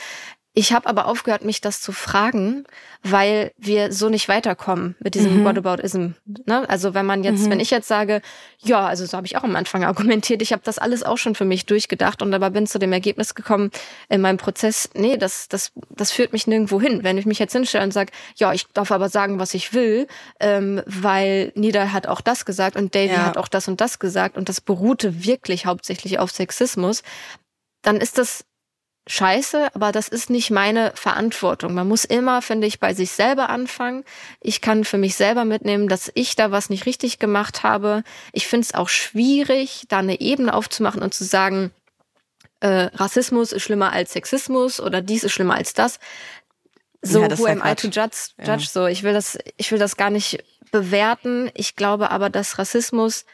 Ich 0.53 0.73
habe 0.73 0.89
aber 0.89 1.07
aufgehört, 1.07 1.45
mich 1.45 1.61
das 1.61 1.81
zu 1.81 1.93
fragen, 1.93 2.65
weil 3.05 3.53
wir 3.57 3.93
so 3.93 4.09
nicht 4.09 4.29
weiterkommen 4.29 4.97
mit 4.99 5.15
diesem 5.15 5.41
mhm. 5.41 5.45
Whataboutism. 5.45 6.09
Ne? 6.45 6.69
Also 6.69 6.93
wenn 6.93 7.07
man 7.07 7.23
jetzt, 7.23 7.47
mhm. 7.47 7.51
wenn 7.51 7.61
ich 7.61 7.71
jetzt 7.71 7.87
sage, 7.87 8.21
ja, 8.59 8.85
also 8.85 9.07
so 9.07 9.17
habe 9.17 9.29
ich 9.29 9.37
auch 9.37 9.45
am 9.45 9.55
Anfang 9.55 9.85
argumentiert, 9.87 10.43
ich 10.43 10.53
habe 10.53 10.63
das 10.65 10.79
alles 10.79 11.05
auch 11.05 11.19
schon 11.19 11.37
für 11.37 11.45
mich 11.45 11.67
durchgedacht 11.67 12.21
und 12.21 12.35
aber 12.35 12.51
bin 12.51 12.67
zu 12.67 12.81
dem 12.81 12.93
Ergebnis 12.93 13.37
gekommen 13.37 13.71
in 14.09 14.21
meinem 14.21 14.39
Prozess, 14.39 14.91
nee, 14.95 15.17
das, 15.17 15.49
das, 15.49 15.71
das 15.89 16.11
führt 16.11 16.33
mich 16.33 16.49
nirgendwo 16.49 16.81
hin. 16.81 17.05
Wenn 17.05 17.17
ich 17.17 17.27
mich 17.27 17.39
jetzt 17.39 17.53
hinstelle 17.53 17.85
und 17.85 17.93
sage, 17.93 18.11
ja, 18.35 18.53
ich 18.53 18.67
darf 18.73 18.91
aber 18.91 19.09
sagen, 19.09 19.39
was 19.39 19.55
ich 19.55 19.73
will, 19.73 20.09
ähm, 20.41 20.83
weil 20.85 21.53
Nida 21.55 21.93
hat 21.93 22.09
auch 22.09 22.21
das 22.21 22.45
gesagt 22.45 22.77
und 22.77 22.97
Davy 22.97 23.15
ja. 23.15 23.27
hat 23.27 23.37
auch 23.37 23.49
das 23.49 23.69
und 23.69 23.81
das 23.81 24.01
gesagt 24.01 24.37
und 24.37 24.49
das 24.49 24.61
beruhte 24.61 25.25
wirklich 25.25 25.67
hauptsächlich 25.67 26.19
auf 26.19 26.33
Sexismus, 26.33 27.05
dann 27.83 27.99
ist 27.99 28.19
das 28.19 28.45
scheiße, 29.11 29.75
aber 29.75 29.90
das 29.90 30.09
ist 30.09 30.31
nicht 30.31 30.51
meine 30.51 30.92
Verantwortung. 30.94 31.75
Man 31.75 31.88
muss 31.88 32.05
immer, 32.05 32.42
finde 32.42 32.68
ich, 32.68 32.79
bei 32.79 32.94
sich 32.94 33.11
selber 33.11 33.51
anfangen. 33.51 34.05
Ich 34.40 34.61
kann 34.61 34.85
für 34.85 34.99
mich 34.99 35.16
selber 35.16 35.44
mitnehmen, 35.44 35.88
dass 35.88 36.12
ich 36.14 36.37
da 36.37 36.53
was 36.53 36.70
nicht 36.70 36.87
richtig 36.87 37.18
gemacht 37.18 37.64
habe. 37.64 38.05
Ich 38.33 38.46
finde 38.46 38.66
es 38.66 38.75
auch 38.75 38.88
schwierig, 38.88 39.85
da 39.88 39.99
eine 39.99 40.20
Ebene 40.20 40.55
aufzumachen 40.55 41.03
und 41.03 41.12
zu 41.12 41.25
sagen, 41.25 41.73
äh, 42.61 42.88
Rassismus 42.94 43.53
ist 43.53 43.62
schlimmer 43.62 43.92
als 43.92 44.12
Sexismus 44.12 44.79
oder 44.81 45.03
dies 45.03 45.25
ist 45.25 45.33
schlimmer 45.33 45.55
als 45.55 45.75
das. 45.75 45.99
So, 47.03 47.23
ja, 47.23 47.38
who 47.38 47.46
am 47.46 47.62
I 47.64 47.75
to 47.75 47.88
judge? 47.88 48.31
judge 48.38 48.46
ja. 48.46 48.59
So, 48.59 48.87
ich 48.87 49.03
will 49.03 49.12
das, 49.12 49.38
ich 49.57 49.73
will 49.73 49.79
das 49.79 49.96
gar 49.96 50.11
nicht 50.11 50.44
bewerten. 50.70 51.51
Ich 51.55 51.75
glaube 51.75 52.11
aber, 52.11 52.31
dass 52.31 52.59
Rassismus 52.59 53.25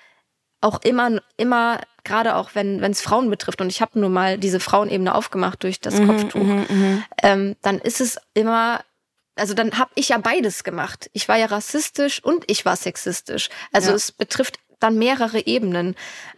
auch 0.62 0.81
immer, 0.83 1.21
immer, 1.37 1.81
gerade 2.07 2.37
auch 2.37 2.51
wenn 2.55 2.83
es 2.83 3.03
Frauen 3.03 3.29
betrifft, 3.29 3.61
und 3.61 3.69
ich 3.69 3.83
habe 3.83 3.99
nur 3.99 4.09
mal 4.09 4.38
diese 4.38 4.61
Frauenebene 4.61 5.14
aufgemacht 5.14 5.62
durch 5.62 5.81
das 5.81 5.99
mhm, 5.99 6.07
Kopftuch, 6.07 6.42
mhm, 6.42 6.66
mhm. 6.69 7.05
ähm, 7.23 7.57
dann 7.62 7.79
ist 7.79 8.01
es 8.01 8.19
immer, 8.33 8.81
also 9.35 9.53
dann 9.53 9.79
habe 9.79 9.90
ich 9.95 10.09
ja 10.09 10.19
beides 10.19 10.64
gemacht. 10.64 11.11
Ich 11.12 11.29
war 11.29 11.37
ja 11.37 11.47
rassistisch 11.47 12.25
und 12.25 12.45
ich 12.47 12.64
war 12.64 12.77
sexistisch. 12.77 13.51
Also 13.73 13.90
ja. 13.90 13.97
es 13.97 14.12
betrifft 14.12 14.59
dann 14.79 14.99
mehrere 14.99 15.47
Ebenen. 15.47 15.95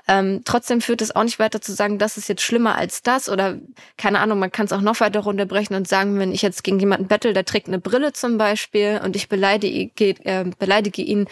Ähm, 0.06 0.42
trotzdem 0.44 0.80
führt 0.80 1.02
es 1.02 1.14
auch 1.14 1.24
nicht 1.24 1.38
weiter 1.38 1.60
zu 1.60 1.72
sagen, 1.72 1.98
das 1.98 2.16
ist 2.16 2.28
jetzt 2.28 2.42
schlimmer 2.42 2.76
als 2.76 3.02
das 3.02 3.28
oder 3.28 3.58
keine 3.96 4.20
Ahnung, 4.20 4.38
man 4.38 4.52
kann 4.52 4.66
es 4.66 4.72
auch 4.72 4.80
noch 4.80 5.00
weiter 5.00 5.20
runterbrechen 5.20 5.76
und 5.76 5.88
sagen, 5.88 6.18
wenn 6.18 6.32
ich 6.32 6.42
jetzt 6.42 6.64
gegen 6.64 6.78
jemanden 6.78 7.08
battle, 7.08 7.32
der 7.32 7.44
trägt 7.44 7.66
eine 7.66 7.80
Brille 7.80 8.12
zum 8.12 8.38
Beispiel 8.38 9.00
und 9.04 9.16
ich 9.16 9.28
beleidige, 9.28 9.90
äh, 10.24 10.44
beleidige 10.58 11.02
ihn 11.02 11.28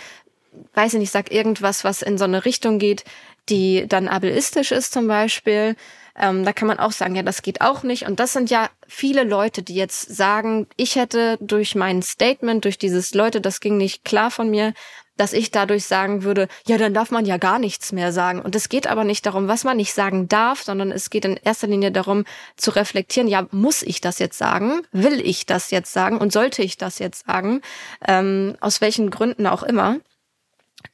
weiß 0.75 0.94
ich 0.94 1.01
nicht, 1.01 1.11
sag 1.11 1.33
irgendwas, 1.33 1.85
was 1.85 2.03
in 2.03 2.18
so 2.18 2.25
eine 2.25 2.44
Richtung 2.44 2.79
geht, 2.79 3.05
die 3.49 3.87
dann 3.89 4.09
ableistisch 4.09 4.73
ist 4.73 4.93
zum 4.93 5.07
Beispiel. 5.07 5.77
Ähm, 6.19 6.45
da 6.45 6.53
kann 6.53 6.69
man 6.69 6.79
auch 6.79 6.93
sagen, 6.93 7.15
ja, 7.15 7.23
das 7.23 7.43
geht 7.43 7.61
auch 7.61 7.83
nicht. 7.83 8.07
Und 8.07 8.21
das 8.21 8.33
sind 8.33 8.51
ja 8.51 8.71
viele 8.87 9.25
Leute, 9.25 9.63
die 9.63 9.75
jetzt 9.75 10.15
sagen, 10.15 10.67
ich 10.77 10.97
hätte 10.97 11.37
durch 11.41 11.75
mein 11.75 12.03
Statement, 12.03 12.65
durch 12.65 12.79
dieses 12.79 13.15
Leute, 13.15 13.41
das 13.41 13.61
ging 13.61 13.77
nicht 13.77 14.05
klar 14.05 14.31
von 14.31 14.49
mir, 14.49 14.73
dass 15.17 15.33
ich 15.33 15.51
dadurch 15.51 15.85
sagen 15.85 16.23
würde, 16.23 16.49
ja, 16.67 16.79
dann 16.79 16.95
darf 16.95 17.11
man 17.11 17.25
ja 17.25 17.39
gar 17.39 17.59
nichts 17.59 17.93
mehr 17.93 18.13
sagen. 18.13 18.41
Und 18.41 18.55
es 18.55 18.69
geht 18.69 18.87
aber 18.87 19.05
nicht 19.05 19.25
darum, 19.27 19.49
was 19.49 19.65
man 19.65 19.77
nicht 19.77 19.93
sagen 19.93 20.29
darf, 20.29 20.63
sondern 20.63 20.93
es 20.93 21.11
geht 21.11 21.25
in 21.25 21.39
erster 21.43 21.67
Linie 21.67 21.91
darum 21.91 22.25
zu 22.57 22.71
reflektieren, 22.71 23.29
ja, 23.29 23.47
muss 23.51 23.83
ich 23.83 24.01
das 24.01 24.19
jetzt 24.19 24.39
sagen? 24.39 24.83
Will 24.93 25.21
ich 25.21 25.47
das 25.47 25.71
jetzt 25.71 25.93
sagen? 25.93 26.19
Und 26.19 26.33
sollte 26.33 26.63
ich 26.63 26.77
das 26.77 26.99
jetzt 26.99 27.27
sagen? 27.27 27.63
Ähm, 28.07 28.57
aus 28.61 28.81
welchen 28.81 29.11
Gründen 29.11 29.47
auch 29.47 29.63
immer. 29.63 29.99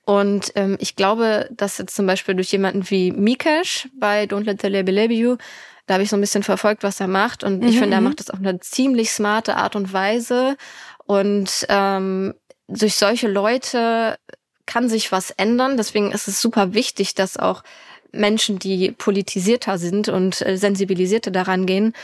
Und 0.04 0.52
ähm, 0.54 0.76
ich 0.80 0.96
glaube, 0.96 1.48
dass 1.50 1.78
jetzt 1.78 1.94
zum 1.94 2.06
Beispiel 2.06 2.34
durch 2.34 2.52
jemanden 2.52 2.88
wie 2.90 3.12
Mikesh 3.12 3.88
bei 3.98 4.24
Don't 4.24 4.44
Let 4.44 4.62
the 4.62 4.68
Label 4.68 4.94
Label 4.94 5.16
You, 5.16 5.36
da 5.86 5.94
habe 5.94 6.04
ich 6.04 6.10
so 6.10 6.16
ein 6.16 6.20
bisschen 6.20 6.42
verfolgt, 6.42 6.82
was 6.82 7.00
er 7.00 7.08
macht. 7.08 7.44
Und 7.44 7.64
ich 7.64 7.76
mhm. 7.76 7.80
finde, 7.80 7.96
er 7.96 8.00
mhm. 8.00 8.08
macht 8.08 8.20
das 8.20 8.30
auf 8.30 8.38
eine 8.38 8.60
ziemlich 8.60 9.10
smarte 9.10 9.56
Art 9.56 9.76
und 9.76 9.92
Weise. 9.92 10.56
Und 11.04 11.66
ähm, 11.68 12.34
durch 12.68 12.94
solche 12.94 13.28
Leute 13.28 14.18
kann 14.66 14.88
sich 14.88 15.12
was 15.12 15.30
ändern. 15.30 15.76
Deswegen 15.76 16.12
ist 16.12 16.28
es 16.28 16.40
super 16.40 16.74
wichtig, 16.74 17.14
dass 17.14 17.36
auch 17.36 17.62
Menschen, 18.12 18.58
die 18.58 18.92
politisierter 18.92 19.78
sind 19.78 20.08
und 20.08 20.42
äh, 20.42 20.56
sensibilisierter 20.56 21.30
daran 21.30 21.66
gehen, 21.66 21.94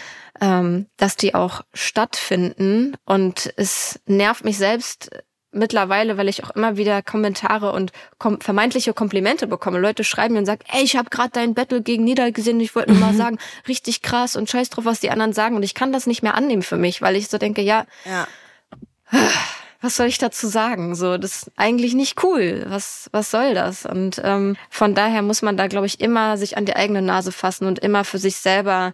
ähm, 0.40 0.86
dass 0.96 1.16
die 1.16 1.34
auch 1.34 1.62
stattfinden. 1.74 2.96
Und 3.04 3.52
es 3.56 4.00
nervt 4.06 4.44
mich 4.44 4.58
selbst 4.58 5.10
mittlerweile, 5.52 6.16
weil 6.16 6.28
ich 6.28 6.44
auch 6.44 6.50
immer 6.50 6.76
wieder 6.76 7.02
Kommentare 7.02 7.72
und 7.72 7.92
kom 8.18 8.40
vermeintliche 8.40 8.92
Komplimente 8.92 9.46
bekomme. 9.46 9.78
Leute 9.78 10.04
schreiben 10.04 10.34
mir 10.34 10.40
und 10.40 10.46
sagen, 10.46 10.62
ey, 10.72 10.82
ich 10.82 10.96
habe 10.96 11.10
gerade 11.10 11.30
dein 11.32 11.54
Battle 11.54 11.82
gegen 11.82 12.04
Nieder 12.04 12.30
gesehen, 12.32 12.60
ich 12.60 12.74
wollte 12.74 12.92
nur 12.92 13.00
mal 13.00 13.12
mhm. 13.12 13.16
sagen, 13.16 13.38
richtig 13.66 14.02
krass 14.02 14.36
und 14.36 14.50
scheiß 14.50 14.70
drauf, 14.70 14.84
was 14.84 15.00
die 15.00 15.10
anderen 15.10 15.32
sagen. 15.32 15.56
Und 15.56 15.62
ich 15.62 15.74
kann 15.74 15.92
das 15.92 16.06
nicht 16.06 16.22
mehr 16.22 16.34
annehmen 16.34 16.62
für 16.62 16.76
mich, 16.76 17.00
weil 17.00 17.16
ich 17.16 17.28
so 17.28 17.38
denke, 17.38 17.62
ja, 17.62 17.86
ja. 18.04 18.28
was 19.80 19.96
soll 19.96 20.06
ich 20.06 20.18
dazu 20.18 20.48
sagen? 20.48 20.94
So, 20.94 21.16
das 21.16 21.42
ist 21.42 21.52
eigentlich 21.56 21.94
nicht 21.94 22.22
cool. 22.22 22.66
Was, 22.68 23.08
was 23.12 23.30
soll 23.30 23.54
das? 23.54 23.86
Und 23.86 24.20
ähm, 24.24 24.56
von 24.70 24.94
daher 24.94 25.22
muss 25.22 25.42
man 25.42 25.56
da, 25.56 25.66
glaube 25.66 25.86
ich, 25.86 26.00
immer 26.00 26.36
sich 26.36 26.56
an 26.56 26.66
die 26.66 26.76
eigene 26.76 27.02
Nase 27.02 27.32
fassen 27.32 27.66
und 27.66 27.78
immer 27.78 28.04
für 28.04 28.18
sich 28.18 28.36
selber 28.36 28.92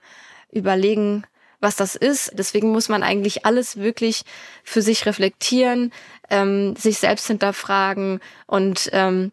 überlegen, 0.52 1.24
was 1.64 1.74
das 1.74 1.96
ist. 1.96 2.32
Deswegen 2.34 2.70
muss 2.70 2.88
man 2.88 3.02
eigentlich 3.02 3.44
alles 3.44 3.76
wirklich 3.76 4.22
für 4.62 4.82
sich 4.82 5.06
reflektieren, 5.06 5.92
ähm, 6.30 6.76
sich 6.76 6.98
selbst 6.98 7.26
hinterfragen 7.26 8.20
und 8.46 8.88
ähm, 8.92 9.32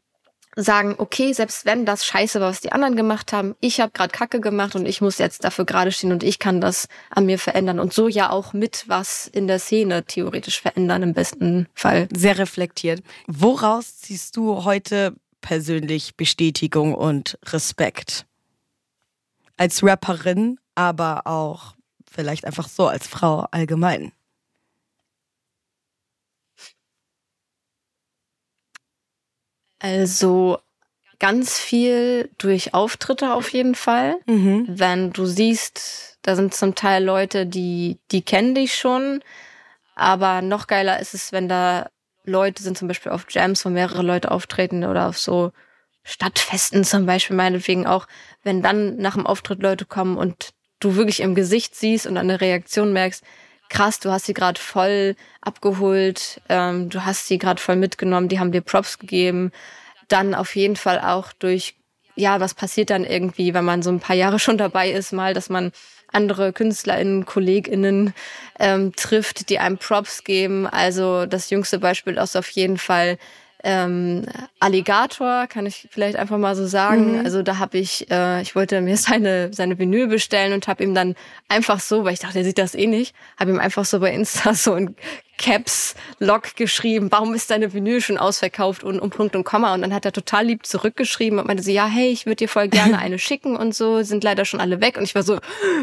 sagen, 0.56 0.96
okay, 0.98 1.32
selbst 1.34 1.66
wenn 1.66 1.86
das 1.86 2.06
scheiße 2.06 2.42
war, 2.42 2.50
was 2.50 2.62
die 2.62 2.72
anderen 2.72 2.96
gemacht 2.96 3.32
haben, 3.32 3.56
ich 3.62 3.80
habe 3.80 3.92
gerade 3.92 4.12
Kacke 4.12 4.42
gemacht 4.42 4.76
und 4.76 4.86
ich 4.86 5.02
muss 5.02 5.18
jetzt 5.18 5.44
dafür 5.44 5.66
gerade 5.66 5.92
stehen 5.92 6.12
und 6.12 6.24
ich 6.24 6.40
kann 6.40 6.60
das 6.60 6.88
an 7.10 7.26
mir 7.26 7.40
verändern 7.40 7.80
und 7.80 7.94
so 7.94 8.08
ja 8.08 8.30
auch 8.30 8.54
mit 8.54 8.86
was 8.88 9.28
in 9.28 9.48
der 9.48 9.60
Szene 9.60 10.04
theoretisch 10.06 10.62
verändern 10.62 11.04
im 11.04 11.14
besten 11.14 11.68
Fall. 11.74 12.08
Sehr 12.14 12.38
reflektiert. 12.38 13.02
Woraus 13.28 14.00
ziehst 14.00 14.36
du 14.36 14.66
heute 14.66 15.16
persönlich 15.40 16.18
Bestätigung 16.18 16.94
und 16.96 17.40
Respekt? 17.46 18.26
Als 19.58 19.84
Rapperin, 19.84 20.60
aber 20.76 21.28
auch 21.28 21.76
vielleicht 22.12 22.46
einfach 22.46 22.68
so 22.68 22.88
als 22.88 23.08
Frau 23.08 23.46
allgemein. 23.52 24.12
Also 29.82 30.60
ganz 31.20 31.60
viel 31.60 32.30
durch 32.38 32.74
Auftritte 32.74 33.34
auf 33.34 33.50
jeden 33.52 33.76
Fall. 33.76 34.16
Mhm. 34.26 34.66
Wenn 34.68 35.12
du 35.12 35.26
siehst, 35.26 36.18
da 36.22 36.36
sind 36.36 36.54
zum 36.54 36.76
Teil 36.76 37.04
Leute, 37.04 37.46
die, 37.46 38.00
die 38.12 38.22
kennen 38.22 38.56
dich 38.56 38.76
schon. 38.76 39.24
Aber 39.96 40.42
noch 40.42 40.68
geiler 40.68 41.00
ist 41.00 41.14
es, 41.14 41.32
wenn 41.32 41.48
da 41.48 41.90
Leute 42.24 42.64
sind, 42.64 42.78
zum 42.78 42.88
Beispiel 42.88 43.12
auf 43.12 43.26
Jams, 43.30 43.66
wo 43.66 43.70
mehrere 43.70 44.04
Leute 44.04 44.32
auftreten 44.32 44.84
oder 44.84 45.08
auf 45.08 45.18
so 45.18 45.52
Stadtfesten 46.04 46.84
zum 46.84 47.06
Beispiel, 47.06 47.36
meinetwegen 47.36 47.86
auch, 47.86 48.08
wenn 48.44 48.62
dann 48.62 48.98
nach 48.98 49.14
dem 49.14 49.28
Auftritt 49.28 49.62
Leute 49.62 49.86
kommen 49.86 50.18
und 50.18 50.52
du 50.80 50.96
wirklich 50.96 51.20
im 51.20 51.36
Gesicht 51.36 51.76
siehst 51.76 52.08
und 52.08 52.18
an 52.18 52.28
der 52.28 52.42
Reaktion 52.42 52.94
merkst, 52.94 53.24
krass, 53.72 54.00
du 54.00 54.12
hast 54.12 54.26
sie 54.26 54.34
gerade 54.34 54.60
voll 54.60 55.16
abgeholt, 55.42 56.42
ähm, 56.50 56.90
du 56.90 57.06
hast 57.06 57.28
sie 57.28 57.38
gerade 57.38 57.60
voll 57.60 57.78
mitgenommen, 57.78 58.28
die 58.28 58.40
haben 58.40 58.52
dir 58.52 58.62
Props 58.62 59.00
gegeben. 59.00 59.52
Dann 60.10 60.36
auf 60.36 60.56
jeden 60.56 60.76
Fall 60.76 61.00
auch 61.00 61.32
durch, 61.34 61.76
ja, 62.16 62.40
was 62.42 62.54
passiert 62.54 62.90
dann 62.90 63.06
irgendwie, 63.06 63.54
wenn 63.54 63.66
man 63.66 63.82
so 63.82 63.90
ein 63.90 64.02
paar 64.02 64.16
Jahre 64.16 64.40
schon 64.46 64.58
dabei 64.58 64.92
ist, 64.92 65.14
mal, 65.14 65.34
dass 65.34 65.50
man 65.50 65.72
andere 66.12 66.52
KünstlerInnen, 66.52 67.26
KollegInnen 67.26 68.14
ähm, 68.60 68.94
trifft, 68.96 69.50
die 69.50 69.60
einem 69.60 69.78
Props 69.78 70.26
geben. 70.26 70.68
Also 70.68 71.26
das 71.26 71.50
jüngste 71.50 71.80
Beispiel 71.80 72.18
ist 72.18 72.36
auf 72.36 72.50
jeden 72.50 72.78
Fall 72.78 73.18
ähm, 73.64 74.26
Alligator, 74.60 75.48
kann 75.48 75.66
ich 75.66 75.88
vielleicht 75.92 76.16
einfach 76.16 76.38
mal 76.38 76.56
so 76.56 76.66
sagen. 76.66 77.20
Mhm. 77.20 77.26
Also 77.26 77.44
da 77.44 77.58
habe 77.60 77.78
ich, 77.78 78.10
äh, 78.10 78.42
ich 78.42 78.56
wollte 78.56 78.82
mir 78.82 78.98
seine 78.98 79.54
seine 79.54 79.78
Vinyl 79.78 80.08
bestellen 80.08 80.54
und 80.54 80.68
habe 80.68 80.84
ihm 80.84 80.94
dann 80.94 81.16
einfach 81.48 81.80
so, 81.80 82.04
weil 82.04 82.14
ich 82.14 82.20
dachte, 82.20 82.40
er 82.40 82.46
sieht 82.46 82.58
das 82.58 82.76
eh 82.76 82.88
nicht, 82.88 83.16
habe 83.40 83.52
ihm 83.52 83.60
einfach 83.60 83.86
so 83.86 84.00
bei 84.00 84.12
Insta 84.14 84.54
so 84.54 84.74
ein 84.74 84.96
Caps 85.42 85.96
Lock 86.20 86.56
geschrieben, 86.56 87.08
warum 87.12 87.34
ist 87.34 87.50
deine 87.50 87.74
Vinyl 87.74 88.00
schon 88.00 88.20
ausverkauft 88.20 88.84
und 88.84 89.00
um 89.00 89.10
Punkt 89.10 89.36
und 89.36 89.44
Komma 89.44 89.74
und 89.74 89.82
dann 89.82 89.94
hat 89.94 90.06
er 90.06 90.12
total 90.12 90.46
lieb 90.46 90.66
zurückgeschrieben 90.68 91.40
und 91.40 91.48
meinte 91.48 91.64
so, 91.64 91.72
ja, 91.72 91.88
hey, 91.88 92.10
ich 92.10 92.28
würde 92.28 92.38
dir 92.38 92.48
voll 92.48 92.68
gerne 92.68 93.00
eine 93.00 93.18
schicken 93.18 93.58
und 93.58 93.74
so, 93.74 94.04
sind 94.04 94.24
leider 94.24 94.46
schon 94.46 94.62
alle 94.62 94.82
weg 94.82 94.98
und 94.98 95.04
ich 95.04 95.16
war 95.16 95.24
so, 95.24 95.40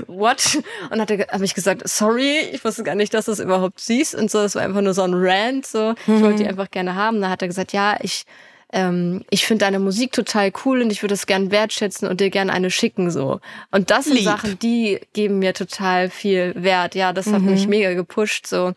what? 0.06 0.58
Und 0.90 1.00
hat 1.00 1.10
er 1.10 1.26
habe 1.28 1.44
ich 1.44 1.54
gesagt, 1.54 1.86
sorry, 1.88 2.38
ich 2.52 2.64
wusste 2.64 2.84
gar 2.84 2.94
nicht, 2.94 3.12
dass 3.12 3.24
du 3.24 3.32
es 3.32 3.40
überhaupt 3.40 3.80
siehst 3.80 4.14
und 4.14 4.30
so, 4.30 4.38
das 4.38 4.54
war 4.54 4.62
einfach 4.62 4.80
nur 4.80 4.94
so 4.94 5.02
ein 5.02 5.12
Rant, 5.14 5.66
so, 5.66 5.94
ich 6.02 6.22
wollte 6.22 6.36
die 6.36 6.42
mhm. 6.44 6.50
einfach 6.50 6.70
gerne 6.70 6.94
haben. 6.94 7.20
Da 7.20 7.28
hat 7.28 7.42
er 7.42 7.48
gesagt, 7.48 7.72
ja, 7.72 7.98
ich 8.00 8.24
ähm, 8.70 9.24
ich 9.30 9.46
finde 9.46 9.64
deine 9.64 9.78
Musik 9.78 10.12
total 10.12 10.52
cool 10.64 10.82
und 10.82 10.92
ich 10.92 11.02
würde 11.02 11.14
es 11.14 11.26
gern 11.26 11.50
wertschätzen 11.50 12.06
und 12.06 12.20
dir 12.20 12.30
gerne 12.30 12.52
eine 12.52 12.70
schicken 12.70 13.10
so. 13.10 13.40
Und 13.70 13.90
das 13.90 14.04
sind 14.04 14.16
Lieb. 14.16 14.24
Sachen, 14.24 14.58
die 14.58 15.00
geben 15.14 15.38
mir 15.38 15.54
total 15.54 16.10
viel 16.10 16.52
Wert. 16.54 16.94
Ja, 16.94 17.12
das 17.12 17.26
hat 17.28 17.40
mhm. 17.40 17.52
mich 17.52 17.66
mega 17.66 17.94
gepusht 17.94 18.46
so. 18.46 18.74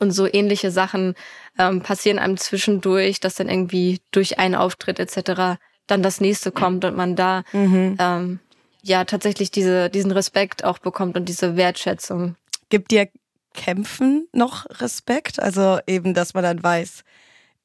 Und 0.00 0.10
so 0.12 0.26
ähnliche 0.26 0.70
Sachen 0.70 1.14
ähm, 1.58 1.82
passieren 1.82 2.18
einem 2.18 2.36
zwischendurch, 2.36 3.20
dass 3.20 3.34
dann 3.34 3.48
irgendwie 3.48 4.00
durch 4.10 4.38
einen 4.38 4.54
Auftritt 4.54 4.98
etc. 4.98 5.60
dann 5.86 6.02
das 6.02 6.20
nächste 6.20 6.50
kommt 6.50 6.84
und 6.84 6.96
man 6.96 7.16
da 7.16 7.44
mhm. 7.52 7.96
ähm, 8.00 8.40
ja 8.82 9.04
tatsächlich 9.04 9.50
diese, 9.50 9.90
diesen 9.90 10.10
Respekt 10.10 10.64
auch 10.64 10.78
bekommt 10.78 11.16
und 11.16 11.28
diese 11.28 11.56
Wertschätzung. 11.56 12.36
Gibt 12.70 12.90
dir 12.90 13.08
Kämpfen 13.52 14.26
noch 14.32 14.66
Respekt? 14.80 15.40
Also 15.40 15.78
eben, 15.86 16.14
dass 16.14 16.34
man 16.34 16.44
dann 16.44 16.62
weiß, 16.62 17.04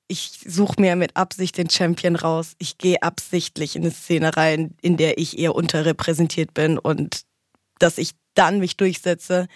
ich 0.08 0.40
suche 0.46 0.80
mir 0.80 0.96
mit 0.96 1.16
Absicht 1.16 1.58
den 1.58 1.70
Champion 1.70 2.16
raus. 2.16 2.54
Ich 2.60 2.78
gehe 2.78 3.02
absichtlich 3.02 3.76
in 3.76 3.84
eine 3.84 3.92
Szene 3.92 4.36
rein, 4.36 4.76
in 4.82 4.98
der 4.98 5.18
ich 5.18 5.40
eher 5.40 5.56
unterrepräsentiert 5.56 6.54
bin 6.54 6.78
und 6.78 7.22
dass 7.80 7.98
ich 7.98 8.12
dann 8.36 8.60
mich 8.60 8.78
durchsetze 8.78 9.48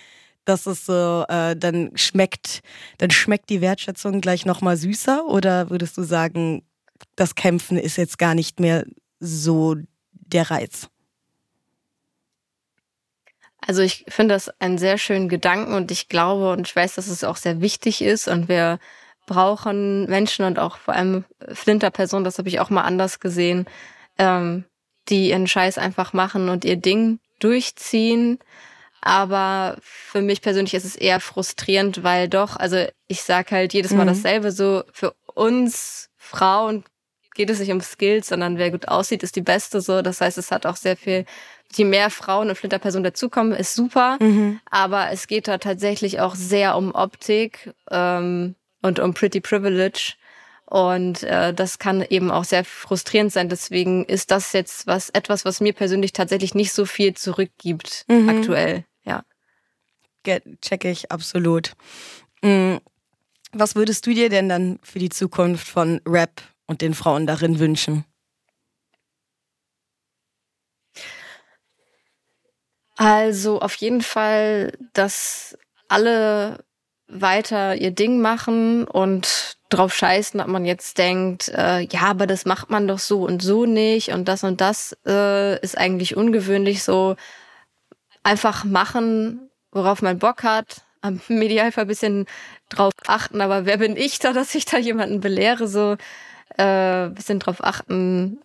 dass 0.49 0.65
es 0.65 0.85
so, 0.85 1.25
äh, 1.29 1.55
dann 1.55 1.91
schmeckt, 1.95 2.61
dann 2.97 3.11
schmeckt 3.11 3.49
die 3.49 3.61
Wertschätzung 3.61 4.19
gleich 4.19 4.45
nochmal 4.45 4.75
süßer? 4.75 5.25
Oder 5.25 5.69
würdest 5.69 5.97
du 5.97 6.03
sagen, 6.03 6.63
das 7.15 7.35
Kämpfen 7.35 7.77
ist 7.77 7.97
jetzt 7.97 8.17
gar 8.17 8.35
nicht 8.35 8.59
mehr 8.59 8.85
so 9.19 9.75
der 10.11 10.51
Reiz? 10.51 10.89
Also 13.65 13.81
ich 13.81 14.05
finde 14.07 14.35
das 14.35 14.49
einen 14.59 14.77
sehr 14.77 14.97
schönen 14.97 15.29
Gedanken 15.29 15.73
und 15.73 15.91
ich 15.91 16.07
glaube 16.07 16.51
und 16.51 16.67
ich 16.67 16.75
weiß, 16.75 16.95
dass 16.95 17.07
es 17.07 17.23
auch 17.23 17.35
sehr 17.35 17.61
wichtig 17.61 18.01
ist 18.01 18.27
und 18.27 18.47
wir 18.47 18.79
brauchen 19.27 20.09
Menschen 20.09 20.45
und 20.45 20.57
auch 20.57 20.77
vor 20.77 20.95
allem 20.95 21.25
Flinterpersonen, 21.53 22.23
das 22.23 22.39
habe 22.39 22.49
ich 22.49 22.59
auch 22.59 22.71
mal 22.71 22.81
anders 22.81 23.19
gesehen, 23.19 23.67
ähm, 24.17 24.65
die 25.09 25.29
ihren 25.29 25.47
Scheiß 25.47 25.77
einfach 25.77 26.13
machen 26.13 26.49
und 26.49 26.65
ihr 26.65 26.77
Ding 26.77 27.19
durchziehen 27.39 28.39
aber 29.01 29.77
für 29.81 30.21
mich 30.21 30.41
persönlich 30.41 30.73
ist 30.73 30.85
es 30.85 30.95
eher 30.95 31.19
frustrierend, 31.19 32.03
weil 32.03 32.27
doch, 32.27 32.55
also 32.55 32.85
ich 33.07 33.21
sag 33.21 33.51
halt 33.51 33.73
jedes 33.73 33.91
Mal 33.91 34.03
mhm. 34.03 34.09
dasselbe, 34.09 34.51
so 34.51 34.83
für 34.91 35.13
uns 35.33 36.09
Frauen 36.17 36.83
geht 37.39 37.49
es 37.49 37.59
nicht 37.59 37.71
um 37.71 37.79
Skills, 37.79 38.27
sondern 38.27 38.57
wer 38.57 38.71
gut 38.71 38.89
aussieht, 38.89 39.23
ist 39.23 39.37
die 39.37 39.41
Beste 39.41 39.79
so. 39.79 40.01
Das 40.01 40.19
heißt, 40.19 40.37
es 40.37 40.51
hat 40.51 40.65
auch 40.65 40.75
sehr 40.75 40.97
viel, 40.97 41.25
je 41.73 41.85
mehr 41.85 42.09
Frauen 42.09 42.49
und 42.49 42.57
Flinterpersonen 42.57 43.05
dazukommen, 43.05 43.53
ist 43.53 43.75
super. 43.75 44.17
Mhm. 44.19 44.59
Aber 44.69 45.09
es 45.11 45.27
geht 45.27 45.47
da 45.47 45.57
tatsächlich 45.57 46.19
auch 46.19 46.35
sehr 46.35 46.75
um 46.75 46.93
Optik 46.93 47.73
ähm, 47.91 48.55
und 48.81 48.99
um 48.99 49.13
Pretty 49.13 49.39
Privilege. 49.39 50.15
Und 50.69 51.23
äh, 51.23 51.53
das 51.53 51.79
kann 51.79 52.03
eben 52.03 52.29
auch 52.29 52.43
sehr 52.43 52.63
frustrierend 52.63 53.31
sein. 53.31 53.49
Deswegen 53.49 54.05
ist 54.05 54.29
das 54.29 54.53
jetzt 54.53 54.85
was 54.85 55.09
etwas, 55.09 55.43
was 55.45 55.61
mir 55.61 55.73
persönlich 55.73 56.13
tatsächlich 56.13 56.53
nicht 56.53 56.73
so 56.73 56.85
viel 56.85 57.15
zurückgibt 57.15 58.05
mhm. 58.07 58.29
aktuell 58.29 58.85
checke 60.61 60.89
ich 60.89 61.11
absolut. 61.11 61.73
Mm, 62.41 62.77
was 63.51 63.75
würdest 63.75 64.05
du 64.05 64.13
dir 64.13 64.29
denn 64.29 64.49
dann 64.49 64.79
für 64.83 64.99
die 64.99 65.09
Zukunft 65.09 65.67
von 65.67 66.01
Rap 66.05 66.41
und 66.67 66.81
den 66.81 66.93
Frauen 66.93 67.25
darin 67.25 67.59
wünschen? 67.59 68.05
Also 72.95 73.61
auf 73.61 73.75
jeden 73.75 74.01
Fall, 74.01 74.77
dass 74.93 75.57
alle 75.87 76.63
weiter 77.07 77.75
ihr 77.75 77.91
Ding 77.91 78.21
machen 78.21 78.85
und 78.85 79.57
drauf 79.69 79.93
scheißen, 79.93 80.41
ob 80.41 80.47
man 80.47 80.65
jetzt 80.65 80.97
denkt, 80.97 81.49
äh, 81.49 81.81
ja, 81.81 82.01
aber 82.01 82.27
das 82.27 82.45
macht 82.45 82.69
man 82.69 82.87
doch 82.87 82.99
so 82.99 83.23
und 83.23 83.41
so 83.41 83.65
nicht 83.65 84.09
und 84.11 84.27
das 84.27 84.43
und 84.43 84.61
das 84.61 84.97
äh, 85.05 85.59
ist 85.61 85.77
eigentlich 85.77 86.17
ungewöhnlich 86.17 86.83
so. 86.83 87.15
Einfach 88.23 88.65
machen 88.65 89.49
worauf 89.71 90.01
man 90.01 90.19
Bock 90.19 90.43
hat, 90.43 90.83
am 91.01 91.21
Medialfall 91.27 91.85
ein 91.85 91.87
bisschen 91.87 92.25
drauf 92.69 92.93
achten, 93.07 93.41
aber 93.41 93.65
wer 93.65 93.77
bin 93.77 93.97
ich 93.97 94.19
da, 94.19 94.33
dass 94.33 94.55
ich 94.55 94.65
da 94.65 94.77
jemanden 94.77 95.19
belehre, 95.19 95.67
so 95.67 95.97
äh, 96.57 97.09
bisschen 97.09 97.39
drauf 97.39 97.63
achten, 97.63 98.41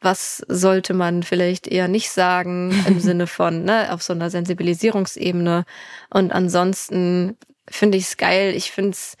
was 0.00 0.44
sollte 0.48 0.92
man 0.92 1.22
vielleicht 1.22 1.66
eher 1.66 1.88
nicht 1.88 2.10
sagen 2.10 2.74
im 2.86 3.00
Sinne 3.00 3.26
von, 3.26 3.64
ne, 3.64 3.92
auf 3.92 4.02
so 4.02 4.12
einer 4.12 4.30
Sensibilisierungsebene. 4.30 5.64
Und 6.10 6.32
ansonsten 6.32 7.38
finde 7.68 7.96
ich 7.96 8.04
es 8.04 8.16
geil. 8.18 8.54
Ich 8.54 8.70
finde 8.70 8.90
es 8.90 9.16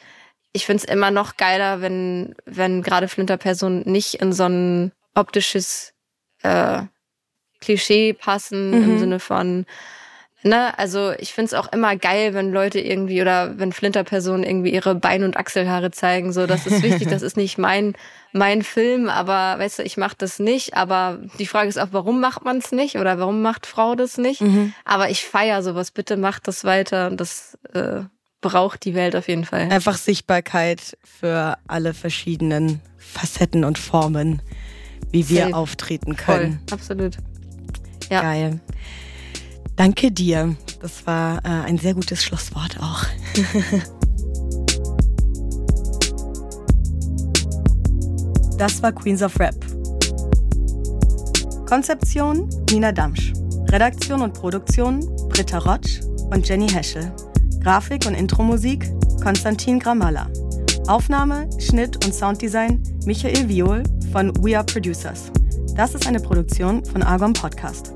ich 0.54 0.64
find's 0.64 0.84
immer 0.84 1.10
noch 1.10 1.36
geiler, 1.36 1.82
wenn, 1.82 2.34
wenn 2.46 2.82
gerade 2.82 3.08
Flinterpersonen 3.08 3.82
nicht 3.84 4.14
in 4.14 4.32
so 4.32 4.44
ein 4.44 4.92
optisches 5.14 5.92
äh, 6.42 6.82
Klischee 7.60 8.14
passen, 8.14 8.70
mhm. 8.70 8.84
im 8.84 8.98
Sinne 8.98 9.20
von, 9.20 9.66
Ne, 10.46 10.78
also 10.78 11.12
ich 11.16 11.32
find's 11.32 11.54
auch 11.54 11.72
immer 11.72 11.96
geil, 11.96 12.34
wenn 12.34 12.52
Leute 12.52 12.78
irgendwie 12.78 13.22
oder 13.22 13.58
wenn 13.58 13.72
Flinterpersonen 13.72 14.44
irgendwie 14.44 14.74
ihre 14.74 14.94
Bein- 14.94 15.24
und 15.24 15.38
Achselhaare 15.38 15.90
zeigen. 15.90 16.34
So, 16.34 16.46
das 16.46 16.66
ist 16.66 16.82
wichtig, 16.82 17.08
das 17.08 17.22
ist 17.22 17.38
nicht 17.38 17.56
mein, 17.56 17.94
mein 18.32 18.62
Film, 18.62 19.08
aber 19.08 19.58
weißt 19.58 19.78
du, 19.78 19.84
ich 19.84 19.96
mach 19.96 20.12
das 20.12 20.38
nicht. 20.38 20.76
Aber 20.76 21.18
die 21.38 21.46
Frage 21.46 21.70
ist 21.70 21.78
auch, 21.78 21.88
warum 21.92 22.20
macht 22.20 22.44
man's 22.44 22.72
nicht 22.72 22.96
oder 22.96 23.18
warum 23.18 23.40
macht 23.40 23.64
Frau 23.64 23.94
das 23.94 24.18
nicht? 24.18 24.42
Mhm. 24.42 24.74
Aber 24.84 25.08
ich 25.08 25.24
feier 25.24 25.62
sowas, 25.62 25.90
bitte 25.90 26.18
macht 26.18 26.46
das 26.46 26.62
weiter 26.64 27.06
und 27.06 27.18
das 27.18 27.56
äh, 27.72 28.02
braucht 28.44 28.84
die 28.84 28.94
Welt 28.94 29.16
auf 29.16 29.26
jeden 29.26 29.46
Fall. 29.46 29.70
Einfach 29.70 29.96
Sichtbarkeit 29.96 30.98
für 31.02 31.56
alle 31.66 31.94
verschiedenen 31.94 32.80
Facetten 32.98 33.64
und 33.64 33.78
Formen, 33.78 34.42
wie 35.10 35.30
wir 35.30 35.44
Safe. 35.44 35.56
auftreten 35.56 36.14
können. 36.14 36.60
Voll, 36.68 36.74
absolut. 36.78 37.16
Ja. 38.10 38.20
Geil. 38.20 38.60
Danke 39.76 40.12
dir. 40.12 40.54
Das 40.82 41.06
war 41.06 41.38
äh, 41.38 41.48
ein 41.48 41.78
sehr 41.78 41.94
gutes 41.94 42.22
Schlusswort 42.22 42.78
auch. 42.80 43.04
Das 48.56 48.80
war 48.84 48.92
Queens 48.92 49.20
of 49.20 49.38
Rap. 49.40 49.56
Konzeption 51.66 52.48
Nina 52.70 52.92
Damsch. 52.92 53.32
Redaktion 53.68 54.22
und 54.22 54.32
Produktion 54.32 55.00
Britta 55.28 55.58
Rotsch 55.58 56.00
und 56.30 56.48
Jenny 56.48 56.68
Heschel. 56.68 57.12
Grafik 57.64 58.04
und 58.04 58.14
Intromusik 58.14 58.84
Konstantin 59.22 59.78
Gramalla. 59.78 60.30
Aufnahme, 60.86 61.48
Schnitt 61.58 62.04
und 62.04 62.12
Sounddesign 62.12 62.82
Michael 63.06 63.48
Viol 63.48 63.82
von 64.12 64.36
We 64.44 64.54
Are 64.54 64.66
Producers. 64.66 65.32
Das 65.74 65.94
ist 65.94 66.06
eine 66.06 66.20
Produktion 66.20 66.84
von 66.84 67.02
Argon 67.02 67.32
Podcast. 67.32 67.94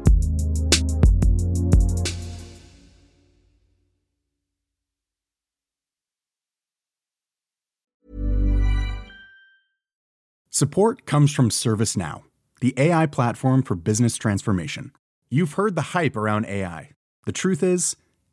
Support 10.49 11.05
comes 11.05 11.31
from 11.31 11.51
ServiceNow, 11.51 12.23
the 12.63 12.73
AI 12.79 13.07
platform 13.07 13.63
for 13.63 13.77
business 13.77 14.17
transformation. 14.17 14.93
You've 15.31 15.59
heard 15.59 15.77
the 15.77 15.93
hype 15.93 16.17
around 16.17 16.47
AI. 16.47 16.93
The 17.27 17.33
truth 17.33 17.63
is, 17.63 17.97